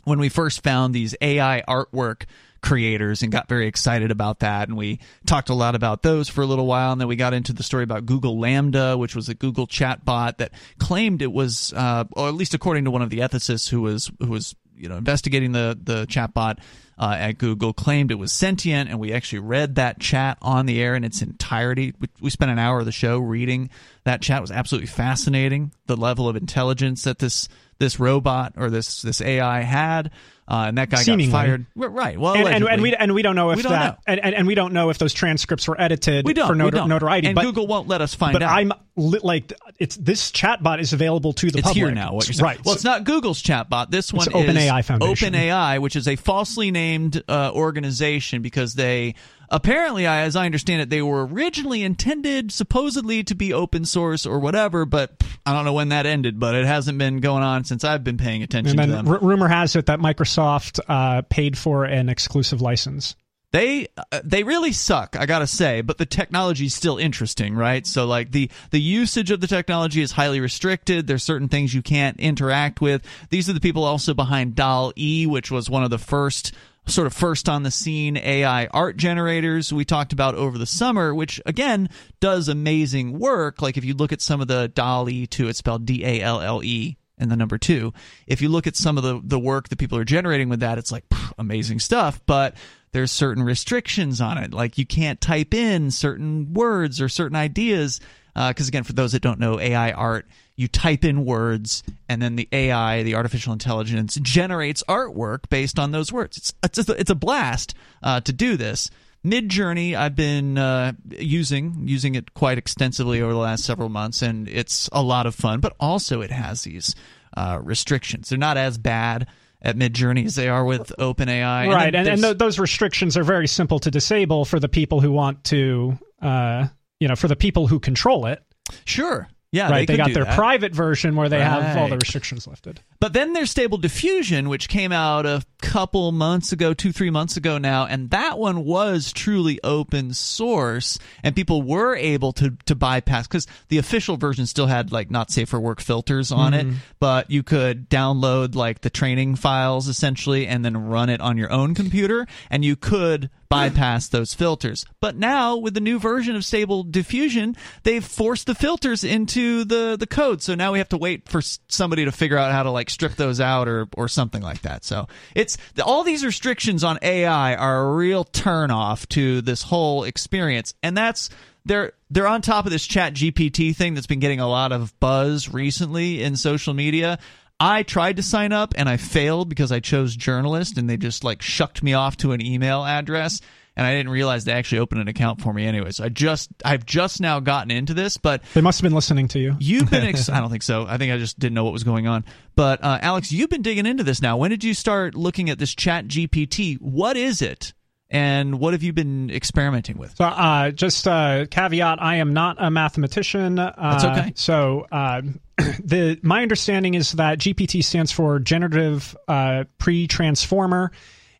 when 0.04 0.18
we 0.18 0.28
first 0.28 0.62
found 0.62 0.92
these 0.94 1.14
AI 1.22 1.62
artwork 1.66 2.24
creators 2.62 3.22
and 3.22 3.32
got 3.32 3.48
very 3.48 3.66
excited 3.66 4.10
about 4.10 4.40
that. 4.40 4.68
And 4.68 4.76
we 4.76 5.00
talked 5.26 5.50
a 5.50 5.54
lot 5.54 5.74
about 5.74 6.02
those 6.02 6.28
for 6.28 6.42
a 6.42 6.46
little 6.46 6.66
while. 6.66 6.92
And 6.92 7.00
then 7.00 7.08
we 7.08 7.16
got 7.16 7.34
into 7.34 7.52
the 7.52 7.62
story 7.62 7.84
about 7.84 8.06
Google 8.06 8.36
LaMDA 8.36 8.98
which 8.98 9.16
was 9.16 9.28
a 9.28 9.34
Google 9.34 9.66
chatbot 9.66 10.38
that 10.38 10.52
claimed 10.78 11.22
it 11.22 11.32
was 11.32 11.72
uh, 11.74 12.04
or 12.12 12.28
at 12.28 12.34
least 12.34 12.54
according 12.54 12.84
to 12.84 12.90
one 12.90 13.02
of 13.02 13.10
the 13.10 13.18
ethicists 13.18 13.68
who 13.68 13.82
was 13.82 14.10
who 14.20 14.28
was 14.28 14.54
you 14.76 14.88
know 14.88 14.96
investigating 14.96 15.52
the 15.52 15.78
the 15.82 16.06
chatbot 16.06 16.58
uh, 16.98 17.16
at 17.18 17.38
Google 17.38 17.72
claimed 17.72 18.10
it 18.10 18.16
was 18.16 18.32
sentient. 18.32 18.88
And 18.88 19.00
we 19.00 19.12
actually 19.12 19.40
read 19.40 19.74
that 19.74 19.98
chat 19.98 20.38
on 20.40 20.66
the 20.66 20.80
air 20.80 20.94
in 20.94 21.04
its 21.04 21.20
entirety. 21.20 21.94
We, 21.98 22.08
we 22.20 22.30
spent 22.30 22.50
an 22.50 22.58
hour 22.58 22.80
of 22.80 22.86
the 22.86 22.92
show 22.92 23.18
reading 23.18 23.70
that 24.04 24.22
chat. 24.22 24.38
It 24.38 24.42
was 24.42 24.52
absolutely 24.52 24.86
fascinating 24.86 25.72
the 25.86 25.96
level 25.96 26.28
of 26.28 26.36
intelligence 26.36 27.02
that 27.04 27.18
this 27.18 27.48
this 27.78 27.98
robot 27.98 28.54
or 28.56 28.70
this 28.70 29.02
this 29.02 29.20
AI 29.20 29.62
had 29.62 30.12
uh, 30.52 30.66
and 30.68 30.76
that 30.78 30.90
guy 30.90 30.98
Seemingly. 31.02 31.32
got 31.32 31.38
fired 31.38 31.66
right 31.74 32.18
well 32.18 32.34
And, 32.34 32.46
and, 32.46 32.68
and 32.68 32.82
we 32.82 32.94
and 32.94 33.14
we 33.14 33.22
don't 33.22 33.34
know 33.34 33.50
if 33.50 33.56
We 33.56 33.62
don't 33.62 33.72
that 33.72 33.92
know. 33.94 33.98
And, 34.06 34.20
and, 34.20 34.34
and 34.34 34.46
we 34.46 34.54
don't 34.54 34.72
know 34.74 34.90
if 34.90 34.98
those 34.98 35.14
transcripts 35.14 35.66
were 35.66 35.80
edited 35.80 36.26
we 36.26 36.34
don't, 36.34 36.46
for 36.46 36.64
we 36.64 36.70
don't. 36.70 36.88
notoriety. 36.88 37.28
and 37.28 37.34
but 37.34 37.42
Google 37.42 37.66
won't 37.66 37.88
let 37.88 38.02
us 38.02 38.14
find 38.14 38.34
but 38.34 38.42
out. 38.42 38.50
I'm 38.58 38.72
li- 38.96 39.20
like 39.22 39.52
it's 39.78 39.96
this 39.96 40.30
chatbot 40.30 40.78
is 40.80 40.92
available 40.92 41.32
to 41.32 41.50
the 41.50 41.58
it's 41.58 41.68
public. 41.68 41.76
here 41.76 41.90
now. 41.90 42.12
What 42.12 42.28
you're 42.28 42.34
saying, 42.34 42.44
right? 42.44 42.64
Well, 42.64 42.74
it's 42.74 42.84
not 42.84 43.04
Google's 43.04 43.42
chatbot. 43.42 43.90
This 43.90 44.12
one 44.12 44.26
It's 44.28 44.36
is 44.36 44.42
OpenAI 44.56 44.84
Foundation. 44.84 45.32
OpenAI, 45.32 45.80
which 45.80 45.96
is 45.96 46.06
a 46.06 46.16
falsely 46.16 46.70
named 46.70 47.22
uh, 47.28 47.50
organization 47.54 48.42
because 48.42 48.74
they 48.74 49.14
apparently, 49.52 50.06
I- 50.06 50.22
as 50.22 50.34
I 50.34 50.46
understand 50.46 50.82
it, 50.82 50.90
they 50.90 51.02
were 51.02 51.24
originally 51.26 51.82
intended 51.82 52.50
supposedly 52.50 53.22
to 53.24 53.34
be 53.34 53.52
open 53.52 53.84
source 53.84 54.26
or 54.26 54.40
whatever. 54.40 54.84
But 54.84 55.18
pff, 55.18 55.36
I 55.46 55.52
don't 55.52 55.64
know 55.64 55.72
when 55.72 55.90
that 55.90 56.06
ended. 56.06 56.40
But 56.40 56.54
it 56.56 56.66
hasn't 56.66 56.98
been 56.98 57.18
going 57.20 57.42
on 57.44 57.64
since 57.64 57.84
I've 57.84 58.02
been 58.02 58.16
paying 58.18 58.42
attention 58.42 58.80
and 58.80 58.88
to 58.90 58.96
then 58.96 59.04
them. 59.04 59.14
r- 59.14 59.20
rumor 59.20 59.48
has 59.48 59.76
it 59.76 59.86
that 59.86 60.00
Microsoft 60.00 60.80
uh, 60.88 61.22
paid 61.30 61.56
for 61.56 61.84
an 61.84 62.08
exclusive 62.08 62.60
license. 62.60 63.14
they 63.52 63.86
uh, 63.98 64.20
they 64.24 64.44
really 64.44 64.72
suck 64.72 65.14
i 65.18 65.26
gotta 65.26 65.46
say 65.46 65.82
but 65.82 65.98
the 65.98 66.06
technology 66.06 66.64
is 66.64 66.74
still 66.74 66.96
interesting 66.96 67.54
right 67.54 67.86
so 67.86 68.06
like 68.06 68.32
the 68.32 68.50
the 68.70 68.80
usage 68.80 69.30
of 69.30 69.42
the 69.42 69.46
technology 69.46 70.00
is 70.00 70.12
highly 70.12 70.40
restricted 70.40 71.06
there's 71.06 71.22
certain 71.22 71.48
things 71.48 71.74
you 71.74 71.82
can't 71.82 72.18
interact 72.18 72.80
with 72.80 73.02
these 73.28 73.50
are 73.50 73.52
the 73.52 73.60
people 73.60 73.84
also 73.84 74.14
behind 74.14 74.54
doll 74.54 74.90
e 74.96 75.26
which 75.26 75.50
was 75.50 75.68
one 75.68 75.84
of 75.84 75.90
the 75.90 75.98
first 75.98 76.54
sort 76.86 77.06
of 77.06 77.12
first 77.12 77.48
on 77.48 77.62
the 77.62 77.70
scene 77.70 78.16
ai 78.16 78.66
art 78.66 78.96
generators 78.96 79.72
we 79.72 79.84
talked 79.84 80.12
about 80.12 80.34
over 80.34 80.58
the 80.58 80.66
summer 80.66 81.14
which 81.14 81.40
again 81.46 81.88
does 82.20 82.48
amazing 82.48 83.18
work 83.18 83.62
like 83.62 83.76
if 83.76 83.84
you 83.84 83.94
look 83.94 84.12
at 84.12 84.20
some 84.20 84.40
of 84.40 84.48
the 84.48 84.68
doll 84.68 85.08
e 85.08 85.26
2 85.26 85.48
it's 85.48 85.58
spelled 85.58 85.86
d-a-l-l-e 85.86 86.96
and 87.22 87.30
the 87.30 87.36
number 87.36 87.56
two. 87.56 87.94
If 88.26 88.42
you 88.42 88.48
look 88.48 88.66
at 88.66 88.76
some 88.76 88.98
of 88.98 89.04
the, 89.04 89.20
the 89.22 89.38
work 89.38 89.68
that 89.68 89.78
people 89.78 89.96
are 89.96 90.04
generating 90.04 90.48
with 90.48 90.60
that, 90.60 90.76
it's 90.76 90.92
like 90.92 91.04
amazing 91.38 91.78
stuff, 91.78 92.20
but 92.26 92.56
there's 92.92 93.12
certain 93.12 93.42
restrictions 93.42 94.20
on 94.20 94.38
it. 94.38 94.52
Like 94.52 94.76
you 94.76 94.84
can't 94.84 95.20
type 95.20 95.54
in 95.54 95.90
certain 95.90 96.52
words 96.52 97.00
or 97.00 97.08
certain 97.08 97.36
ideas. 97.36 98.00
Because 98.34 98.68
again, 98.68 98.84
for 98.84 98.92
those 98.92 99.12
that 99.12 99.22
don't 99.22 99.38
know 99.38 99.60
AI 99.60 99.92
art, 99.92 100.26
you 100.56 100.68
type 100.68 101.04
in 101.04 101.24
words 101.24 101.82
and 102.08 102.20
then 102.20 102.36
the 102.36 102.48
AI, 102.52 103.02
the 103.02 103.14
artificial 103.14 103.52
intelligence, 103.52 104.18
generates 104.22 104.82
artwork 104.88 105.48
based 105.48 105.78
on 105.78 105.90
those 105.92 106.12
words. 106.12 106.36
It's 106.38 106.54
it's 106.62 106.88
a, 106.88 106.92
it's 106.92 107.10
a 107.10 107.14
blast 107.14 107.74
uh, 108.02 108.20
to 108.20 108.32
do 108.32 108.56
this. 108.56 108.90
Midjourney, 109.24 109.94
I've 109.94 110.16
been 110.16 110.58
uh, 110.58 110.92
using 111.10 111.84
using 111.86 112.16
it 112.16 112.34
quite 112.34 112.58
extensively 112.58 113.22
over 113.22 113.32
the 113.32 113.38
last 113.38 113.64
several 113.64 113.88
months, 113.88 114.20
and 114.20 114.48
it's 114.48 114.88
a 114.92 115.02
lot 115.02 115.26
of 115.26 115.34
fun. 115.34 115.60
But 115.60 115.76
also, 115.78 116.22
it 116.22 116.32
has 116.32 116.62
these 116.62 116.96
uh, 117.36 117.60
restrictions. 117.62 118.28
They're 118.28 118.38
not 118.38 118.56
as 118.56 118.78
bad 118.78 119.28
at 119.62 119.76
Midjourney 119.76 120.26
as 120.26 120.34
they 120.34 120.48
are 120.48 120.64
with 120.64 120.92
OpenAI. 120.98 121.68
right, 121.68 121.92
then 121.92 122.00
and, 122.00 122.08
and 122.08 122.22
th- 122.22 122.38
those 122.38 122.58
restrictions 122.58 123.16
are 123.16 123.22
very 123.22 123.46
simple 123.46 123.78
to 123.78 123.90
disable 123.90 124.44
for 124.44 124.58
the 124.58 124.68
people 124.68 125.00
who 125.00 125.12
want 125.12 125.44
to, 125.44 125.96
uh, 126.20 126.66
you 127.02 127.08
know, 127.08 127.16
for 127.16 127.26
the 127.26 127.34
people 127.34 127.66
who 127.66 127.80
control 127.80 128.26
it. 128.26 128.44
sure, 128.84 129.26
yeah, 129.52 129.68
right, 129.68 129.86
they, 129.86 129.96
could 129.96 130.06
got 130.06 130.14
their 130.14 130.24
that. 130.24 130.34
private 130.34 130.74
version 130.74 131.14
where 131.14 131.28
they 131.28 131.38
have 131.38 131.76
all 131.76 131.86
the 131.86 131.98
restrictions 131.98 132.46
lifted. 132.46 132.80
But 133.00 133.12
then 133.12 133.34
there's 133.34 133.50
Stable 133.50 133.76
Diffusion, 133.76 134.48
which 134.48 134.66
came 134.66 134.92
out 134.92 135.26
a 135.26 135.42
couple 135.60 136.10
months 136.10 136.52
ago, 136.52 136.72
two, 136.72 136.90
three 136.90 137.10
months 137.10 137.36
ago 137.36 137.58
now, 137.58 137.84
and 137.84 138.08
that 138.10 138.38
one 138.38 138.64
was 138.64 139.12
truly 139.12 139.60
open 139.62 140.14
source, 140.14 140.98
and 141.22 141.36
people 141.36 141.60
were 141.60 141.94
able 141.94 142.32
to 142.32 142.56
to 142.64 142.74
bypass 142.74 143.26
because 143.28 143.46
the 143.68 143.76
official 143.76 144.16
version 144.16 144.46
still 144.46 144.68
had 144.68 144.90
like 144.90 145.10
not 145.10 145.30
safe 145.30 145.50
for 145.50 145.60
work 145.60 145.82
filters 145.82 146.32
on 146.32 146.54
it, 146.54 146.66
mm-hmm. 146.66 146.76
but 146.98 147.30
you 147.30 147.42
could 147.42 147.90
download 147.90 148.54
like 148.54 148.80
the 148.80 148.90
training 148.90 149.36
files 149.36 149.86
essentially 149.86 150.46
and 150.46 150.64
then 150.64 150.78
run 150.78 151.10
it 151.10 151.20
on 151.20 151.36
your 151.36 151.52
own 151.52 151.74
computer, 151.74 152.26
and 152.48 152.64
you 152.64 152.74
could 152.74 153.28
bypass 153.50 154.08
those 154.08 154.32
filters. 154.32 154.86
But 154.98 155.16
now 155.16 155.58
with 155.58 155.74
the 155.74 155.80
new 155.80 155.98
version 155.98 156.36
of 156.36 156.44
Stable 156.44 156.84
Diffusion, 156.84 157.54
they've 157.82 158.02
forced 158.02 158.46
the 158.46 158.54
filters 158.54 159.04
into 159.04 159.41
the 159.42 159.96
the 159.98 160.06
code. 160.06 160.42
So 160.42 160.54
now 160.54 160.72
we 160.72 160.78
have 160.78 160.88
to 160.90 160.96
wait 160.96 161.28
for 161.28 161.40
somebody 161.68 162.04
to 162.04 162.12
figure 162.12 162.38
out 162.38 162.52
how 162.52 162.62
to 162.62 162.70
like 162.70 162.90
strip 162.90 163.14
those 163.14 163.40
out 163.40 163.68
or 163.68 163.88
or 163.96 164.08
something 164.08 164.42
like 164.42 164.62
that. 164.62 164.84
So 164.84 165.08
it's 165.34 165.56
all 165.84 166.04
these 166.04 166.24
restrictions 166.24 166.84
on 166.84 166.98
AI 167.02 167.54
are 167.54 167.86
a 167.86 167.94
real 167.94 168.24
turnoff 168.24 169.08
to 169.10 169.40
this 169.40 169.62
whole 169.62 170.04
experience, 170.04 170.74
and 170.82 170.96
that's 170.96 171.30
they're 171.64 171.92
they're 172.10 172.26
on 172.26 172.42
top 172.42 172.66
of 172.66 172.72
this 172.72 172.86
Chat 172.86 173.14
GPT 173.14 173.74
thing 173.74 173.94
that's 173.94 174.06
been 174.06 174.20
getting 174.20 174.40
a 174.40 174.48
lot 174.48 174.72
of 174.72 174.98
buzz 175.00 175.52
recently 175.52 176.22
in 176.22 176.36
social 176.36 176.74
media. 176.74 177.18
I 177.60 177.84
tried 177.84 178.16
to 178.16 178.24
sign 178.24 178.52
up 178.52 178.74
and 178.76 178.88
I 178.88 178.96
failed 178.96 179.48
because 179.48 179.70
I 179.70 179.78
chose 179.78 180.16
journalist 180.16 180.78
and 180.78 180.90
they 180.90 180.96
just 180.96 181.22
like 181.22 181.42
shucked 181.42 181.80
me 181.80 181.94
off 181.94 182.16
to 182.18 182.32
an 182.32 182.44
email 182.44 182.84
address 182.84 183.40
and 183.76 183.86
I 183.86 183.94
didn't 183.94 184.12
realize 184.12 184.44
they 184.44 184.52
actually 184.52 184.78
opened 184.80 185.00
an 185.00 185.08
account 185.08 185.40
for 185.40 185.52
me 185.52 185.64
anyway. 185.66 185.90
So 185.92 186.04
I 186.04 186.08
just 186.08 186.50
I've 186.64 186.84
just 186.86 187.20
now 187.20 187.40
gotten 187.40 187.70
into 187.70 187.94
this, 187.94 188.16
but 188.16 188.42
They 188.54 188.60
must 188.60 188.80
have 188.80 188.82
been 188.84 188.94
listening 188.94 189.28
to 189.28 189.38
you. 189.38 189.56
you've 189.60 189.90
been 189.90 190.04
ex- 190.06 190.28
I 190.28 190.40
don't 190.40 190.50
think 190.50 190.62
so. 190.62 190.86
I 190.86 190.98
think 190.98 191.12
I 191.12 191.18
just 191.18 191.38
didn't 191.38 191.54
know 191.54 191.64
what 191.64 191.72
was 191.72 191.84
going 191.84 192.06
on. 192.06 192.24
But 192.56 192.82
uh, 192.84 192.98
Alex, 193.00 193.32
you've 193.32 193.50
been 193.50 193.62
digging 193.62 193.86
into 193.86 194.04
this 194.04 194.20
now. 194.20 194.36
When 194.36 194.50
did 194.50 194.62
you 194.64 194.74
start 194.74 195.14
looking 195.14 195.48
at 195.50 195.58
this 195.58 195.74
Chat 195.74 196.06
GPT? 196.06 196.76
What 196.80 197.16
is 197.16 197.40
it? 197.42 197.72
And 198.14 198.58
what 198.60 198.74
have 198.74 198.82
you 198.82 198.92
been 198.92 199.30
experimenting 199.30 199.96
with? 199.96 200.14
So, 200.16 200.24
uh, 200.26 200.70
just 200.70 201.08
uh, 201.08 201.46
caveat: 201.50 202.02
I 202.02 202.16
am 202.16 202.34
not 202.34 202.56
a 202.58 202.70
mathematician. 202.70 203.58
Uh, 203.58 203.72
That's 203.78 204.04
okay. 204.04 204.32
So, 204.36 204.86
uh, 204.92 205.22
the 205.56 206.20
my 206.22 206.42
understanding 206.42 206.92
is 206.92 207.12
that 207.12 207.38
GPT 207.38 207.82
stands 207.82 208.12
for 208.12 208.38
Generative 208.38 209.16
uh, 209.28 209.64
Pre-Transformer, 209.78 210.92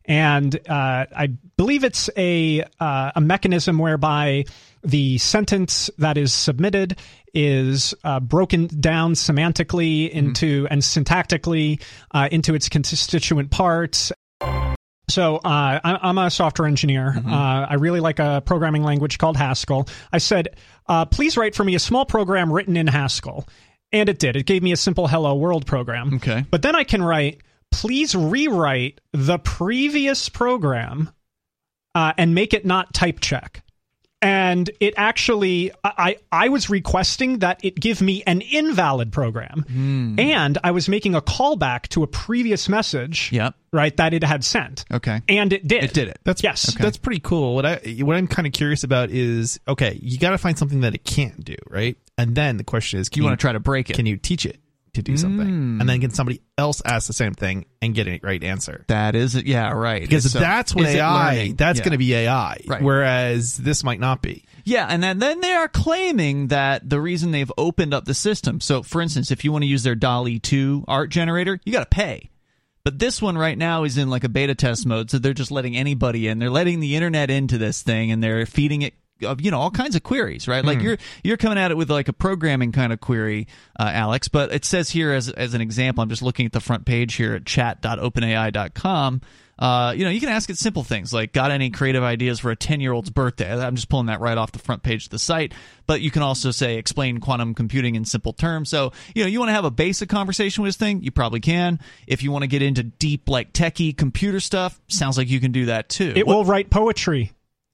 and 0.05 0.55
uh, 0.67 1.05
I 1.15 1.27
believe 1.57 1.83
it's 1.83 2.09
a 2.17 2.63
uh, 2.79 3.11
a 3.15 3.21
mechanism 3.21 3.77
whereby 3.77 4.45
the 4.83 5.17
sentence 5.17 5.89
that 5.97 6.17
is 6.17 6.33
submitted 6.33 6.99
is 7.33 7.93
uh, 8.03 8.19
broken 8.19 8.67
down 8.79 9.13
semantically 9.13 10.09
into 10.09 10.67
and 10.69 10.81
syntactically 10.81 11.81
uh, 12.11 12.27
into 12.31 12.53
its 12.53 12.69
constituent 12.69 13.49
parts 13.49 14.11
so 15.09 15.37
uh, 15.37 15.79
I'm 15.83 16.17
a 16.17 16.31
software 16.31 16.67
engineer. 16.67 17.13
Uh, 17.15 17.67
I 17.69 17.75
really 17.75 17.99
like 17.99 18.19
a 18.19 18.41
programming 18.45 18.83
language 18.83 19.17
called 19.17 19.37
Haskell. 19.37 19.87
I 20.11 20.17
said, 20.17 20.55
uh, 20.87 21.05
please 21.05 21.37
write 21.37 21.55
for 21.55 21.63
me 21.63 21.75
a 21.75 21.79
small 21.79 22.05
program 22.05 22.51
written 22.51 22.77
in 22.77 22.87
Haskell. 22.87 23.47
And 23.91 24.09
it 24.09 24.17
did. 24.17 24.35
It 24.35 24.45
gave 24.45 24.63
me 24.63 24.71
a 24.71 24.77
simple 24.77 25.07
hello 25.07 25.35
world 25.35 25.67
program. 25.67 26.15
Okay. 26.15 26.45
But 26.49 26.63
then 26.63 26.75
I 26.75 26.83
can 26.83 27.03
write, 27.03 27.41
please 27.73 28.15
rewrite 28.15 29.01
the 29.11 29.37
previous 29.39 30.29
program 30.29 31.09
uh, 31.95 32.13
and 32.17 32.33
make 32.33 32.53
it 32.53 32.65
not 32.65 32.93
type 32.93 33.19
check. 33.19 33.63
and 34.21 34.69
it 34.79 34.93
actually 34.95 35.69
I 35.83 36.15
I 36.31 36.47
was 36.47 36.69
requesting 36.69 37.39
that 37.39 37.59
it 37.61 37.75
give 37.75 38.01
me 38.01 38.23
an 38.25 38.39
invalid 38.39 39.11
program, 39.11 39.65
Hmm. 39.67 40.17
and 40.17 40.57
I 40.63 40.71
was 40.71 40.87
making 40.87 41.13
a 41.13 41.21
callback 41.21 41.89
to 41.89 42.03
a 42.03 42.07
previous 42.07 42.69
message. 42.69 43.31
Yep. 43.33 43.53
Right, 43.73 43.97
that 43.97 44.13
it 44.13 44.23
had 44.23 44.43
sent. 44.45 44.85
Okay. 44.93 45.21
And 45.27 45.51
it 45.51 45.67
did. 45.67 45.83
It 45.83 45.93
did 45.93 46.07
it. 46.07 46.19
That's 46.23 46.41
yes. 46.43 46.73
That's 46.75 46.95
pretty 46.95 47.19
cool. 47.19 47.55
What 47.55 47.65
I 47.65 47.81
what 48.01 48.15
I'm 48.15 48.27
kind 48.27 48.47
of 48.47 48.53
curious 48.53 48.83
about 48.85 49.09
is 49.09 49.59
okay, 49.67 49.99
you 50.01 50.17
got 50.17 50.29
to 50.31 50.37
find 50.37 50.57
something 50.57 50.81
that 50.81 50.93
it 50.95 51.03
can't 51.03 51.43
do, 51.43 51.55
right? 51.69 51.97
And 52.17 52.33
then 52.35 52.55
the 52.57 52.63
question 52.63 52.99
is, 53.01 53.09
can 53.09 53.21
You 53.23 53.25
want 53.27 53.37
to 53.39 53.43
try 53.43 53.51
to 53.51 53.59
break 53.59 53.89
it. 53.89 53.95
Can 53.97 54.05
you 54.05 54.15
teach 54.17 54.45
it 54.45 54.57
to 54.93 55.01
do 55.01 55.17
something? 55.17 55.47
And 55.47 55.81
then 55.81 55.97
mm. 55.97 56.01
can 56.01 56.11
somebody 56.11 56.41
else 56.57 56.81
ask 56.85 57.07
the 57.07 57.13
same 57.13 57.33
thing 57.33 57.65
and 57.81 57.93
get 57.93 58.07
a 58.07 58.19
right 58.23 58.43
answer? 58.43 58.85
that 58.87 59.15
is 59.15 59.35
it. 59.35 59.45
Yeah, 59.45 59.71
right. 59.71 60.01
Because 60.01 60.31
So, 60.31 60.39
um, 60.39 60.43
that's 60.43 60.75
what 60.75 60.85
AI. 60.85 61.53
That's 61.57 61.79
Yeah. 61.79 61.85
going 61.85 61.91
to 61.93 61.97
be 61.97 62.13
AI. 62.13 62.57
Right. 62.67 62.81
Whereas 62.81 63.57
this 63.57 63.83
might 63.83 63.99
not 63.99 64.21
be. 64.21 64.45
Yeah, 64.65 64.85
and 64.87 65.03
then, 65.03 65.19
then 65.19 65.41
they 65.41 65.53
are 65.53 65.67
claiming 65.67 66.47
that 66.47 66.89
the 66.89 67.01
reason 67.01 67.31
they've 67.31 67.51
opened 67.57 67.93
up 67.93 68.05
the 68.05 68.13
system. 68.13 68.61
So, 68.61 68.81
for 68.81 69.01
instance, 69.01 69.29
if 69.29 69.43
you 69.43 69.51
want 69.51 69.63
to 69.63 69.67
use 69.67 69.83
their 69.83 69.95
DALL-E 69.95 70.39
2 70.39 70.85
art 70.87 71.09
generator, 71.09 71.59
you 71.65 71.73
got 71.73 71.89
to 71.89 71.95
pay. 71.95 72.29
But 72.85 72.99
this 72.99 73.21
one 73.21 73.37
right 73.37 73.57
now 73.57 73.83
is 73.85 73.97
in 73.97 74.09
like 74.09 74.25
a 74.25 74.29
beta 74.29 74.55
test 74.55 74.85
mode, 74.85 75.09
so 75.09 75.17
they're 75.17 75.33
just 75.33 75.51
letting 75.51 75.75
anybody 75.75 76.27
in. 76.27 76.39
They're 76.39 76.49
letting 76.49 76.81
the 76.81 76.95
internet 76.95 77.29
into 77.29 77.57
this 77.57 77.81
thing, 77.81 78.11
and 78.11 78.21
they're 78.21 78.45
feeding 78.45 78.81
it, 78.81 78.93
uh, 79.23 79.35
you 79.39 79.51
know, 79.51 79.59
all 79.59 79.71
kinds 79.71 79.95
of 79.95 80.03
queries, 80.03 80.47
right? 80.47 80.63
Like 80.65 80.81
you're 80.81 80.97
you're 81.23 81.37
coming 81.37 81.57
at 81.57 81.71
it 81.71 81.77
with 81.77 81.89
like 81.89 82.07
a 82.07 82.13
programming 82.13 82.71
kind 82.71 82.91
of 82.93 82.99
query, 82.99 83.47
uh, 83.79 83.89
Alex. 83.93 84.27
But 84.27 84.51
it 84.53 84.65
says 84.65 84.89
here 84.89 85.11
as 85.13 85.29
as 85.29 85.53
an 85.53 85.61
example, 85.61 86.01
I'm 86.01 86.09
just 86.09 86.21
looking 86.21 86.45
at 86.45 86.51
the 86.51 86.59
front 86.61 86.85
page 86.85 87.15
here 87.15 87.35
at 87.35 87.45
chat.openai.com. 87.45 89.21
Uh, 89.59 89.93
you 89.95 90.03
know, 90.03 90.09
you 90.09 90.19
can 90.19 90.29
ask 90.29 90.49
it 90.49 90.57
simple 90.57 90.83
things 90.83 91.13
like, 91.13 91.31
got 91.31 91.51
any 91.51 91.69
creative 91.69 92.01
ideas 92.01 92.39
for 92.39 92.49
a 92.49 92.55
10 92.55 92.81
year 92.81 92.91
old's 92.91 93.11
birthday? 93.11 93.53
I'm 93.53 93.75
just 93.75 93.87
pulling 93.87 94.07
that 94.07 94.19
right 94.19 94.37
off 94.37 94.51
the 94.51 94.57
front 94.59 94.81
page 94.81 95.05
of 95.05 95.11
the 95.11 95.19
site. 95.19 95.53
But 95.85 96.01
you 96.01 96.09
can 96.09 96.23
also 96.23 96.49
say, 96.49 96.77
explain 96.77 97.19
quantum 97.19 97.53
computing 97.53 97.93
in 97.93 98.03
simple 98.03 98.33
terms. 98.33 98.69
So, 98.69 98.93
you 99.13 99.23
know, 99.23 99.29
you 99.29 99.37
want 99.39 99.49
to 99.49 99.53
have 99.53 99.63
a 99.63 99.71
basic 99.71 100.09
conversation 100.09 100.63
with 100.63 100.69
this 100.69 100.77
thing? 100.77 101.03
You 101.03 101.11
probably 101.11 101.39
can. 101.39 101.79
If 102.07 102.23
you 102.23 102.31
want 102.31 102.41
to 102.43 102.47
get 102.47 102.63
into 102.63 102.81
deep, 102.83 103.29
like 103.29 103.53
techie 103.53 103.95
computer 103.95 104.39
stuff, 104.39 104.81
sounds 104.87 105.19
like 105.19 105.29
you 105.29 105.39
can 105.39 105.51
do 105.51 105.65
that 105.67 105.87
too. 105.87 106.13
It 106.15 106.25
What- 106.25 106.35
will 106.37 106.45
write 106.45 106.71
poetry. 106.71 107.31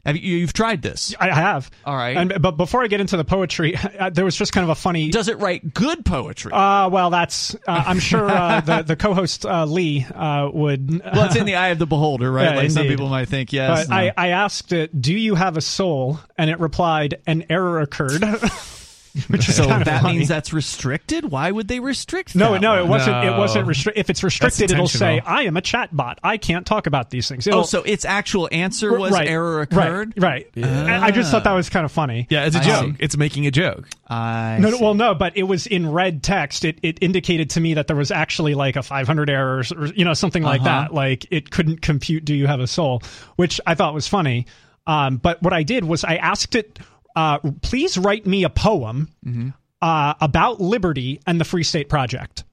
Have 0.10 0.18
you, 0.18 0.38
you've 0.38 0.54
tried 0.54 0.82
this. 0.82 1.16
I 1.20 1.34
have. 1.34 1.70
All 1.86 1.96
right. 1.96 2.18
And, 2.18 2.42
but 2.42 2.52
before 2.52 2.84
I 2.84 2.88
get 2.88 3.00
into 3.00 3.18
the 3.18 3.24
poetry, 3.24 3.76
uh, 4.00 4.10
there 4.10 4.26
was 4.26 4.36
just 4.36 4.54
kind 4.54 4.64
of 4.64 4.70
a 4.70 4.76
funny. 4.76 5.10
Does 5.10 5.28
it 5.28 5.40
write 5.40 5.74
good 5.74 6.06
poetry? 6.06 6.52
uh, 6.52 6.90
well, 6.90 7.10
that's. 7.10 7.56
Uh, 7.56 7.84
I'm 7.88 8.00
sure 8.00 8.30
uh, 8.30 8.62
the 8.62 8.82
the 8.84 8.96
co-host 8.96 9.46
uh, 9.46 9.66
Lee 9.66 10.06
uh, 10.06 10.50
would. 10.52 11.02
well, 11.14 11.26
it's 11.26 11.36
in 11.36 11.46
the 11.46 11.56
eye 11.56 11.70
of 11.70 11.80
the 11.80 11.88
beholder, 11.88 12.32
right? 12.32 12.52
Yeah, 12.52 12.56
like 12.56 12.72
some 12.72 12.88
people 12.88 13.10
might 13.10 13.28
think, 13.28 13.54
yes. 13.54 13.88
But 13.88 13.94
I, 13.94 14.12
I 14.18 14.28
asked 14.30 14.74
it, 14.74 15.02
"Do 15.02 15.14
you 15.14 15.36
have 15.36 15.58
a 15.58 15.62
soul?" 15.62 16.20
And 16.38 16.50
it 16.50 16.60
replied, 16.60 17.22
"An 17.26 17.46
error 17.50 17.80
occurred." 17.80 18.24
Which 19.28 19.50
is 19.50 19.56
so 19.56 19.66
kind 19.68 19.82
of 19.82 19.86
that 19.86 20.02
funny. 20.04 20.18
means 20.20 20.30
that's 20.30 20.54
restricted. 20.54 21.26
Why 21.26 21.50
would 21.50 21.68
they 21.68 21.80
restrict? 21.80 22.36
no, 22.36 22.54
that 22.54 22.62
no, 22.62 22.72
one? 22.72 22.80
it 22.80 22.88
wasn't. 22.88 23.26
It 23.26 23.38
wasn't 23.38 23.68
restricted. 23.68 24.00
If 24.02 24.10
it's 24.10 24.24
restricted, 24.24 24.72
it'll 24.72 24.88
say, 24.88 25.20
"I 25.26 25.44
am 25.44 25.58
a 25.58 25.62
chatbot. 25.62 26.16
I 26.24 26.38
can't 26.38 26.66
talk 26.66 26.86
about 26.88 27.10
these 27.10 27.28
things." 27.28 27.48
It'll, 27.48 27.62
Oh, 27.62 27.64
so 27.64 27.82
its 27.84 28.06
actual 28.06 28.48
answer 28.52 28.98
was 28.98 29.12
right, 29.12 29.28
error 29.28 29.62
occurred. 29.62 30.14
Right. 30.16 30.48
right. 30.56 30.66
And 30.66 30.90
I 31.04 31.12
just 31.12 31.32
thought 31.32 31.44
that 31.44 31.54
was 31.54 31.70
kind 31.70 31.86
of 31.86 31.92
funny. 31.92 32.28
Yeah, 32.30 32.46
it's 32.46 32.56
a 32.56 32.60
I 32.60 32.64
joke. 32.64 32.86
see. 32.86 32.96
It's 33.00 33.18
making 33.18 33.48
a 33.48 33.52
joke. 33.52 33.88
I 34.08 34.58
No, 34.60 34.70
no, 34.70 34.78
well, 34.80 34.94
no, 34.94 35.16
but 35.16 35.36
it 35.38 35.44
was 35.44 35.66
in 35.68 35.92
red 35.92 36.22
text. 36.24 36.64
It 36.66 36.80
it 36.84 36.98
indicated 37.02 37.50
to 37.52 37.60
me 37.60 37.74
that 37.76 37.88
there 37.88 37.96
was 37.96 38.12
actually 38.12 38.54
like 38.56 38.76
a 38.76 38.84
500 38.84 39.30
errors, 39.30 39.72
or 39.72 39.88
you 39.88 40.06
know, 40.06 40.14
something 40.14 40.44
like 40.44 40.62
Uh-huh. 40.62 40.82
that. 40.84 40.94
Like 40.94 41.26
it 41.32 41.50
couldn't 41.52 41.82
compute. 41.82 42.26
Do 42.26 42.36
you 42.36 42.48
have 42.48 42.60
a 42.60 42.68
soul? 42.68 43.02
Which 43.38 43.60
I 43.66 43.76
thought 43.76 43.94
was 43.94 44.08
funny. 44.08 44.46
Um, 44.88 45.18
but 45.18 45.42
what 45.44 45.54
I 45.54 45.64
did 45.64 45.84
was 45.84 46.04
I 46.04 46.16
asked 46.16 46.56
it, 46.56 46.80
uh, 47.20 47.40
please 47.62 47.98
write 47.98 48.26
me 48.26 48.44
a 48.44 48.50
poem 48.50 49.10
Mm-hmm. 49.26 49.50
uh, 49.82 50.14
about 50.22 50.60
liberty 50.62 51.20
and 51.28 51.40
the 51.40 51.46
Free 51.46 51.64
State 51.64 51.90
Project, 51.90 52.44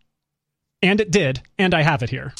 and 0.82 1.00
it 1.00 1.10
did, 1.10 1.40
and 1.58 1.74
I 1.74 1.82
have 1.82 2.02
it 2.02 2.10
here. 2.10 2.32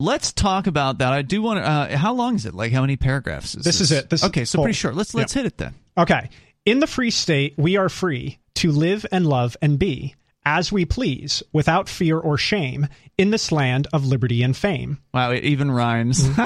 Let's 0.00 0.32
talk 0.32 0.66
about 0.66 0.98
that. 0.98 1.12
I 1.12 1.22
do 1.22 1.40
want 1.40 1.58
to. 1.64 1.68
Uh, 1.68 1.96
how 1.96 2.12
long 2.14 2.34
is 2.34 2.46
it? 2.46 2.54
Like 2.54 2.72
how 2.72 2.80
many 2.80 2.96
paragraphs 2.96 3.54
is 3.54 3.64
This 3.64 3.78
this? 3.78 3.90
is 3.90 3.92
it. 3.92 4.10
This 4.10 4.24
okay, 4.24 4.44
so 4.44 4.56
full. 4.58 4.64
pretty 4.64 4.76
short. 4.76 4.94
Let's 4.96 5.14
let's 5.14 5.32
hit 5.32 5.46
it 5.46 5.56
then. 5.56 5.74
Okay. 5.96 6.28
In 6.66 6.80
the 6.80 6.86
free 6.86 7.10
state, 7.10 7.54
we 7.56 7.76
are 7.76 7.88
free 7.88 8.38
to 8.56 8.72
live 8.72 9.04
and 9.12 9.26
love 9.26 9.56
and 9.62 9.78
be 9.78 10.14
as 10.46 10.72
we 10.72 10.84
please 10.84 11.42
without 11.52 11.88
fear 11.88 12.18
or 12.18 12.36
shame 12.38 12.86
in 13.18 13.30
this 13.30 13.52
land 13.52 13.86
of 13.92 14.04
liberty 14.04 14.42
and 14.42 14.56
fame. 14.56 14.98
Wow, 15.12 15.30
it 15.30 15.44
even 15.44 15.70
rhymes. 15.70 16.26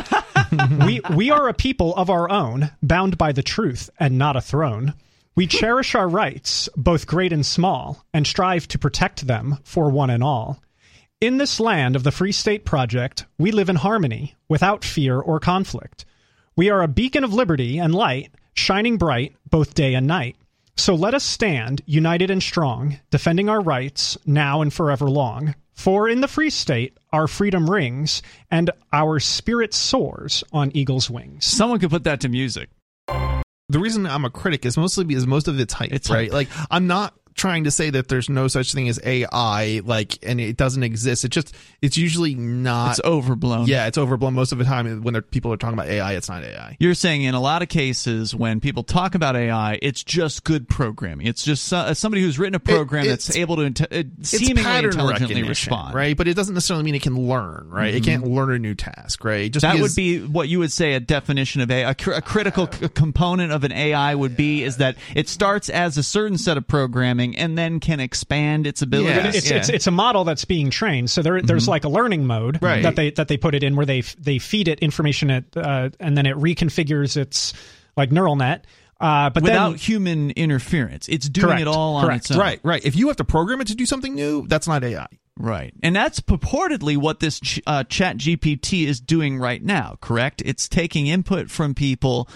we 0.87 1.01
we 1.15 1.31
are 1.31 1.49
a 1.49 1.55
people 1.55 1.95
of 1.97 2.11
our 2.11 2.31
own, 2.31 2.71
bound 2.83 3.19
by 3.19 3.33
the 3.33 3.43
truth 3.43 3.91
and 3.99 4.19
not 4.19 4.37
a 4.37 4.41
throne. 4.41 4.95
We 5.35 5.47
cherish 5.47 5.95
our 5.95 6.09
rights, 6.09 6.69
both 6.77 7.07
great 7.07 7.33
and 7.33 7.47
small, 7.47 8.05
and 8.13 8.27
strive 8.27 8.67
to 8.69 8.79
protect 8.79 9.27
them 9.27 9.59
for 9.63 9.89
one 9.89 10.11
and 10.11 10.23
all. 10.23 10.61
In 11.21 11.39
this 11.39 11.61
land 11.61 11.97
of 11.97 12.03
the 12.03 12.11
Free 12.11 12.33
State 12.33 12.65
Project, 12.65 13.25
we 13.39 13.51
live 13.51 13.69
in 13.69 13.77
harmony, 13.77 14.35
without 14.49 14.85
fear 14.85 15.19
or 15.19 15.39
conflict. 15.41 16.05
We 16.57 16.71
are 16.71 16.83
a 16.83 16.89
beacon 16.89 17.23
of 17.23 17.33
liberty 17.33 17.79
and 17.79 17.95
light, 17.95 18.33
shining 18.55 18.99
bright 18.99 19.37
both 19.49 19.75
day 19.75 19.95
and 19.95 20.07
night. 20.07 20.37
So 20.77 20.95
let 20.95 21.15
us 21.15 21.25
stand, 21.25 21.83
united 21.87 22.31
and 22.31 22.43
strong, 22.43 22.99
defending 23.11 23.49
our 23.49 23.61
rights 23.61 24.19
now 24.27 24.61
and 24.61 24.73
forever 24.73 25.11
long. 25.11 25.55
For 25.79 26.09
in 26.09 26.21
the 26.23 26.27
Free 26.27 26.51
State, 26.51 26.99
our 27.13 27.29
freedom 27.29 27.71
rings, 27.71 28.21
and 28.51 28.69
our 28.93 29.21
spirit 29.21 29.73
soars 29.73 30.43
on 30.53 30.73
eagle's 30.75 31.09
wings. 31.09 31.47
Someone 31.47 31.79
could 31.79 31.91
put 31.91 32.03
that 32.03 32.19
to 32.23 32.29
music. 32.29 32.69
the 33.07 33.79
reason 33.79 34.05
I'm 34.05 34.25
a 34.25 34.31
critic 34.31 34.67
is 34.67 34.77
mostly 34.77 35.05
because 35.05 35.25
most 35.29 35.47
of 35.47 35.61
it's 35.61 35.73
hype, 35.73 35.93
It's 35.93 36.11
right? 36.11 36.25
hype. 36.25 36.33
Like 36.33 36.49
I'm 36.69 36.89
not 36.89 37.15
trying 37.39 37.65
to 37.65 37.71
say 37.71 37.89
that 37.91 38.09
there's 38.09 38.29
no 38.29 38.49
such 38.49 38.75
thing 38.75 38.89
as 38.89 39.01
AI, 39.05 39.81
like, 39.85 40.19
and 40.23 40.41
it 40.41 40.57
doesn't 40.57 40.83
exist. 40.83 41.25
It 41.25 41.29
just, 41.31 41.55
it's 41.81 41.97
usually 41.97 42.35
not. 42.35 42.91
It's 42.91 43.01
overblown. 43.05 43.67
yeah, 43.67 43.87
it's 43.87 43.97
overblown 43.97 44.35
most 44.35 44.53
of 44.53 44.59
the 44.59 44.65
time 44.65 45.03
when 45.03 45.21
people 45.23 45.53
are 45.53 45.57
talking 45.57 45.75
about 45.79 45.87
AI. 45.89 46.13
It's 46.15 46.29
not 46.29 46.43
AI. 46.45 46.77
You're 46.79 46.95
saying 46.95 47.23
in 47.23 47.35
a 47.35 47.41
lot 47.41 47.63
of 47.63 47.69
cases 47.69 48.35
when 48.35 48.61
people 48.61 48.83
talk 48.83 49.15
about 49.15 49.37
AI, 49.37 49.79
it's 49.81 50.05
just 50.05 50.45
good 50.45 50.69
programming. 50.69 51.27
It's 51.27 51.45
just 51.45 51.65
so, 51.65 51.93
somebody 51.95 52.23
who's 52.23 52.39
written 52.39 52.57
a 52.57 52.61
program 52.61 53.05
It- 53.07 53.09
that's 53.09 53.35
able 53.37 53.57
to 53.57 53.63
inte- 53.63 53.85
uh, 53.85 54.09
It's 54.19 54.31
seemingly 54.31 54.63
intelligently 54.85 55.43
respond. 55.45 55.95
right? 55.95 56.17
But 56.17 56.29
it 56.29 56.35
doesn't 56.35 56.55
necessarily 56.55 56.85
mean 56.85 56.95
it 56.97 57.03
can 57.03 57.17
learn, 57.29 57.69
right? 57.71 57.95
It 57.95 58.03
can't 58.05 58.27
learn 58.27 58.53
a 58.53 58.59
new 58.59 58.75
task, 58.75 59.25
right? 59.25 59.51
Just 59.51 59.63
That 59.63 59.75
because- 59.75 59.91
would 59.91 59.97
be 59.97 60.21
what 60.21 60.49
you 60.49 60.59
would 60.59 60.73
say 60.73 60.95
a 60.95 61.01
definition 61.01 61.61
of 61.61 61.71
AI. 61.71 61.91
A, 61.91 61.95
cr- 61.95 62.13
a 62.13 62.21
critical 62.23 62.69
c- 62.71 62.89
component 62.89 63.53
of 63.53 63.65
an 63.65 63.73
AI 63.73 64.15
would 64.15 64.37
be 64.37 64.63
is 64.65 64.79
that 64.79 64.97
it 65.15 65.29
starts 65.29 65.69
as 65.69 65.97
a 65.97 66.03
certain 66.03 66.37
set 66.39 66.57
of 66.57 66.67
programming 66.67 67.28
and 67.37 67.59
then 67.59 67.81
can 67.81 68.01
expand 68.01 68.67
its 68.67 68.81
abilities. 68.83 69.17
Yeah. 69.17 69.29
it's, 69.29 69.51
yeah. 69.51 69.57
it's 69.59 69.69
it's 69.69 69.87
a 69.87 69.91
model 69.91 70.25
that's 70.25 70.45
being 70.45 70.71
trained. 70.71 71.11
So 71.11 71.23
there 71.23 71.43
there's 71.43 71.69
like 71.69 71.85
a 71.85 71.89
learning 71.89 72.27
mode 72.27 72.63
Right. 72.63 72.83
that 72.83 72.97
they 72.97 73.11
that 73.13 73.29
they 73.29 73.37
put 73.37 73.55
it 73.55 73.63
in 73.63 73.77
where 73.77 73.87
they 73.87 74.01
they 74.03 74.39
feed 74.39 74.69
it 74.69 74.79
information 74.81 75.31
at 75.31 75.45
uh, 75.57 75.91
and 76.01 76.17
then 76.17 76.27
it 76.27 76.37
reconfigures 76.37 77.17
its 77.17 77.53
like 77.97 78.13
neural 78.13 78.37
net. 78.37 78.67
Uh, 79.01 79.31
but 79.31 79.45
Without 79.45 79.71
then 79.71 79.79
human 79.79 80.31
interference, 80.33 81.09
it's 81.09 81.29
doing 81.29 81.47
Correct, 81.49 81.61
it 81.63 81.69
all 81.69 81.97
on 81.97 82.07
correct. 82.07 82.25
its 82.25 82.31
own. 82.33 82.39
right, 82.41 82.61
right. 82.65 82.85
If 82.85 82.97
you 82.97 83.07
have 83.09 83.17
to 83.19 83.25
program 83.25 83.61
it 83.61 83.69
to 83.69 83.77
do 83.77 83.87
something 83.87 84.13
new, 84.15 84.45
that's 84.49 84.67
not 84.67 84.83
AI. 84.83 85.07
Right. 85.39 85.73
And 85.85 85.95
that's 85.95 86.19
purportedly 86.19 86.97
what 86.97 87.21
this 87.21 87.39
ch- 87.39 87.61
uh, 87.65 87.85
Chat 87.85 88.17
GPT 88.17 88.87
is 88.89 89.01
doing 89.01 89.39
right 89.39 89.63
now, 89.63 89.97
correct? 90.01 90.43
It's 90.45 90.69
taking 90.69 91.07
input 91.07 91.49
from 91.49 91.75
people. 91.77 92.29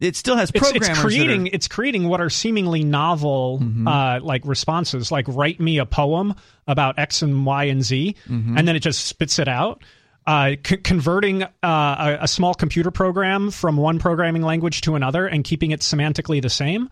It 0.00 0.16
still 0.16 0.36
has 0.36 0.50
programmers. 0.50 0.76
it's 0.76 0.88
that 0.88 0.98
are- 0.98 1.08
creating 1.08 1.46
it's 1.48 1.68
creating 1.68 2.08
what 2.08 2.20
are 2.20 2.30
seemingly 2.30 2.84
novel 2.84 3.62
uh, 3.86 4.20
like 4.22 4.44
responses 4.44 5.10
like 5.12 5.26
write 5.28 5.60
me 5.60 5.78
a 5.78 5.86
poem 5.86 6.34
about 6.66 6.98
x 6.98 7.22
and 7.22 7.46
y 7.46 7.64
and 7.64 7.82
z 7.84 8.16
and 8.28 8.66
then 8.66 8.74
it 8.76 8.80
just 8.80 9.06
spits 9.06 9.38
it 9.38 9.48
out 9.48 9.82
uh, 10.26 10.52
c- 10.66 10.78
converting 10.78 11.42
uh, 11.42 11.46
a, 11.62 12.18
a 12.22 12.28
small 12.28 12.54
computer 12.54 12.90
program 12.90 13.50
from 13.50 13.76
one 13.76 13.98
programming 13.98 14.42
language 14.42 14.80
to 14.80 14.94
another 14.96 15.26
and 15.26 15.44
keeping 15.44 15.70
it 15.70 15.80
semantically 15.80 16.40
the 16.42 16.50
same 16.50 16.88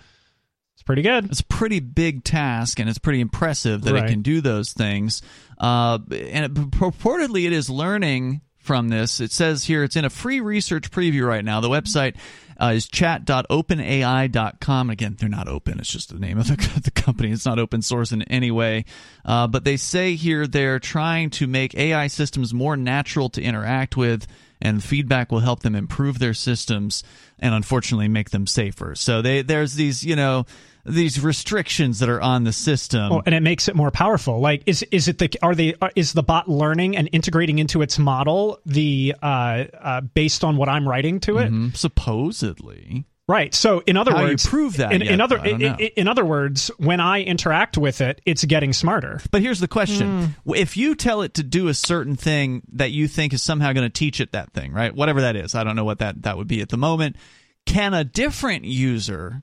it's 0.75 0.83
pretty 0.83 1.03
good 1.03 1.27
It's 1.27 1.41
a 1.41 1.45
pretty 1.45 1.81
big 1.81 2.25
task, 2.25 2.79
and 2.81 2.89
it's 2.89 2.99
pretty 2.99 3.21
impressive 3.21 3.83
that 3.83 3.93
Right. 3.95 4.05
it 4.05 4.09
can 4.09 4.23
do 4.23 4.41
those 4.41 4.73
things. 4.73 5.21
Uh, 5.59 5.99
and 6.11 6.45
it, 6.47 6.55
purportedly, 6.73 7.47
it 7.47 7.53
is 7.53 7.69
learning 7.71 8.41
from 8.59 8.89
this. 8.89 9.21
It 9.21 9.31
says 9.33 9.65
here 9.65 9.85
it's 9.85 9.97
in 9.97 10.05
a 10.05 10.11
free 10.11 10.41
research 10.41 10.91
preview 10.91 11.27
right 11.29 11.45
now. 11.45 11.61
The 11.61 11.69
website 11.69 12.17
uh, 12.63 12.73
is 12.75 12.87
chat.openai.com. 12.87 14.91
Again, 14.91 15.17
they're 15.19 15.29
not 15.29 15.49
open. 15.49 15.81
It's 15.81 15.91
just 15.91 16.13
the 16.13 16.19
name 16.19 16.39
of 16.39 16.47
the, 16.47 16.81
the 16.85 16.91
company. 16.91 17.33
It's 17.33 17.47
not 17.47 17.59
open 17.59 17.83
source 17.83 18.13
in 18.13 18.23
any 18.23 18.51
way. 18.51 18.85
Uh, 19.25 19.49
but 19.49 19.65
they 19.65 19.77
say 19.77 20.15
here 20.15 20.47
they're 20.47 20.79
trying 20.79 21.31
to 21.31 21.47
make 21.47 21.75
AI 21.75 22.07
systems 22.07 22.55
more 22.55 22.77
natural 22.77 23.29
to 23.31 23.43
interact 23.43 23.97
with 23.97 24.27
and 24.61 24.83
feedback 24.83 25.33
will 25.33 25.41
help 25.41 25.61
them 25.61 25.75
improve 25.75 26.21
their 26.21 26.35
systems 26.35 27.03
and 27.41 27.53
unfortunately 27.53 28.09
make 28.09 28.31
them 28.31 28.47
safer. 28.47 28.95
So 28.95 29.21
they 29.21 29.43
there's 29.43 29.75
these, 29.75 30.05
you 30.05 30.15
know, 30.15 30.47
these 30.85 31.21
restrictions 31.23 32.01
that 32.01 32.09
are 32.09 32.21
on 32.21 32.45
the 32.45 32.53
system. 32.53 33.13
Oh, 33.13 33.23
and 33.25 33.35
it 33.35 33.43
makes 33.43 33.69
it 33.69 33.77
more 33.77 33.91
powerful. 33.91 34.41
Like, 34.41 34.63
is 34.67 34.83
is 34.91 35.09
it 35.09 35.19
the 35.19 35.31
are 35.43 35.55
they 35.55 35.75
are, 35.81 35.93
is 35.95 36.13
the 36.13 36.23
bot 36.23 36.49
learning 36.49 36.97
and 36.97 37.09
integrating 37.13 37.59
into 37.59 37.83
its 37.83 37.99
model 37.99 38.59
the 38.67 39.15
uh, 39.23 39.65
uh, 39.81 40.01
based 40.01 40.43
on 40.45 40.57
what 40.57 40.69
I'm 40.69 40.89
writing 40.89 41.21
to 41.21 41.39
it? 41.39 41.53
Mhm, 41.53 41.77
supposedly. 41.77 43.05
Right. 43.29 43.55
So, 43.55 43.83
in 43.87 43.97
other 43.97 44.11
How 44.11 44.23
you 44.23 44.29
words, 44.31 44.47
prove 44.47 44.77
that 44.79 44.93
In, 44.93 45.01
yet, 45.01 45.13
in 45.13 45.21
other 45.21 45.39
I 45.39 45.45
don't 45.51 45.61
know. 45.61 45.77
in, 45.79 45.87
in 45.97 46.09
other 46.09 46.25
words, 46.25 46.71
when 46.79 46.99
I 46.99 47.23
interact 47.23 47.79
with 47.79 48.01
it, 48.01 48.21
it's 48.27 48.45
getting 48.45 48.73
smarter. 48.73 49.21
But 49.31 49.43
here's 49.43 49.61
the 49.61 49.69
question: 49.69 50.33
Hmm. 50.45 50.53
If 50.55 50.77
you 50.77 50.95
tell 50.97 51.23
it 51.23 51.35
to 51.35 51.43
do 51.45 51.69
a 51.69 51.75
certain 51.75 52.17
thing 52.17 52.63
that 52.73 52.91
you 52.91 53.07
think 53.07 53.33
is 53.33 53.41
somehow 53.43 53.73
going 53.73 53.87
to 53.87 53.91
teach 53.91 54.21
it 54.21 54.33
that 54.33 54.53
thing, 54.53 54.73
right? 54.73 54.95
Whatever 54.95 55.21
that 55.21 55.37
is, 55.37 55.55
I 55.55 55.63
don't 55.63 55.77
know 55.77 55.85
what 55.85 56.01
that 56.01 56.23
that 56.23 56.37
would 56.37 56.49
be 56.49 56.61
at 56.63 56.69
the 56.71 56.77
moment. 56.77 57.17
Can 57.65 57.95
a 57.95 58.03
different 58.03 58.65
user 58.65 59.31
who- 59.31 59.43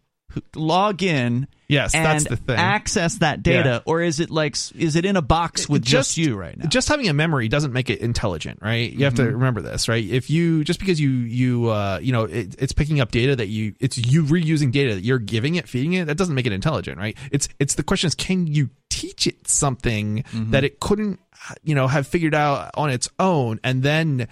log 0.56 1.04
in? 1.04 1.48
Yes, 1.68 1.94
and 1.94 2.04
that's 2.04 2.24
the 2.28 2.36
thing. 2.36 2.58
Access 2.58 3.20
that 3.20 3.44
data, 3.44 3.70
Yeah. 3.86 3.92
or 3.92 4.02
is 4.02 4.20
it 4.20 4.32
like 4.32 4.56
is 4.76 4.96
it 4.96 5.06
in 5.06 5.16
a 5.16 5.22
box 5.22 5.70
with 5.70 5.84
just, 5.84 6.18
you 6.18 6.36
right 6.36 6.58
now? 6.58 6.66
Just 6.68 6.88
having 6.90 7.08
a 7.10 7.14
memory 7.14 7.48
doesn't 7.48 7.74
make 7.74 7.92
it 7.92 8.00
intelligent, 8.00 8.58
right? 8.64 8.92
You 8.92 9.06
have 9.06 9.14
Mm-hmm. 9.14 9.26
to 9.28 9.32
remember 9.34 9.62
this, 9.62 9.88
right? 9.88 10.04
If 10.04 10.32
you 10.32 10.64
just 10.64 10.80
because 10.80 11.00
you 11.00 11.10
you 11.12 11.70
uh 11.70 12.00
you 12.02 12.12
know 12.12 12.24
it, 12.24 12.56
it's 12.58 12.74
picking 12.74 13.00
up 13.00 13.12
data 13.12 13.36
that 13.36 13.50
you 13.50 13.76
it's 13.80 14.00
you 14.00 14.24
reusing 14.24 14.72
data 14.72 14.96
that 14.96 15.04
you're 15.04 15.20
giving 15.20 15.56
it, 15.56 15.70
feeding 15.70 15.94
it, 15.94 16.06
that 16.08 16.18
doesn't 16.18 16.34
make 16.34 16.48
it 16.48 16.54
intelligent, 16.54 16.98
right? 16.98 17.16
It's 17.32 17.48
it's 17.60 17.76
the 17.76 17.84
question 17.84 18.08
is 18.08 18.16
can 18.16 18.48
you 18.48 18.72
teach 18.90 19.28
it 19.28 19.48
something 19.48 20.24
Mm-hmm. 20.24 20.52
that 20.52 20.64
it 20.64 20.80
couldn't 20.80 21.20
you 21.64 21.76
know 21.76 21.88
have 21.88 22.08
figured 22.08 22.34
out 22.34 22.72
on 22.74 22.90
its 22.90 23.10
own, 23.20 23.60
and 23.64 23.84
then 23.84 24.28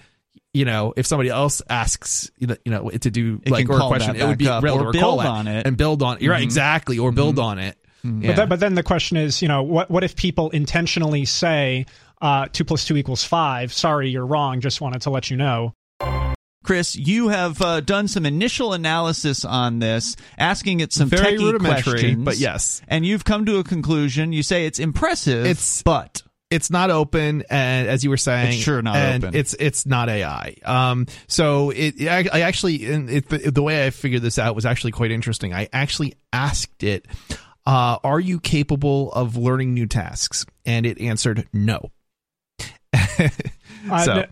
you 0.58 0.64
know 0.64 0.92
if 0.96 1.06
somebody 1.06 1.28
else 1.28 1.62
asks 1.70 2.30
you 2.38 2.48
know 2.48 2.56
you 2.64 2.72
know, 2.72 2.88
it 2.88 3.02
to 3.02 3.10
do 3.10 3.40
It 3.44 3.52
like 3.52 3.68
or 3.70 3.78
a 3.80 3.86
question, 3.86 4.16
it 4.16 4.24
would 4.24 4.38
be 4.38 4.46
back 4.46 4.64
up 4.64 4.64
or 4.64 4.92
build 4.92 5.20
on 5.20 5.46
it. 5.46 5.60
Mm-hmm. 5.60 5.68
and 5.68 5.76
build 5.76 6.02
on 6.02 6.18
you're 6.20 6.32
right 6.32 6.42
exactly 6.42 6.98
or 6.98 7.12
build 7.12 7.38
on 7.38 7.58
it. 7.58 7.76
Yeah. 8.04 8.28
But, 8.28 8.36
then, 8.36 8.48
but 8.48 8.60
then 8.60 8.74
the 8.74 8.82
question 8.82 9.16
is, 9.16 9.42
you 9.42 9.48
know, 9.48 9.62
what 9.62 9.90
what 9.90 10.04
if 10.04 10.16
people 10.16 10.50
intentionally 10.50 11.24
say 11.24 11.86
uh, 12.20 12.46
two 12.52 12.64
plus 12.64 12.84
two 12.86 12.96
equals 12.96 13.24
five? 13.24 13.72
Sorry, 13.72 14.10
you're 14.10 14.26
wrong. 14.26 14.60
Just 14.60 14.80
wanted 14.80 15.02
to 15.02 15.10
let 15.10 15.30
you 15.30 15.36
know. 15.36 15.74
Chris, 16.64 16.96
you 16.96 17.28
have 17.28 17.62
uh, 17.62 17.80
done 17.80 18.08
some 18.08 18.26
initial 18.26 18.72
analysis 18.72 19.44
on 19.44 19.78
this, 19.78 20.16
asking 20.36 20.80
it 20.80 20.92
some 20.92 21.08
Very 21.08 21.36
techie 21.36 21.38
rudimentary, 21.38 21.92
questions, 21.92 22.24
but 22.24 22.36
yes. 22.36 22.82
and 22.88 23.06
you've 23.06 23.24
come 23.24 23.46
to 23.46 23.58
a 23.58 23.64
conclusion. 23.64 24.32
You 24.32 24.42
say 24.42 24.66
it's 24.66 24.78
impressive, 24.78 25.46
It's- 25.46 25.82
but 25.82 26.22
it's 26.50 26.70
not 26.70 26.90
open 26.90 27.42
and 27.50 27.88
as 27.88 28.02
you 28.04 28.10
were 28.10 28.16
saying 28.16 28.54
It's 28.54 28.56
sure 28.62 28.80
not 28.80 28.96
and 28.96 29.24
open. 29.24 29.36
it's 29.38 29.54
it's 29.58 29.84
not 29.84 30.08
ai 30.08 30.54
um 30.64 31.06
so 31.26 31.70
it 31.70 32.00
i, 32.08 32.26
I 32.32 32.40
actually 32.42 32.90
and 32.90 33.10
it, 33.10 33.28
the, 33.28 33.50
the 33.50 33.62
way 33.62 33.86
i 33.86 33.90
figured 33.90 34.22
this 34.22 34.38
out 34.38 34.54
was 34.54 34.64
actually 34.64 34.92
quite 34.92 35.10
interesting. 35.10 35.52
I 35.52 35.68
actually 35.72 36.14
asked 36.32 36.82
it 36.82 37.06
uh 37.66 37.98
are 38.02 38.20
you 38.20 38.40
capable 38.40 39.12
of 39.12 39.36
learning 39.36 39.74
new 39.74 39.86
tasks? 39.86 40.46
And 40.64 40.86
it 40.86 41.00
answered 41.00 41.46
no. 41.52 41.90
So- 44.04 44.12
n- 44.12 44.26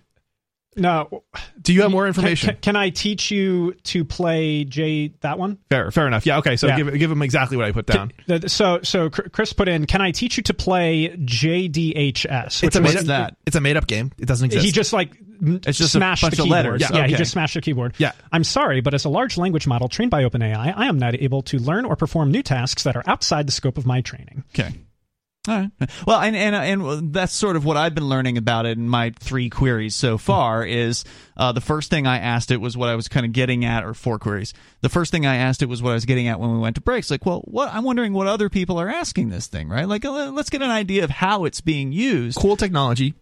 no. 0.77 1.25
do 1.61 1.73
you 1.73 1.83
have 1.83 1.91
more 1.91 2.07
information 2.07 2.51
can, 2.51 2.59
can 2.61 2.77
I 2.77 2.91
teach 2.91 3.31
you 3.31 3.73
to 3.85 4.05
play 4.05 4.65
J 4.65 5.09
that 5.21 5.39
one? 5.39 5.59
fair 5.71 5.91
fair 5.91 6.07
enough 6.07 6.27
yeah 6.27 6.39
okay 6.39 6.57
so 6.57 6.67
Yeah. 6.69 6.77
give 6.77 6.99
give 6.99 7.11
him 7.11 7.23
exactly 7.23 7.57
what 7.57 7.67
i 7.67 7.73
put 7.73 7.87
down 7.87 8.13
So 8.47 8.81
so 8.83 9.11
Chris 9.11 9.53
put 9.53 9.69
in, 9.69 9.87
can 9.87 10.01
I 10.01 10.11
teach 10.11 10.37
you 10.37 10.43
to 10.45 10.55
play 10.55 11.09
JDHS? 11.17 12.63
it's 12.65 12.77
a 12.77 12.81
made 12.81 12.97
up, 12.97 13.05
that? 13.07 13.37
it's 13.47 13.57
a 13.57 13.61
made 13.61 13.77
up 13.77 13.87
game 13.87 14.13
it 14.19 14.27
doesn't 14.27 14.47
exist 14.47 14.65
He 14.65 14.73
just 14.73 14.93
like 14.93 15.13
It's 15.41 15.79
just 15.79 15.95
a 15.95 15.99
smashed 15.99 16.23
bunch 16.23 16.37
the 16.37 16.43
of 16.43 16.47
keyboard. 16.47 16.65
letters. 16.81 16.91
Yeah, 16.93 17.07
he 17.07 17.15
just 17.15 17.33
smashed 17.33 17.55
the 17.55 17.61
keyboard. 17.61 17.95
Yeah. 17.99 18.13
I'm 18.33 18.43
sorry, 18.45 18.81
but 18.81 18.95
as 18.95 19.05
a 19.05 19.11
large 19.11 19.37
language 19.37 19.67
model 19.67 19.87
trained 19.89 20.11
by 20.11 20.25
OpenAI, 20.25 20.73
I 20.75 20.87
am 20.87 20.99
not 20.99 21.15
able 21.15 21.43
to 21.43 21.59
learn 21.59 21.85
or 21.85 21.95
perform 21.95 22.31
new 22.31 22.43
tasks 22.43 22.85
that 22.85 22.97
are 22.97 23.03
outside 23.07 23.47
the 23.47 23.53
scope 23.53 23.77
of 23.77 23.85
my 23.85 24.01
training. 24.01 24.45
Okay. 24.55 24.71
All 25.49 25.59
right. 25.59 25.71
Well, 26.07 26.21
and 26.21 26.35
and 26.35 26.57
and 26.57 27.13
that's 27.13 27.33
sort 27.33 27.57
of 27.57 27.65
what 27.65 27.77
I've 27.77 27.95
been 27.95 28.09
learning 28.09 28.39
about 28.39 28.67
it 28.67 28.79
in 28.79 28.89
my 28.89 29.13
three 29.19 29.49
queries 29.49 29.95
so 29.95 30.19
far. 30.19 30.65
Is 30.65 31.05
uh, 31.37 31.53
the 31.53 31.61
first 31.61 31.91
thing 31.91 32.07
I 32.07 32.19
asked 32.19 32.51
it 32.51 32.61
was 32.61 32.77
what 32.77 32.89
I 32.89 32.95
was 32.95 33.09
kind 33.09 33.25
of 33.25 33.33
getting 33.33 33.65
at, 33.65 33.85
or 33.85 33.95
four 33.95 34.19
queries. 34.19 34.55
The 34.81 34.89
first 34.89 35.11
thing 35.11 35.27
I 35.27 35.37
asked 35.37 35.63
it 35.63 35.67
was 35.67 35.83
what 35.83 35.91
I 35.91 35.95
was 35.95 36.05
getting 36.05 36.29
at 36.29 36.41
when 36.41 36.53
we 36.53 36.59
went 36.59 36.77
to 36.77 36.83
breaks. 36.83 37.11
Like, 37.11 37.25
well, 37.27 37.41
what 37.45 37.73
I'm 37.73 37.85
wondering 37.85 38.13
what 38.13 38.27
other 38.27 38.49
people 38.49 38.79
are 38.81 38.89
asking 38.89 39.29
this 39.29 39.47
thing, 39.47 39.69
right? 39.69 39.87
Like, 39.87 40.05
uh, 40.05 40.31
let's 40.31 40.51
get 40.51 40.63
an 40.63 40.71
idea 40.71 41.05
of 41.05 41.11
how 41.11 41.45
it's 41.45 41.61
being 41.61 41.93
used. 41.93 42.39
cool 42.39 42.57
technology 42.57 43.15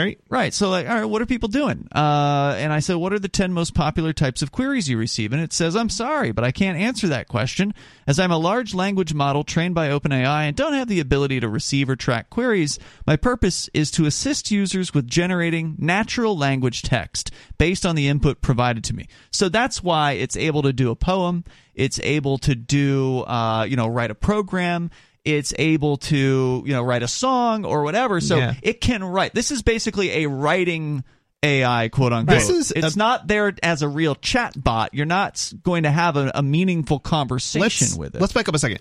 right 0.00 0.18
Right. 0.28 0.54
So, 0.54 0.70
like, 0.70 0.88
all 0.88 0.94
right, 0.94 1.04
what 1.04 1.20
are 1.20 1.26
people 1.26 1.50
doing? 1.50 1.86
Uh, 1.94 2.54
and 2.56 2.72
I 2.72 2.78
said, 2.78 2.96
what 2.96 3.12
are 3.12 3.18
the 3.18 3.28
10 3.28 3.52
most 3.52 3.74
popular 3.74 4.14
types 4.14 4.40
of 4.40 4.50
queries 4.50 4.88
you 4.88 4.96
receive? 4.96 5.32
And 5.32 5.42
it 5.42 5.52
says, 5.52 5.76
I'm 5.76 5.90
sorry, 5.90 6.32
but 6.32 6.42
I 6.42 6.52
can't 6.52 6.78
answer 6.78 7.06
that 7.08 7.28
question 7.28 7.74
as 8.06 8.18
I'm 8.18 8.30
a 8.30 8.38
large 8.38 8.72
language 8.72 9.12
model 9.12 9.44
trained 9.44 9.74
by 9.74 9.90
OpenAI 9.90 10.44
and 10.48 10.56
don't 10.56 10.72
have 10.72 10.88
the 10.88 11.00
ability 11.00 11.40
to 11.40 11.48
receive 11.50 11.90
or 11.90 11.96
track 11.96 12.30
queries. 12.30 12.78
My 13.06 13.16
purpose 13.16 13.68
is 13.74 13.90
to 13.92 14.06
assist 14.06 14.50
users 14.50 14.94
with 14.94 15.06
generating 15.06 15.76
natural 15.78 16.36
language 16.36 16.80
text 16.80 17.30
based 17.58 17.84
on 17.84 17.94
the 17.94 18.08
input 18.08 18.40
provided 18.40 18.84
to 18.84 18.94
me. 18.94 19.08
So 19.30 19.50
that's 19.50 19.82
why 19.82 20.12
it's 20.12 20.36
able 20.36 20.62
to 20.62 20.72
do 20.72 20.90
a 20.90 20.96
poem. 20.96 21.44
It's 21.74 22.00
able 22.00 22.38
to 22.38 22.54
do, 22.54 23.20
uh, 23.20 23.64
you 23.64 23.76
know, 23.76 23.86
write 23.86 24.10
a 24.10 24.14
program 24.14 24.90
it's 25.24 25.54
able 25.58 25.96
to 25.98 26.62
you 26.66 26.72
know 26.72 26.82
write 26.82 27.02
a 27.02 27.08
song 27.08 27.64
or 27.64 27.82
whatever 27.84 28.20
so 28.20 28.36
Yeah. 28.38 28.54
it 28.62 28.80
can 28.80 29.04
write 29.04 29.34
this 29.34 29.50
is 29.50 29.62
basically 29.62 30.24
a 30.24 30.28
writing 30.28 31.04
ai 31.44 31.88
quote 31.88 32.12
unquote 32.12 32.38
This 32.38 32.50
is 32.50 32.70
it's 32.72 32.94
a- 32.94 32.98
not 32.98 33.26
there 33.28 33.52
as 33.62 33.82
a 33.82 33.88
real 33.88 34.14
chat 34.16 34.54
bot 34.60 34.94
you're 34.94 35.06
not 35.06 35.52
going 35.62 35.84
to 35.84 35.90
have 35.90 36.16
a, 36.16 36.30
a 36.34 36.42
meaningful 36.42 36.98
conversation 36.98 37.98
with 37.98 38.14
it 38.14 38.20
Let's 38.20 38.32
back 38.32 38.48
up 38.48 38.54
a 38.54 38.58
second. 38.58 38.80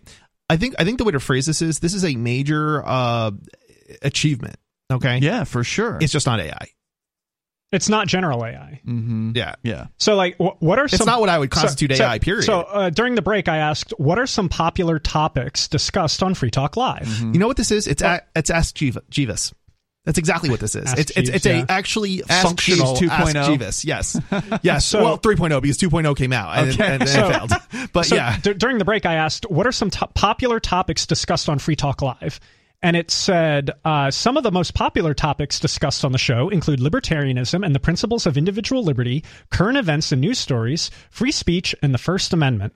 I 0.49 0.57
think 0.57 0.75
I 0.79 0.83
think 0.83 0.97
the 0.97 1.03
way 1.03 1.11
to 1.13 1.19
phrase 1.19 1.45
this 1.45 1.61
is 1.61 1.79
this 1.79 1.93
is 1.93 2.03
a 2.05 2.15
major 2.15 2.83
uh, 2.85 3.31
achievement. 4.01 4.57
Okay. 4.91 5.19
yeah 5.19 5.43
for 5.45 5.63
sure 5.63 5.97
It's 6.01 6.11
just 6.11 6.25
not 6.25 6.39
AI. 6.39 6.67
It's 7.71 7.87
not 7.87 8.07
general 8.07 8.45
AI. 8.45 8.81
mm-hmm. 8.85 9.31
Yeah. 9.35 9.55
yeah 9.63 9.87
So, 9.97 10.15
like, 10.15 10.35
wh- 10.37 10.61
what 10.61 10.77
are 10.79 10.85
It's 10.85 10.97
some? 10.97 11.05
not 11.05 11.19
what 11.21 11.29
I 11.29 11.39
would 11.39 11.51
constitute 11.51 11.95
so, 11.95 12.03
AI. 12.05 12.19
Period. 12.19 12.43
So, 12.43 12.61
uh, 12.61 12.89
during 12.89 13.15
the 13.15 13.21
break, 13.21 13.47
I 13.47 13.57
asked, 13.57 13.93
"What 13.97 14.19
are 14.19 14.27
some 14.27 14.49
popular 14.49 14.99
topics 14.99 15.67
discussed 15.69 16.21
on 16.21 16.33
Free 16.33 16.51
Talk 16.51 16.75
Live?" 16.75 17.07
you 17.21 17.39
know 17.39 17.47
what 17.47 17.57
this 17.57 17.71
is? 17.71 17.87
It's 17.87 18.01
a, 18.01 18.21
it's 18.35 18.49
Ask 18.49 18.75
Jeeves. 18.75 19.53
That's 20.03 20.17
exactly 20.17 20.49
what 20.49 20.59
this 20.59 20.73
is. 20.75 20.87
Ask 20.87 20.97
it's 20.97 21.11
it's 21.11 21.29
Jeeves, 21.29 21.29
it's 21.29 21.45
yeah. 21.45 21.61
a 21.61 21.71
actually 21.71 22.23
Ask 22.27 22.45
functional 22.47 22.95
Jeeves 22.95 23.11
Ask 23.11 23.35
Jeeves. 23.49 23.85
Yes. 23.85 24.19
Yes. 24.63 24.85
So- 24.85 25.03
well, 25.03 25.17
3.0 25.19 25.61
because 25.61 25.77
2.0 25.77 26.17
came 26.17 26.33
out 26.33 26.57
and, 26.57 26.71
Okay. 26.71 26.83
and, 26.83 27.01
and 27.03 27.09
So- 27.09 27.29
it 27.29 27.33
failed. 27.33 27.51
But 27.93 28.05
So 28.07 28.15
yeah. 28.15 28.37
d- 28.41 28.53
during 28.55 28.79
the 28.79 28.85
break, 28.85 29.05
I 29.05 29.13
asked, 29.13 29.45
"What 29.49 29.67
are 29.67 29.71
some 29.71 29.89
top 29.91 30.13
popular 30.15 30.59
topics 30.59 31.05
discussed 31.05 31.47
on 31.49 31.59
Free 31.59 31.75
Talk 31.75 32.01
Live?" 32.01 32.39
And 32.83 32.95
it 32.95 33.11
said 33.11 33.69
uh, 33.85 34.09
some 34.09 34.37
of 34.37 34.43
the 34.43 34.51
most 34.51 34.73
popular 34.73 35.13
topics 35.13 35.59
discussed 35.59 36.03
on 36.03 36.11
the 36.13 36.17
show 36.17 36.49
include 36.49 36.79
libertarianism 36.79 37.63
and 37.65 37.75
the 37.75 37.79
principles 37.79 38.25
of 38.25 38.37
individual 38.37 38.83
liberty, 38.83 39.23
current 39.51 39.77
events 39.77 40.11
and 40.11 40.19
news 40.21 40.39
stories, 40.39 40.89
free 41.09 41.31
speech, 41.31 41.75
and 41.83 41.93
the 41.93 41.99
First 41.99 42.33
Amendment. 42.33 42.73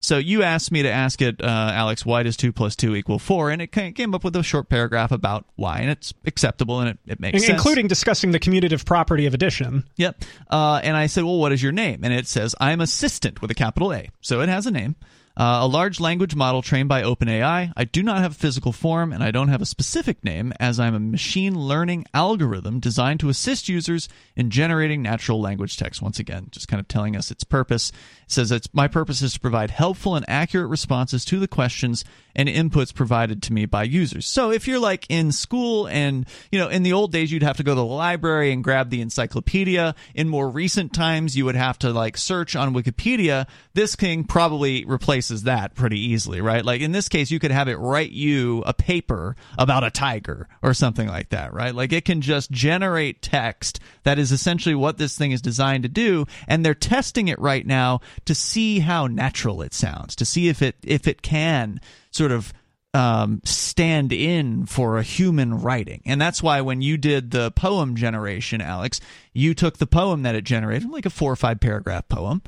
so 0.00 0.18
you 0.18 0.44
asked 0.44 0.70
me 0.70 0.82
to 0.82 0.90
ask 0.90 1.20
it 1.20 1.42
uh, 1.42 1.70
alex 1.74 2.06
why 2.06 2.22
does 2.22 2.36
2 2.36 2.52
plus 2.52 2.74
2 2.76 2.94
equal 2.96 3.18
4 3.18 3.50
and 3.50 3.60
it 3.62 3.68
came 3.68 4.14
up 4.14 4.22
with 4.24 4.34
a 4.36 4.42
short 4.44 4.68
paragraph 4.68 5.10
about 5.12 5.44
why 5.56 5.78
and 5.80 5.90
it's 5.90 6.14
acceptable 6.24 6.80
and 6.80 6.90
it, 6.90 6.98
it 7.06 7.20
makes 7.20 7.34
In- 7.34 7.40
sense 7.40 7.50
including 7.58 7.88
discussing 7.88 8.30
the 8.30 8.38
commutative 8.40 8.84
property 8.84 9.26
of 9.26 9.34
addition. 9.34 9.84
Yep. 9.96 10.22
Uh, 10.48 10.80
and 10.82 10.96
I 10.96 11.06
said, 11.06 11.24
well, 11.24 11.38
what 11.38 11.52
is 11.52 11.62
your 11.62 11.72
name? 11.72 12.00
And 12.04 12.12
it 12.12 12.26
says, 12.28 12.54
I'm 12.60 12.80
assistant 12.80 13.42
with 13.42 13.50
a 13.50 13.54
capital 13.54 13.92
A. 13.92 14.08
So 14.20 14.40
it 14.40 14.48
has 14.48 14.66
a 14.66 14.70
name. 14.70 14.94
Uh, 15.38 15.60
a 15.62 15.68
large 15.68 16.00
language 16.00 16.34
model 16.34 16.62
trained 16.62 16.88
by 16.88 17.00
OpenAI. 17.00 17.72
I 17.76 17.84
do 17.84 18.02
not 18.02 18.18
have 18.18 18.32
a 18.32 18.34
physical 18.34 18.72
form 18.72 19.12
and 19.12 19.22
I 19.22 19.30
don't 19.30 19.50
have 19.50 19.62
a 19.62 19.66
specific 19.66 20.24
name 20.24 20.52
as 20.58 20.80
I'm 20.80 20.96
a 20.96 21.00
machine 21.00 21.54
learning 21.54 22.06
algorithm 22.12 22.80
designed 22.80 23.20
to 23.20 23.28
assist 23.28 23.68
users 23.68 24.08
in 24.34 24.50
generating 24.50 25.00
natural 25.00 25.40
language 25.40 25.76
text. 25.76 26.02
Once 26.02 26.18
again, 26.18 26.48
just 26.50 26.66
kind 26.66 26.80
of 26.80 26.88
telling 26.88 27.14
us 27.14 27.30
its 27.30 27.44
purpose. 27.44 27.90
It 28.24 28.32
says 28.32 28.50
it's 28.50 28.68
my 28.74 28.88
purpose 28.88 29.22
is 29.22 29.34
to 29.34 29.40
provide 29.40 29.70
helpful 29.70 30.16
and 30.16 30.24
accurate 30.28 30.70
responses 30.70 31.24
to 31.26 31.38
the 31.38 31.46
questions 31.46 32.04
and 32.38 32.48
inputs 32.48 32.94
provided 32.94 33.42
to 33.42 33.52
me 33.52 33.66
by 33.66 33.82
users. 33.82 34.24
So 34.24 34.52
if 34.52 34.68
you're 34.68 34.78
like 34.78 35.06
in 35.08 35.32
school 35.32 35.88
and, 35.88 36.24
you 36.52 36.60
know, 36.60 36.68
in 36.68 36.84
the 36.84 36.92
old 36.92 37.10
days, 37.10 37.32
you'd 37.32 37.42
have 37.42 37.56
to 37.56 37.64
go 37.64 37.72
to 37.72 37.80
the 37.80 37.84
library 37.84 38.52
and 38.52 38.62
grab 38.62 38.90
the 38.90 39.00
encyclopedia. 39.00 39.96
In 40.14 40.28
more 40.28 40.48
recent 40.48 40.94
times, 40.94 41.36
you 41.36 41.44
would 41.46 41.56
have 41.56 41.80
to 41.80 41.90
like 41.92 42.16
search 42.16 42.54
on 42.54 42.74
Wikipedia. 42.74 43.48
This 43.74 43.96
thing 43.96 44.22
probably 44.22 44.84
replaces 44.84 45.42
that 45.42 45.74
pretty 45.74 45.98
easily, 45.98 46.40
right? 46.40 46.64
Like 46.64 46.80
in 46.80 46.92
this 46.92 47.08
case, 47.08 47.32
you 47.32 47.40
could 47.40 47.50
have 47.50 47.66
it 47.66 47.74
write 47.74 48.12
you 48.12 48.62
a 48.66 48.72
paper 48.72 49.34
about 49.58 49.82
a 49.82 49.90
tiger 49.90 50.48
or 50.62 50.74
something 50.74 51.08
like 51.08 51.30
that, 51.30 51.52
right? 51.52 51.74
Like 51.74 51.92
it 51.92 52.04
can 52.04 52.20
just 52.20 52.52
generate 52.52 53.20
text. 53.20 53.80
That 54.04 54.20
is 54.20 54.30
essentially 54.30 54.76
what 54.76 54.96
this 54.96 55.18
thing 55.18 55.32
is 55.32 55.42
designed 55.42 55.82
to 55.82 55.88
do. 55.88 56.24
And 56.46 56.64
they're 56.64 56.74
testing 56.74 57.26
it 57.26 57.40
right 57.40 57.66
now 57.66 57.98
to 58.26 58.34
see 58.34 58.78
how 58.78 59.08
natural 59.08 59.60
it 59.60 59.74
sounds, 59.74 60.14
to 60.14 60.24
see 60.24 60.46
if 60.48 60.62
it, 60.62 60.76
if 60.84 61.08
it 61.08 61.20
can 61.20 61.80
sort 62.18 62.32
of 62.32 62.52
um, 62.94 63.40
stand 63.44 64.12
in 64.12 64.66
for 64.66 64.98
a 64.98 65.02
human 65.02 65.60
writing. 65.60 66.02
And 66.04 66.20
that's 66.20 66.42
why 66.42 66.60
when 66.60 66.82
you 66.82 66.96
did 66.96 67.30
the 67.30 67.50
poem 67.52 67.94
generation, 67.94 68.60
Alex, 68.60 69.00
you 69.32 69.54
took 69.54 69.78
the 69.78 69.86
poem 69.86 70.22
that 70.22 70.34
it 70.34 70.44
generated, 70.44 70.90
like 70.90 71.06
a 71.06 71.10
four 71.10 71.32
or 71.32 71.36
five 71.36 71.60
paragraph 71.60 72.08
poem, 72.08 72.42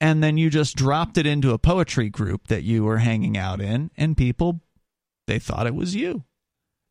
and 0.00 0.22
then 0.22 0.36
you 0.36 0.48
just 0.48 0.76
dropped 0.76 1.18
it 1.18 1.26
into 1.26 1.52
a 1.52 1.58
poetry 1.58 2.08
group 2.08 2.48
that 2.48 2.62
you 2.62 2.84
were 2.84 2.98
hanging 2.98 3.36
out 3.36 3.60
in, 3.60 3.90
and 3.96 4.16
people, 4.16 4.60
they 5.26 5.38
thought 5.38 5.66
it 5.66 5.74
was 5.74 5.94
you. 5.94 6.24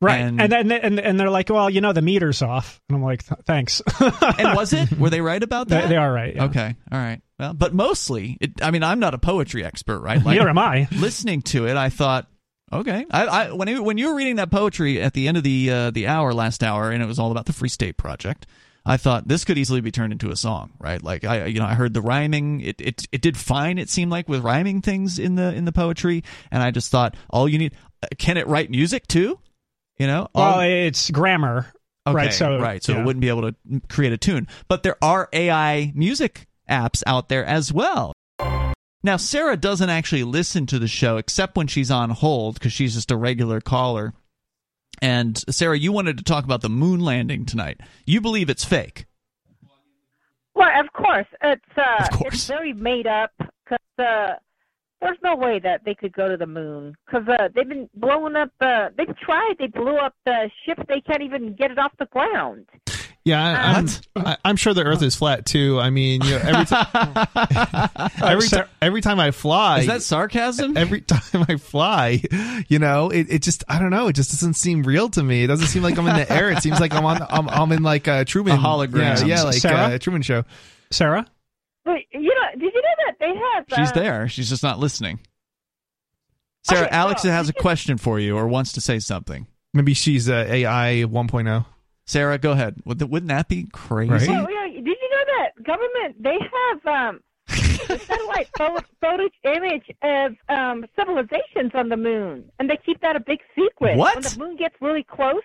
Right, 0.06 0.22
And, 0.22 0.42
and 0.42 0.52
then 0.52 0.72
and, 0.72 1.00
and 1.00 1.20
they're 1.20 1.30
like, 1.30 1.50
well, 1.50 1.70
you 1.70 1.82
know, 1.82 1.94
the 1.94 2.02
meter's 2.02 2.42
off, 2.42 2.82
and 2.90 2.96
I'm 2.98 3.04
like, 3.04 3.24
thanks. 3.46 3.82
and 4.00 4.56
was 4.56 4.74
it? 4.74 4.92
Were 4.98 5.10
they 5.10 5.22
right 5.22 5.42
about 5.42 5.70
that? 5.70 5.90
they 5.90 5.98
are 5.98 6.12
right. 6.12 6.36
yeah. 6.36 6.46
Okay. 6.46 6.76
All 6.92 6.98
right. 7.00 7.22
Well, 7.40 7.54
but 7.54 7.74
mostly, 7.74 8.38
it, 8.40 8.62
I 8.62 8.72
mean, 8.72 8.84
I'm 8.84 9.00
not 9.00 9.14
a 9.14 9.18
poetry 9.18 9.64
expert, 9.66 10.00
right? 10.00 10.24
Neither 10.24 10.48
am 10.48 10.58
I. 10.58 10.88
listening 10.92 11.42
to 11.44 11.68
it, 11.68 11.76
I 11.76 11.90
thought, 11.90 12.28
okay. 12.72 13.06
I, 13.12 13.26
I 13.26 13.52
when 13.52 13.68
you, 13.68 13.84
when 13.84 13.98
you 13.98 14.08
were 14.10 14.16
reading 14.16 14.38
that 14.38 14.52
poetry 14.52 15.02
at 15.02 15.14
the 15.14 15.28
end 15.28 15.38
of 15.38 15.44
the 15.44 15.70
uh, 15.70 15.92
the 15.92 16.08
hour 16.08 16.34
last 16.34 16.64
hour, 16.64 16.92
and 16.92 17.04
it 17.04 17.06
was 17.06 17.20
all 17.20 17.32
about 17.32 17.46
the 17.46 17.54
Free 17.54 17.70
State 17.70 17.98
Project. 17.98 18.48
I 18.88 18.98
thought 18.98 19.28
this 19.28 19.44
could 19.46 19.58
easily 19.58 19.82
be 19.82 19.92
turned 19.92 20.14
into 20.14 20.30
a 20.30 20.36
song, 20.36 20.74
right? 20.80 21.02
Like 21.02 21.24
I, 21.26 21.46
you 21.46 21.60
know, 21.60 21.66
I 21.66 21.74
heard 21.74 21.94
the 21.96 22.02
rhyming. 22.02 22.62
It, 22.62 22.80
it 22.80 23.08
it 23.12 23.22
did 23.22 23.36
fine. 23.36 23.80
It 23.80 23.90
seemed 23.90 24.12
like 24.12 24.30
with 24.30 24.44
rhyming 24.44 24.82
things 24.82 25.18
in 25.18 25.36
the 25.36 25.54
in 25.56 25.66
the 25.66 25.72
poetry, 25.72 26.24
and 26.52 26.62
I 26.62 26.70
just 26.70 26.92
thought, 26.92 27.16
all 27.30 27.50
you 27.50 27.58
need, 27.58 27.74
uh, 28.04 28.08
can 28.20 28.38
it 28.38 28.46
write 28.48 28.70
music 28.70 29.08
too? 29.08 29.40
You 29.98 30.08
know, 30.08 30.28
Well, 30.36 30.56
All- 30.56 30.60
it's 30.62 31.10
grammar, 31.12 31.68
Okay, 32.08 32.16
right? 32.16 32.34
So 32.34 32.60
right, 32.60 32.84
so 32.84 32.94
yeah. 32.94 33.00
it 33.02 33.06
wouldn't 33.06 33.22
be 33.22 33.30
able 33.30 33.52
to 33.52 33.56
create 33.90 34.12
a 34.14 34.18
tune. 34.18 34.48
But 34.68 34.84
there 34.84 34.98
are 35.02 35.30
AI 35.34 35.92
music 35.96 36.48
apps 36.70 37.02
out 37.08 37.30
there 37.30 37.46
as 37.46 37.72
well. 37.72 38.14
Now, 39.04 39.18
Sarah 39.18 39.56
doesn't 39.56 39.90
actually 39.90 40.24
listen 40.24 40.66
to 40.68 40.80
the 40.80 40.88
show 40.88 41.18
except 41.18 41.56
when 41.56 41.68
she's 41.68 41.92
on 41.92 42.10
hold 42.10 42.56
because 42.56 42.74
she's 42.74 42.96
just 42.96 43.12
a 43.12 43.16
regular 43.16 43.62
caller. 43.62 44.14
And 45.02 45.38
Sarah, 45.50 45.78
you 45.78 45.92
wanted 45.92 46.18
to 46.18 46.24
talk 46.24 46.44
about 46.44 46.62
the 46.62 46.70
moon 46.70 47.00
landing 47.02 47.46
tonight. 47.46 47.80
You 48.06 48.20
believe 48.22 48.50
it's 48.50 48.66
fake. 48.66 49.06
Well, 50.56 50.70
of 50.80 50.92
course, 50.94 51.28
it's 51.44 51.62
uh, 51.78 52.04
Of 52.06 52.10
course. 52.12 52.34
it's 52.34 52.48
very 52.48 52.74
made 52.74 53.08
up 53.08 53.32
because 53.38 53.80
uh, 54.00 54.36
there's 55.02 55.18
no 55.24 55.36
way 55.36 55.60
that 55.60 55.84
they 55.86 55.94
could 55.96 56.14
go 56.14 56.28
to 56.30 56.38
the 56.38 56.48
moon 56.48 56.96
because 57.06 57.28
uh, 57.28 57.50
they've 57.54 57.68
been 57.68 57.90
blowing 57.96 58.36
up. 58.36 58.50
Uh, 58.62 58.90
they've 58.98 59.16
tried. 59.18 59.56
They 59.60 59.68
blew 59.68 59.98
up 59.98 60.16
the 60.26 60.50
ship. 60.66 60.80
They 60.88 61.02
can't 61.02 61.22
even 61.22 61.54
get 61.56 61.72
it 61.72 61.78
off 61.78 61.92
the 62.00 62.06
ground. 62.08 62.66
Yeah, 63.24 63.42
I- 63.44 63.78
I'm, 63.80 63.88
I, 64.16 64.38
I'm 64.46 64.56
sure 64.56 64.76
the 64.76 64.84
Earth 64.84 65.02
is 65.02 65.16
flat 65.16 65.48
too. 65.48 65.80
I 65.80 65.90
mean, 65.90 66.24
you 66.24 66.30
know, 66.32 66.38
every 66.44 66.66
time, 66.66 67.28
every, 68.24 68.48
Sar- 68.48 68.70
every 68.84 69.02
time 69.02 69.20
I 69.20 69.32
fly, 69.32 69.80
Is 69.80 69.88
that 69.88 70.04
sarcasm? 70.04 70.78
every 70.78 71.02
time 71.02 71.44
I 71.50 71.56
fly, 71.58 72.22
you 72.68 72.78
know, 72.78 73.10
it, 73.10 73.26
it 73.30 73.42
just 73.42 73.64
I 73.68 73.80
don't 73.80 73.90
know, 73.90 74.08
it 74.08 74.14
just 74.14 74.30
doesn't 74.30 74.54
seem 74.54 74.84
real 74.84 75.10
to 75.10 75.24
me. 75.24 75.44
It 75.44 75.48
doesn't 75.48 75.68
seem 75.68 75.82
like 75.82 75.98
I'm 75.98 76.08
in 76.08 76.16
the 76.16 76.32
air. 76.32 76.52
It 76.52 76.62
seems 76.62 76.80
like 76.80 76.94
I'm 76.94 77.04
on 77.06 77.26
I'm, 77.30 77.50
I'm 77.50 77.72
in 77.72 77.82
like 77.82 78.06
a 78.08 78.26
Truman 78.26 78.54
A 78.54 78.58
hologram. 78.58 79.20
Yeah, 79.22 79.26
yeah 79.38 79.42
like 79.44 79.56
Sarah? 79.56 79.96
uh, 79.96 79.98
Truman 79.98 80.22
Show. 80.22 80.44
Sarah. 80.92 81.26
Wait, 81.88 82.08
you 82.14 82.22
know, 82.30 82.60
did 82.60 82.74
you 82.74 82.82
know 83.34 83.42
that 83.56 83.66
they 83.70 83.76
have? 83.76 83.88
She's 83.88 83.92
uh, 83.92 84.02
there. 84.02 84.28
She's 84.30 84.50
just 84.50 84.64
not 84.64 84.80
listening. 84.80 85.20
Sarah, 86.64 86.86
Okay, 86.88 86.96
Alex 86.96 87.24
well, 87.24 87.34
has 87.34 87.50
a 87.50 87.54
can- 87.54 87.62
question 87.62 87.98
for 87.98 88.20
you 88.20 88.36
or 88.38 88.48
wants 88.48 88.74
to 88.74 88.82
say 88.82 89.00
something. 89.00 89.48
Maybe 89.74 89.94
she's 89.94 90.30
uh, 90.30 90.46
AI 90.48 91.04
1.0. 91.08 91.66
Sarah, 92.06 92.38
go 92.38 92.52
ahead. 92.52 92.76
Would- 92.86 93.02
Wouldn't 93.02 93.30
that 93.30 93.48
be 93.48 93.68
crazy? 93.72 94.12
Right? 94.12 94.30
Oh, 94.30 94.50
yeah. 94.50 94.74
Did 94.74 94.86
you 94.86 95.10
know 95.10 95.26
that 95.38 95.64
government 95.64 96.22
they 96.22 96.38
have 96.40 96.86
um, 96.86 97.20
satellite 97.98 98.50
photo, 98.58 98.80
photo 99.02 99.30
image 99.44 99.84
of 100.02 100.34
um, 100.50 100.86
civilizations 100.98 101.72
on 101.74 101.90
the 101.90 101.98
moon, 101.98 102.46
and 102.60 102.70
they 102.70 102.78
keep 102.86 103.00
that 103.02 103.16
a 103.16 103.20
big 103.20 103.40
secret. 103.56 103.98
What? 103.98 104.16
When 104.16 104.24
the 104.24 104.40
moon 104.40 104.58
gets 104.58 104.76
really 104.82 105.04
close, 105.04 105.42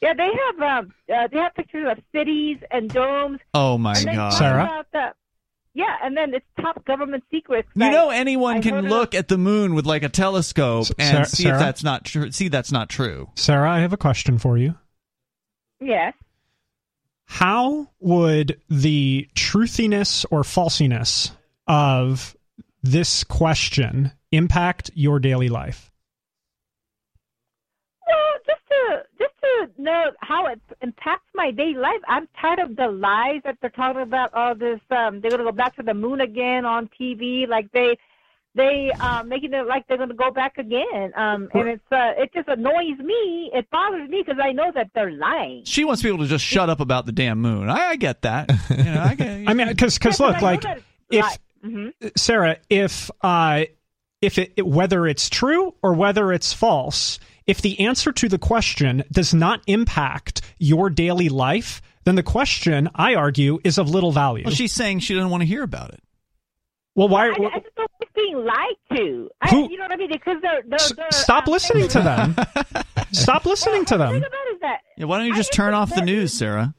yeah, 0.00 0.12
they 0.14 0.28
have 0.46 0.84
um, 0.84 0.92
uh, 1.14 1.28
they 1.32 1.38
have 1.38 1.54
pictures 1.54 1.86
of 1.90 1.98
cities 2.14 2.58
and 2.70 2.90
domes. 2.92 3.38
Oh 3.54 3.78
my 3.78 3.94
and 3.96 4.06
they 4.08 4.14
god. 4.14 4.30
Sarah? 4.30 4.64
About 4.64 4.86
the, 4.92 5.06
yeah, 5.74 5.96
and 6.02 6.16
then 6.16 6.32
it's 6.34 6.46
top 6.60 6.84
government 6.84 7.24
secrets. 7.30 7.68
You 7.74 7.90
know 7.90 8.10
anyone 8.10 8.56
I 8.58 8.60
can 8.60 8.74
heard 8.74 8.84
of- 8.84 8.90
look 8.90 9.14
at 9.14 9.28
the 9.28 9.38
moon 9.38 9.74
with 9.74 9.86
like 9.86 10.02
a 10.02 10.08
telescope 10.08 10.86
and 10.98 11.08
Sarah- 11.16 11.26
see 11.26 11.42
Sarah? 11.44 11.54
if 11.56 11.60
that's 11.60 11.84
not 11.84 12.04
true. 12.04 12.30
See 12.30 12.48
that's 12.48 12.72
not 12.72 12.88
true. 12.88 13.28
Sarah, 13.34 13.70
I 13.70 13.80
have 13.80 13.92
a 13.92 13.96
question 13.96 14.38
for 14.38 14.56
you. 14.56 14.74
Yes. 15.80 16.14
How 17.26 17.88
would 18.00 18.60
the 18.68 19.28
truthiness 19.34 20.24
or 20.30 20.42
falsiness 20.42 21.30
of 21.66 22.36
this 22.82 23.24
question 23.24 24.12
impact 24.30 24.90
your 24.94 25.18
daily 25.18 25.48
life? 25.48 25.90
Well, 28.06 28.16
just 28.46 28.60
to 28.68 29.02
just 29.18 29.33
to 29.76 29.82
know 29.82 30.10
how 30.20 30.46
it 30.46 30.60
impacts 30.82 31.26
my 31.34 31.50
daily 31.50 31.74
life, 31.74 32.00
I'm 32.08 32.28
tired 32.40 32.58
of 32.58 32.76
the 32.76 32.88
lies 32.88 33.40
that 33.44 33.58
they're 33.60 33.70
talking 33.70 34.02
about. 34.02 34.32
All 34.34 34.54
this, 34.54 34.80
um, 34.90 35.20
they're 35.20 35.30
gonna 35.30 35.44
go 35.44 35.52
back 35.52 35.76
to 35.76 35.82
the 35.82 35.94
moon 35.94 36.20
again 36.20 36.64
on 36.64 36.88
TV, 37.00 37.46
like 37.48 37.70
they 37.72 37.96
they 38.56 38.92
uh, 39.00 39.24
making 39.24 39.52
it 39.52 39.66
like 39.66 39.84
they're 39.88 39.96
gonna 39.98 40.14
go 40.14 40.30
back 40.30 40.58
again. 40.58 41.12
Um, 41.16 41.48
and 41.54 41.68
it's 41.68 41.92
uh, 41.92 42.12
it 42.16 42.32
just 42.32 42.48
annoys 42.48 42.98
me. 42.98 43.50
It 43.52 43.68
bothers 43.70 44.08
me 44.08 44.22
because 44.24 44.40
I 44.42 44.52
know 44.52 44.70
that 44.74 44.90
they're 44.94 45.10
lying. 45.10 45.64
She 45.64 45.84
wants 45.84 46.02
people 46.02 46.18
to 46.18 46.26
just 46.26 46.44
shut 46.44 46.70
up 46.70 46.78
about 46.80 47.04
the 47.06 47.12
damn 47.12 47.40
moon. 47.40 47.68
I, 47.68 47.88
I 47.90 47.96
get 47.96 48.22
that. 48.22 48.50
You 48.70 48.84
know, 48.84 49.02
I 49.02 49.14
get. 49.16 49.28
I 49.48 49.54
mean, 49.54 49.68
because 49.68 49.98
Yeah, 50.02 50.08
look, 50.10 50.18
but 50.18 50.36
I 50.36 50.40
know 50.40 50.44
like 50.46 50.82
if 51.10 51.22
lie. 51.24 51.36
Mhm. 51.64 51.92
Sarah, 52.16 52.58
if 52.70 53.10
uh, 53.22 53.64
if 54.22 54.38
it, 54.38 54.52
it- 54.56 54.66
whether 54.66 55.06
it's 55.06 55.28
true 55.28 55.74
or 55.82 55.94
whether 55.94 56.32
it's 56.32 56.52
false, 56.52 57.18
if 57.46 57.60
the 57.60 57.78
answer 57.80 58.12
to 58.12 58.28
the 58.28 58.38
question 58.38 59.04
does 59.12 59.34
not 59.34 59.60
impact 59.66 60.40
your 60.58 60.88
daily 60.90 61.28
life, 61.28 61.82
then 62.04 62.14
the 62.14 62.22
question, 62.22 62.88
I 62.94 63.14
argue, 63.14 63.58
is 63.64 63.78
of 63.78 63.88
little 63.88 64.12
value. 64.12 64.44
well, 64.44 64.54
she's 64.54 64.72
saying 64.72 65.00
she 65.00 65.14
doesn't 65.14 65.30
want 65.30 65.42
to 65.42 65.46
hear 65.46 65.62
about 65.62 65.90
it. 65.90 66.02
well, 66.94 67.08
why? 67.08 67.26
I, 67.26 67.30
I 67.30 67.58
just 67.60 67.74
don't 67.76 67.90
like 68.00 68.14
being 68.14 68.36
lied 68.44 68.76
to. 68.96 69.30
I, 69.40 69.48
Who- 69.50 69.70
you 69.70 69.76
know 69.78 69.84
what 69.84 69.92
I 69.92 69.96
mean? 69.96 70.10
Because 70.12 70.36
they're 70.42 70.62
they're, 70.66 70.78
they're 70.96 71.12
stop 71.12 71.46
um, 71.48 71.52
listening 71.52 71.88
to 71.88 72.00
them. 72.00 72.36
Stop 73.12 73.44
listening 73.46 73.84
to 73.86 73.96
The 73.96 74.04
them. 74.04 74.12
thing 74.14 74.22
about 74.22 74.46
it 74.50 74.54
is 74.54 74.60
that 74.60 74.78
Yeah, 74.96 75.04
why 75.06 75.18
don't 75.18 75.26
you 75.26 75.34
just 75.34 75.50
just 75.50 75.52
turn 75.56 75.74
off 75.74 75.94
the 75.94 76.02
news, 76.02 76.32
Sarah? 76.32 76.74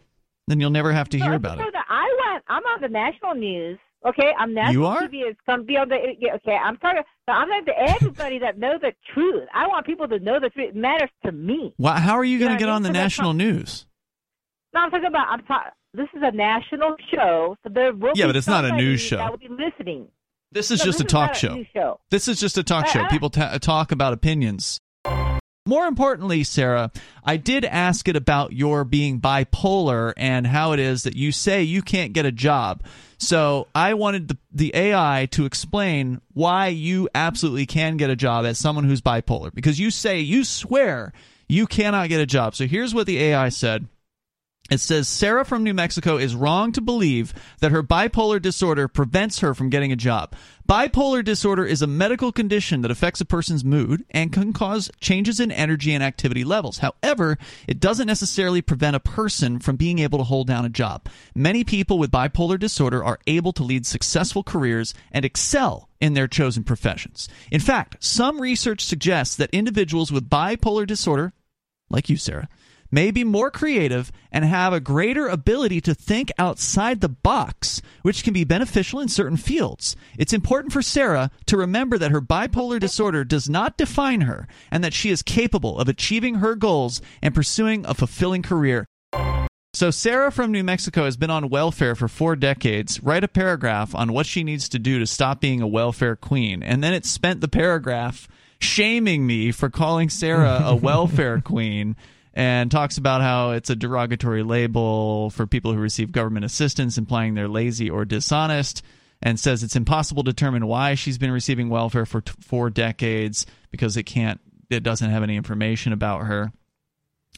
Then 0.48 0.60
you'll 0.60 0.70
never 0.70 0.92
have 0.94 1.10
to 1.10 1.18
hear 1.20 1.34
about 1.34 1.58
so 1.58 1.64
it. 1.68 1.72
that 1.74 1.86
I 1.90 2.04
want. 2.04 2.44
I'm 2.48 2.64
on 2.64 2.82
the 2.82 2.90
national 2.90 3.34
news. 3.36 3.80
Okay, 4.08 4.32
I'm 4.38 4.54
national 4.54 4.74
You 4.74 4.86
are? 4.86 5.02
TV. 5.08 5.22
It's 5.26 5.40
going 5.48 5.60
to 5.60 5.66
be 5.66 5.78
on 5.78 5.90
the. 5.90 5.98
yeah, 6.20 6.36
Okay, 6.36 6.56
I'm 6.56 6.78
talking. 6.78 7.02
I'm 7.28 7.48
going 7.48 7.66
to 7.66 7.72
everybody 7.80 8.38
that 8.40 8.58
know 8.60 8.78
the 8.80 8.92
truth. 9.14 9.48
I 9.54 9.68
want 9.68 9.86
people 9.86 10.08
to 10.08 10.20
know 10.20 10.40
the 10.40 10.50
truth. 10.52 10.70
It 10.70 10.76
matters 10.76 11.10
to 11.26 11.32
me. 11.32 11.74
Why, 11.78 12.00
how 12.00 12.14
are 12.14 12.24
you 12.24 12.38
going 12.38 12.52
to 12.52 12.58
get 12.58 12.70
on 12.70 12.84
the 12.84 12.92
national 12.92 13.34
not- 13.34 13.44
news? 13.46 13.88
No, 14.74 14.82
I'm 14.82 14.92
talking 14.92 15.08
about. 15.08 15.28
I'm 15.30 15.42
talking. 15.44 15.72
This 15.94 16.08
is 16.14 16.22
a 16.24 16.32
national 16.36 16.96
show, 17.14 17.56
so 17.64 17.70
there 17.74 17.94
will 17.94 18.12
Yeah, 18.16 18.28
but 18.28 18.36
it's 18.36 18.48
not 18.48 18.66
a 18.66 18.74
news 18.74 19.00
show. 19.02 19.18
That 19.18 19.32
will 19.32 19.38
be 19.38 19.48
listening. 19.48 20.08
This 20.52 20.70
is 20.70 20.80
No, 20.80 20.86
just 20.86 20.98
this 21.00 21.06
a 21.06 21.08
talk 21.10 21.30
not 21.30 21.38
show. 21.38 21.66
show. 21.74 22.00
This 22.12 22.28
is 22.28 22.40
just 22.40 22.58
a 22.58 22.64
talk 22.64 22.86
I- 22.86 22.90
show. 22.90 23.02
I- 23.04 23.08
People 23.10 23.30
ta- 23.30 23.58
talk 23.60 23.92
about 23.92 24.12
opinions. 24.14 24.82
More 25.68 25.88
importantly, 25.88 26.44
Sarah, 26.44 26.92
I 27.24 27.38
did 27.38 27.66
ask 27.66 28.08
it 28.08 28.16
about 28.16 28.54
your 28.54 28.84
being 28.84 29.20
bipolar 29.20 30.14
and 30.16 30.46
how 30.46 30.74
it 30.74 30.80
is 30.80 31.04
that 31.04 31.16
you 31.16 31.32
say 31.32 31.64
you 31.64 31.82
can't 31.82 32.14
get 32.14 32.24
a 32.24 32.32
job. 32.32 32.84
So 33.18 33.68
I 33.74 33.96
wanted 33.96 34.28
the, 34.28 34.38
the 34.52 34.76
AI 34.76 35.28
to 35.32 35.46
explain 35.46 36.22
why 36.34 36.68
you 36.68 37.10
absolutely 37.16 37.66
can 37.66 37.98
get 37.98 38.12
a 38.12 38.16
job 38.16 38.46
as 38.46 38.60
someone 38.60 38.84
who's 38.84 39.02
bipolar. 39.02 39.52
Because 39.54 39.80
you 39.80 39.90
say, 39.90 40.20
you 40.20 40.44
swear 40.44 41.14
you 41.48 41.66
cannot 41.66 42.10
get 42.10 42.22
a 42.22 42.28
job. 42.28 42.54
So 42.54 42.68
here's 42.68 42.94
what 42.94 43.08
the 43.08 43.18
AI 43.18 43.50
said. 43.50 43.88
It 44.72 44.80
says 44.80 45.08
Sarah 45.08 45.46
from 45.46 45.64
New 45.64 45.76
Mexico 45.76 46.18
is 46.18 46.36
wrong 46.36 46.72
to 46.72 46.82
believe 46.82 47.36
that 47.60 47.72
her 47.72 47.84
bipolar 47.84 48.42
disorder 48.42 48.88
prevents 48.88 49.40
her 49.40 49.54
from 49.54 49.70
getting 49.70 49.92
a 49.92 49.96
job. 49.96 50.34
Bipolar 50.68 51.24
disorder 51.24 51.64
is 51.66 51.84
a 51.84 51.88
medical 51.88 52.32
condition 52.32 52.82
that 52.82 52.90
affects 52.90 53.22
a 53.22 53.26
person's 53.26 53.64
mood 53.64 54.06
and 54.10 54.34
can 54.34 54.54
cause 54.54 54.90
changes 55.00 55.40
in 55.40 55.52
energy 55.52 55.94
and 55.94 56.04
activity 56.04 56.44
levels. 56.44 56.80
However, 56.80 57.38
it 57.68 57.80
doesn't 57.80 58.08
necessarily 58.08 58.64
prevent 58.64 58.96
a 58.96 59.00
person 59.00 59.60
from 59.60 59.76
being 59.76 60.00
able 60.00 60.18
to 60.18 60.24
hold 60.24 60.48
down 60.48 60.66
a 60.66 60.70
job. 60.70 61.08
Many 61.36 61.64
people 61.64 62.00
with 62.00 62.10
bipolar 62.10 62.58
disorder 62.58 63.04
are 63.04 63.20
able 63.28 63.54
to 63.54 63.64
lead 63.64 63.86
successful 63.86 64.42
careers 64.42 64.96
and 65.12 65.24
excel 65.24 65.90
in 66.02 66.16
their 66.16 66.28
chosen 66.28 66.64
professions. 66.64 67.30
In 67.52 67.62
fact, 67.62 68.04
some 68.04 68.42
research 68.42 68.84
suggests 68.84 69.36
that 69.36 69.52
individuals 69.52 70.12
with 70.12 70.28
bipolar 70.28 70.88
disorder, 70.88 71.34
like 71.88 72.10
you, 72.10 72.18
Sarah, 72.18 72.50
may 72.92 73.12
be 73.12 73.24
more 73.24 73.52
creative 73.52 74.12
and 74.32 74.46
have 74.46 74.74
a 74.74 74.80
greater 74.80 75.28
ability 75.28 75.82
to 75.82 75.94
think 75.94 76.32
outside 76.38 77.02
the 77.02 77.10
box, 77.10 77.82
which 78.02 78.24
can 78.24 78.34
be 78.34 78.44
beneficial 78.44 79.00
in 79.00 79.08
certain 79.08 79.38
fields. 79.38 79.96
It's 80.18 80.34
important 80.34 80.74
for 80.74 80.82
Sarah 80.82 81.32
to 81.48 81.58
remember 81.58 81.98
that 81.98 82.12
her 82.12 82.22
bipolar 82.22 82.80
disorder 82.80 83.24
does 83.24 83.50
not 83.50 83.78
define 83.78 84.22
her 84.22 84.48
and 84.72 84.84
that 84.84 84.94
she 84.94 85.10
is 85.10 85.22
capable 85.22 85.80
of 85.80 85.90
achieving 85.90 86.36
her 86.36 86.56
goals 86.56 87.02
and 87.22 87.36
pursuing 87.36 87.86
a 87.86 87.94
fulfilling 87.94 88.42
career. 88.42 88.86
So, 89.74 89.92
Sarah 89.92 90.32
from 90.32 90.54
New 90.54 90.64
Mexico 90.64 91.04
has 91.04 91.18
been 91.18 91.30
on 91.30 91.50
welfare 91.50 91.96
for 91.96 92.08
four 92.08 92.38
decades. 92.38 93.04
Write 93.04 93.26
a 93.26 93.28
paragraph 93.28 93.94
on 93.94 94.14
what 94.14 94.26
she 94.26 94.42
needs 94.42 94.70
to 94.70 94.80
do 94.80 95.00
to 95.00 95.06
stop 95.06 95.42
being 95.42 95.62
a 95.62 95.68
welfare 95.68 96.16
queen. 96.16 96.64
And 96.64 96.82
then 96.82 96.94
it 96.94 97.06
spent 97.06 97.42
the 97.42 97.50
paragraph 97.50 98.30
shaming 98.60 99.28
me 99.28 99.52
for 99.52 99.70
calling 99.70 100.10
Sarah 100.10 100.62
a 100.64 100.76
welfare 100.78 101.42
queen 101.42 101.98
and 102.36 102.70
talks 102.70 102.98
about 102.98 103.22
how 103.22 103.52
it's 103.52 103.70
a 103.70 103.76
derogatory 103.76 104.44
label 104.44 105.30
for 105.30 105.48
people 105.48 105.74
who 105.74 105.80
receive 105.80 106.12
government 106.12 106.46
assistance, 106.46 106.98
implying 106.98 107.34
they're 107.34 107.48
lazy 107.48 107.90
or 107.90 108.04
dishonest, 108.04 108.84
and 109.22 109.40
says 109.40 109.64
it's 109.64 109.78
impossible 109.78 110.24
to 110.24 110.32
determine 110.32 110.68
why 110.68 110.96
she's 110.96 111.18
been 111.18 111.32
receiving 111.32 111.70
welfare 111.70 112.06
for 112.06 112.22
t- 112.22 112.34
four 112.42 112.70
decades 112.70 113.46
because 113.72 113.96
it 113.96 114.04
can't, 114.04 114.42
it 114.70 114.84
doesn't 114.84 115.10
have 115.10 115.24
any 115.24 115.38
information 115.38 115.94
about 115.94 116.26
her. 116.26 116.52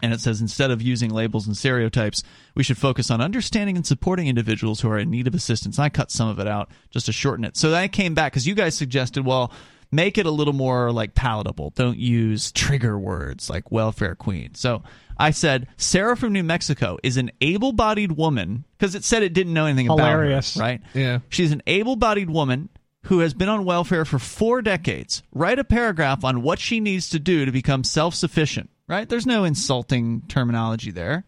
And 0.01 0.13
it 0.13 0.19
says 0.19 0.41
instead 0.41 0.69
of 0.69 0.81
using 0.81 1.11
labels 1.11 1.47
and 1.47 1.57
stereotypes, 1.57 2.23
we 2.55 2.63
should 2.63 2.77
focus 2.77 3.09
on 3.09 3.21
understanding 3.21 3.75
and 3.75 3.85
supporting 3.85 4.27
individuals 4.27 4.81
who 4.81 4.89
are 4.89 4.99
in 4.99 5.09
need 5.09 5.27
of 5.27 5.33
assistance. 5.33 5.79
I 5.79 5.89
cut 5.89 6.11
some 6.11 6.27
of 6.27 6.39
it 6.39 6.47
out 6.47 6.69
just 6.89 7.07
to 7.07 7.11
shorten 7.11 7.45
it. 7.45 7.57
So 7.57 7.73
I 7.73 7.87
came 7.87 8.13
back 8.13 8.31
because 8.31 8.47
you 8.47 8.53
guys 8.53 8.75
suggested, 8.75 9.25
well, 9.25 9.51
make 9.91 10.17
it 10.17 10.25
a 10.25 10.31
little 10.31 10.53
more 10.53 10.91
like 10.91 11.15
palatable. 11.15 11.71
Don't 11.71 11.97
use 11.97 12.51
trigger 12.51 12.97
words 12.97 13.49
like 13.49 13.71
welfare 13.71 14.15
queen. 14.15 14.53
So 14.55 14.83
I 15.17 15.31
said 15.31 15.67
Sarah 15.77 16.17
from 16.17 16.33
New 16.33 16.43
Mexico 16.43 16.97
is 17.03 17.17
an 17.17 17.31
able-bodied 17.41 18.11
woman 18.11 18.65
because 18.77 18.95
it 18.95 19.03
said 19.03 19.23
it 19.23 19.33
didn't 19.33 19.53
know 19.53 19.65
anything 19.65 19.88
Hilarious. 19.88 20.55
about 20.55 20.65
her, 20.65 20.69
right? 20.69 20.81
Yeah. 20.93 21.19
She's 21.29 21.51
an 21.51 21.63
able-bodied 21.65 22.29
woman 22.29 22.69
who 23.03 23.19
has 23.19 23.33
been 23.33 23.49
on 23.49 23.63
welfare 23.63 24.03
for 24.03 24.19
4 24.19 24.61
decades. 24.61 25.23
Write 25.31 25.59
a 25.59 25.63
paragraph 25.63 26.23
on 26.23 26.41
what 26.41 26.59
she 26.59 26.79
needs 26.79 27.09
to 27.09 27.19
do 27.19 27.45
to 27.45 27.51
become 27.51 27.83
self-sufficient, 27.83 28.69
right? 28.88 29.07
There's 29.07 29.25
no 29.25 29.45
insulting 29.45 30.23
terminology 30.27 30.91
there 30.91 31.23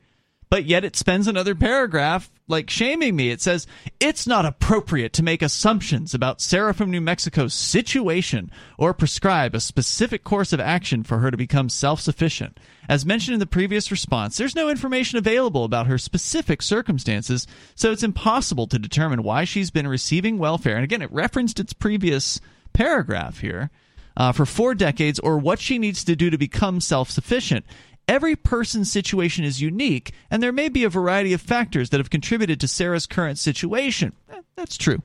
but 0.49 0.65
yet 0.65 0.83
it 0.83 0.95
spends 0.95 1.27
another 1.27 1.53
paragraph 1.53 2.31
like 2.47 2.69
shaming 2.69 3.15
me. 3.15 3.29
It 3.29 3.41
says, 3.41 3.67
It's 3.99 4.25
not 4.25 4.45
appropriate 4.45 5.13
to 5.13 5.23
make 5.23 5.41
assumptions 5.41 6.13
about 6.13 6.41
Sarah 6.41 6.73
from 6.73 6.89
New 6.89 7.01
Mexico's 7.01 7.53
situation 7.53 8.49
or 8.77 8.93
prescribe 8.93 9.53
a 9.53 9.59
specific 9.59 10.23
course 10.23 10.51
of 10.51 10.59
action 10.59 11.03
for 11.03 11.19
her 11.19 11.29
to 11.29 11.37
become 11.37 11.69
self 11.69 12.01
sufficient. 12.01 12.59
As 12.89 13.05
mentioned 13.05 13.35
in 13.35 13.39
the 13.39 13.45
previous 13.45 13.91
response, 13.91 14.37
there's 14.37 14.55
no 14.55 14.69
information 14.69 15.19
available 15.19 15.63
about 15.63 15.85
her 15.85 15.99
specific 15.99 16.63
circumstances, 16.63 17.45
so 17.75 17.91
it's 17.91 18.03
impossible 18.03 18.65
to 18.67 18.79
determine 18.79 19.21
why 19.21 19.43
she's 19.43 19.69
been 19.69 19.87
receiving 19.87 20.39
welfare. 20.39 20.75
And 20.75 20.83
again, 20.83 21.03
it 21.03 21.11
referenced 21.11 21.59
its 21.59 21.73
previous 21.73 22.41
paragraph 22.73 23.39
here. 23.39 23.69
Uh, 24.17 24.33
for 24.33 24.45
four 24.45 24.75
decades, 24.75 25.17
or 25.19 25.37
what 25.37 25.59
she 25.59 25.77
needs 25.79 26.03
to 26.03 26.13
do 26.13 26.29
to 26.29 26.37
become 26.37 26.81
self 26.81 27.09
sufficient. 27.09 27.65
Every 28.09 28.35
person's 28.35 28.91
situation 28.91 29.45
is 29.45 29.61
unique, 29.61 30.13
and 30.31 30.41
there 30.41 30.51
may 30.51 30.67
be 30.67 30.83
a 30.83 30.89
variety 30.89 31.31
of 31.31 31.41
factors 31.41 31.91
that 31.91 31.99
have 31.99 32.09
contributed 32.09 32.59
to 32.59 32.67
Sarah's 32.67 33.05
current 33.05 33.37
situation. 33.37 34.13
Eh, 34.31 34.41
that's 34.55 34.77
true. 34.77 35.03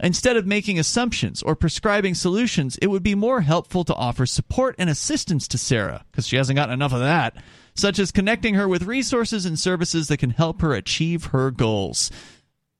Instead 0.00 0.38
of 0.38 0.46
making 0.46 0.78
assumptions 0.78 1.42
or 1.42 1.54
prescribing 1.54 2.14
solutions, 2.14 2.78
it 2.80 2.86
would 2.86 3.02
be 3.02 3.14
more 3.14 3.42
helpful 3.42 3.84
to 3.84 3.94
offer 3.94 4.24
support 4.24 4.74
and 4.78 4.88
assistance 4.88 5.46
to 5.48 5.58
Sarah, 5.58 6.06
because 6.10 6.26
she 6.26 6.36
hasn't 6.36 6.56
gotten 6.56 6.72
enough 6.72 6.94
of 6.94 7.00
that, 7.00 7.36
such 7.74 7.98
as 7.98 8.10
connecting 8.10 8.54
her 8.54 8.66
with 8.66 8.84
resources 8.84 9.44
and 9.44 9.58
services 9.58 10.08
that 10.08 10.16
can 10.16 10.30
help 10.30 10.62
her 10.62 10.72
achieve 10.72 11.26
her 11.26 11.50
goals. 11.50 12.10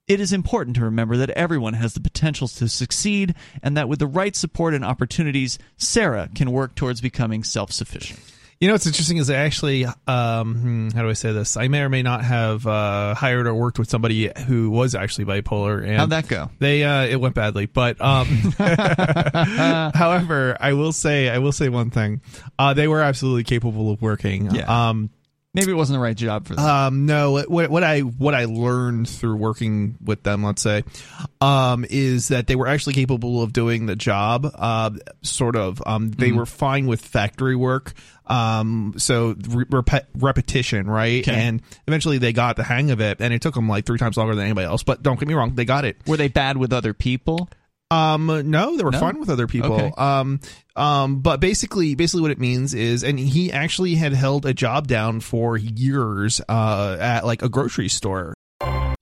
It 0.09 0.21
is 0.21 0.33
important 0.33 0.77
to 0.77 0.85
remember 0.85 1.19
that 1.19 1.29
everyone 1.31 1.75
has 1.75 1.93
the 1.93 2.01
potential 2.01 2.49
to 2.49 2.69
succeed, 2.71 3.35
and 3.63 3.77
that 3.77 3.91
with 3.91 3.99
the 3.99 4.07
right 4.07 4.35
support 4.35 4.73
and 4.73 4.87
opportunities, 4.87 5.59
Sarah 5.77 6.31
can 6.35 6.51
work 6.51 6.77
towards 6.77 7.03
becoming 7.03 7.45
self 7.45 7.73
sufficient. 7.73 8.21
You 8.59 8.69
know 8.69 8.75
what's 8.75 8.87
interesting 8.87 9.19
is 9.19 9.29
I 9.29 9.35
actually, 9.35 9.85
um, 10.07 10.55
hmm, 10.55 10.89
how 10.97 11.03
do 11.03 11.11
I 11.11 11.13
say 11.13 11.31
this? 11.31 11.59
I 11.59 11.69
may 11.69 11.83
or 11.83 11.91
may 11.91 12.03
not 12.03 12.25
have 12.25 12.67
uh, 12.67 13.15
hired 13.15 13.47
or 13.47 13.55
worked 13.55 13.79
with 13.79 13.91
somebody 13.91 14.33
who 14.47 14.71
was 14.71 14.95
actually 14.95 15.27
bipolar. 15.27 15.87
And 15.87 15.99
How'd 15.99 16.11
that 16.11 16.27
go? 16.27 16.51
They 16.59 16.83
uh, 16.83 17.05
it 17.05 17.17
went 17.17 17.35
badly, 17.35 17.67
but 17.67 18.01
um, 18.01 18.27
however, 19.95 20.57
I 20.59 20.73
will 20.73 20.93
say 20.93 21.29
I 21.29 21.37
will 21.37 21.53
say 21.53 21.69
one 21.69 21.91
thing: 21.91 22.23
uh, 22.59 22.73
they 22.73 22.89
were 22.89 23.03
absolutely 23.03 23.45
capable 23.45 23.91
of 23.91 24.01
working. 24.01 24.51
Yeah. 24.51 24.89
Um, 24.89 25.11
Maybe 25.57 25.73
it 25.73 25.75
wasn't 25.75 25.97
the 25.97 26.01
right 26.03 26.17
job 26.17 26.47
for 26.47 26.55
them. 26.55 26.65
um, 26.65 27.07
no, 27.07 27.43
what, 27.49 27.69
what 27.71 27.83
I 27.83 28.01
what 28.01 28.35
I 28.35 28.45
learned 28.45 29.09
through 29.09 29.37
working 29.37 29.97
with 30.05 30.23
them, 30.23 30.45
let's 30.45 30.63
say, 30.63 30.85
um, 31.41 31.85
is 31.89 32.29
that 32.29 32.47
they 32.47 32.55
were 32.57 32.69
actually 32.69 32.93
capable 32.95 33.43
of 33.43 33.53
doing 33.53 33.87
the 33.87 33.97
job. 33.97 34.47
Uh, 34.55 34.91
sort 35.23 35.57
of. 35.57 35.83
Um, 35.87 36.11
they 36.13 36.29
Mm-hmm. 36.29 36.39
were 36.39 36.47
fine 36.47 36.87
with 36.87 37.01
factory 37.01 37.57
work. 37.57 37.93
Um, 38.27 38.95
so 38.97 39.37
re- 39.49 39.65
repet- 39.67 40.07
repetition, 40.17 40.89
right? 40.91 41.27
Okay. 41.27 41.33
And 41.41 41.63
eventually 41.87 42.19
they 42.19 42.33
got 42.33 42.57
the 42.57 42.65
hang 42.65 42.91
of 42.91 43.01
it, 43.01 43.21
and 43.21 43.33
it 43.33 43.41
took 43.41 43.55
them 43.55 43.69
like 43.69 43.87
three 43.87 43.99
times 43.99 44.17
longer 44.17 44.35
than 44.35 44.45
anybody 44.45 44.67
else. 44.67 44.83
But 44.83 45.03
don't 45.03 45.19
get 45.19 45.29
me 45.29 45.35
wrong, 45.35 45.55
they 45.55 45.65
got 45.65 45.85
it. 45.85 45.97
Were 46.07 46.17
they 46.17 46.29
bad 46.29 46.57
with 46.57 46.73
other 46.73 46.93
people? 46.93 47.49
Um, 47.91 48.27
no, 48.51 48.77
they 48.77 48.83
were 48.83 48.91
No? 48.91 48.99
fine 48.99 49.21
with 49.21 49.31
other 49.31 49.47
people. 49.47 49.75
Okay. 49.75 49.93
Um, 49.97 50.41
um, 50.75 51.21
but 51.21 51.39
basically, 51.41 51.95
basically 51.95 52.23
what 52.23 52.31
it 52.33 52.41
means 52.41 52.75
is, 52.75 53.05
and 53.05 53.19
he 53.19 53.53
actually 53.53 53.95
had 53.95 54.13
held 54.13 54.45
a 54.45 54.53
job 54.53 54.89
down 54.89 55.21
for 55.21 55.57
years, 55.57 56.41
uh, 56.49 56.97
at 57.01 57.25
like 57.25 57.43
a 57.43 57.49
grocery 57.49 57.89
store. 57.89 58.35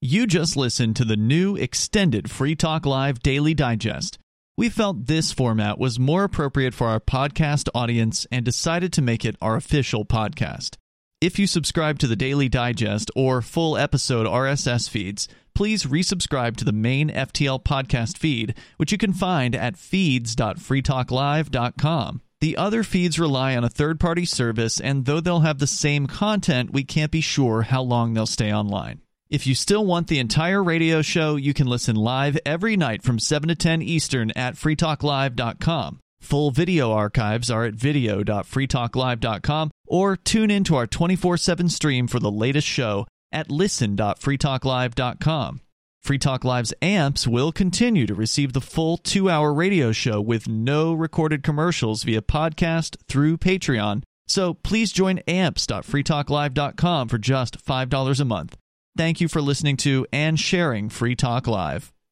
You 0.02 0.26
just 0.26 0.56
listened 0.56 0.96
to 0.96 1.04
the 1.04 1.16
new 1.16 1.56
extended 1.56 2.30
Free 2.30 2.54
Talk 2.54 2.84
Live 2.84 3.20
Daily 3.20 3.54
Digest. 3.54 4.18
We 4.56 4.68
felt 4.68 5.06
this 5.06 5.32
format 5.32 5.78
was 5.78 5.98
more 5.98 6.22
appropriate 6.24 6.74
for 6.74 6.88
our 6.88 7.00
podcast 7.00 7.68
audience 7.74 8.26
and 8.30 8.44
decided 8.44 8.92
to 8.92 9.02
make 9.02 9.24
it 9.24 9.36
our 9.40 9.56
official 9.56 10.04
podcast. 10.04 10.76
If 11.20 11.38
you 11.38 11.46
subscribe 11.46 11.98
to 12.00 12.06
the 12.06 12.16
Daily 12.16 12.50
Digest 12.50 13.10
or 13.16 13.40
full 13.40 13.78
episode 13.78 14.26
RSS 14.26 14.88
feeds, 14.90 15.26
please 15.54 15.84
resubscribe 15.84 16.56
to 16.56 16.64
the 16.64 16.72
main 16.72 17.10
FTL 17.10 17.62
podcast 17.62 18.18
feed, 18.18 18.54
which 18.76 18.90
you 18.92 18.98
can 18.98 19.12
find 19.12 19.54
at 19.54 19.76
feeds.freetalklive.com. 19.76 22.20
The 22.40 22.56
other 22.56 22.82
feeds 22.82 23.18
rely 23.18 23.56
on 23.56 23.64
a 23.64 23.70
third 23.70 23.98
party 23.98 24.24
service, 24.24 24.78
and 24.78 25.06
though 25.06 25.20
they'll 25.20 25.40
have 25.40 25.60
the 25.60 25.66
same 25.66 26.06
content, 26.06 26.72
we 26.72 26.84
can't 26.84 27.10
be 27.10 27.22
sure 27.22 27.62
how 27.62 27.82
long 27.82 28.12
they'll 28.12 28.26
stay 28.26 28.52
online. 28.52 29.00
If 29.30 29.46
you 29.46 29.54
still 29.54 29.86
want 29.86 30.08
the 30.08 30.18
entire 30.18 30.62
radio 30.62 31.00
show, 31.00 31.36
you 31.36 31.54
can 31.54 31.66
listen 31.66 31.96
live 31.96 32.38
every 32.44 32.76
night 32.76 33.02
from 33.02 33.18
7 33.18 33.48
to 33.48 33.54
10 33.54 33.80
Eastern 33.80 34.30
at 34.32 34.54
freetalklive.com. 34.54 36.00
Full 36.20 36.50
video 36.50 36.92
archives 36.92 37.50
are 37.50 37.64
at 37.64 37.74
video.freetalklive.com 37.74 39.70
or 39.86 40.16
tune 40.16 40.50
in 40.50 40.64
to 40.64 40.76
our 40.76 40.86
24 40.86 41.36
7 41.36 41.68
stream 41.68 42.06
for 42.06 42.20
the 42.20 42.30
latest 42.30 42.66
show 42.66 43.06
at 43.34 43.50
listen.freetalklive.com. 43.50 45.60
Free 46.02 46.18
Talk 46.18 46.44
Live's 46.44 46.74
amps 46.82 47.26
will 47.26 47.50
continue 47.50 48.06
to 48.06 48.14
receive 48.14 48.52
the 48.52 48.60
full 48.60 48.98
two 48.98 49.30
hour 49.30 49.54
radio 49.54 49.90
show 49.90 50.20
with 50.20 50.46
no 50.46 50.92
recorded 50.92 51.42
commercials 51.42 52.02
via 52.02 52.20
podcast 52.20 52.98
through 53.08 53.38
Patreon. 53.38 54.02
So 54.28 54.52
please 54.52 54.92
join 54.92 55.20
amps.freetalklive.com 55.26 57.08
for 57.08 57.18
just 57.18 57.64
$5 57.64 58.20
a 58.20 58.24
month. 58.24 58.56
Thank 58.96 59.20
you 59.22 59.28
for 59.28 59.40
listening 59.40 59.78
to 59.78 60.06
and 60.12 60.38
sharing 60.38 60.90
Free 60.90 61.16
Talk 61.16 61.46
Live. 61.46 61.93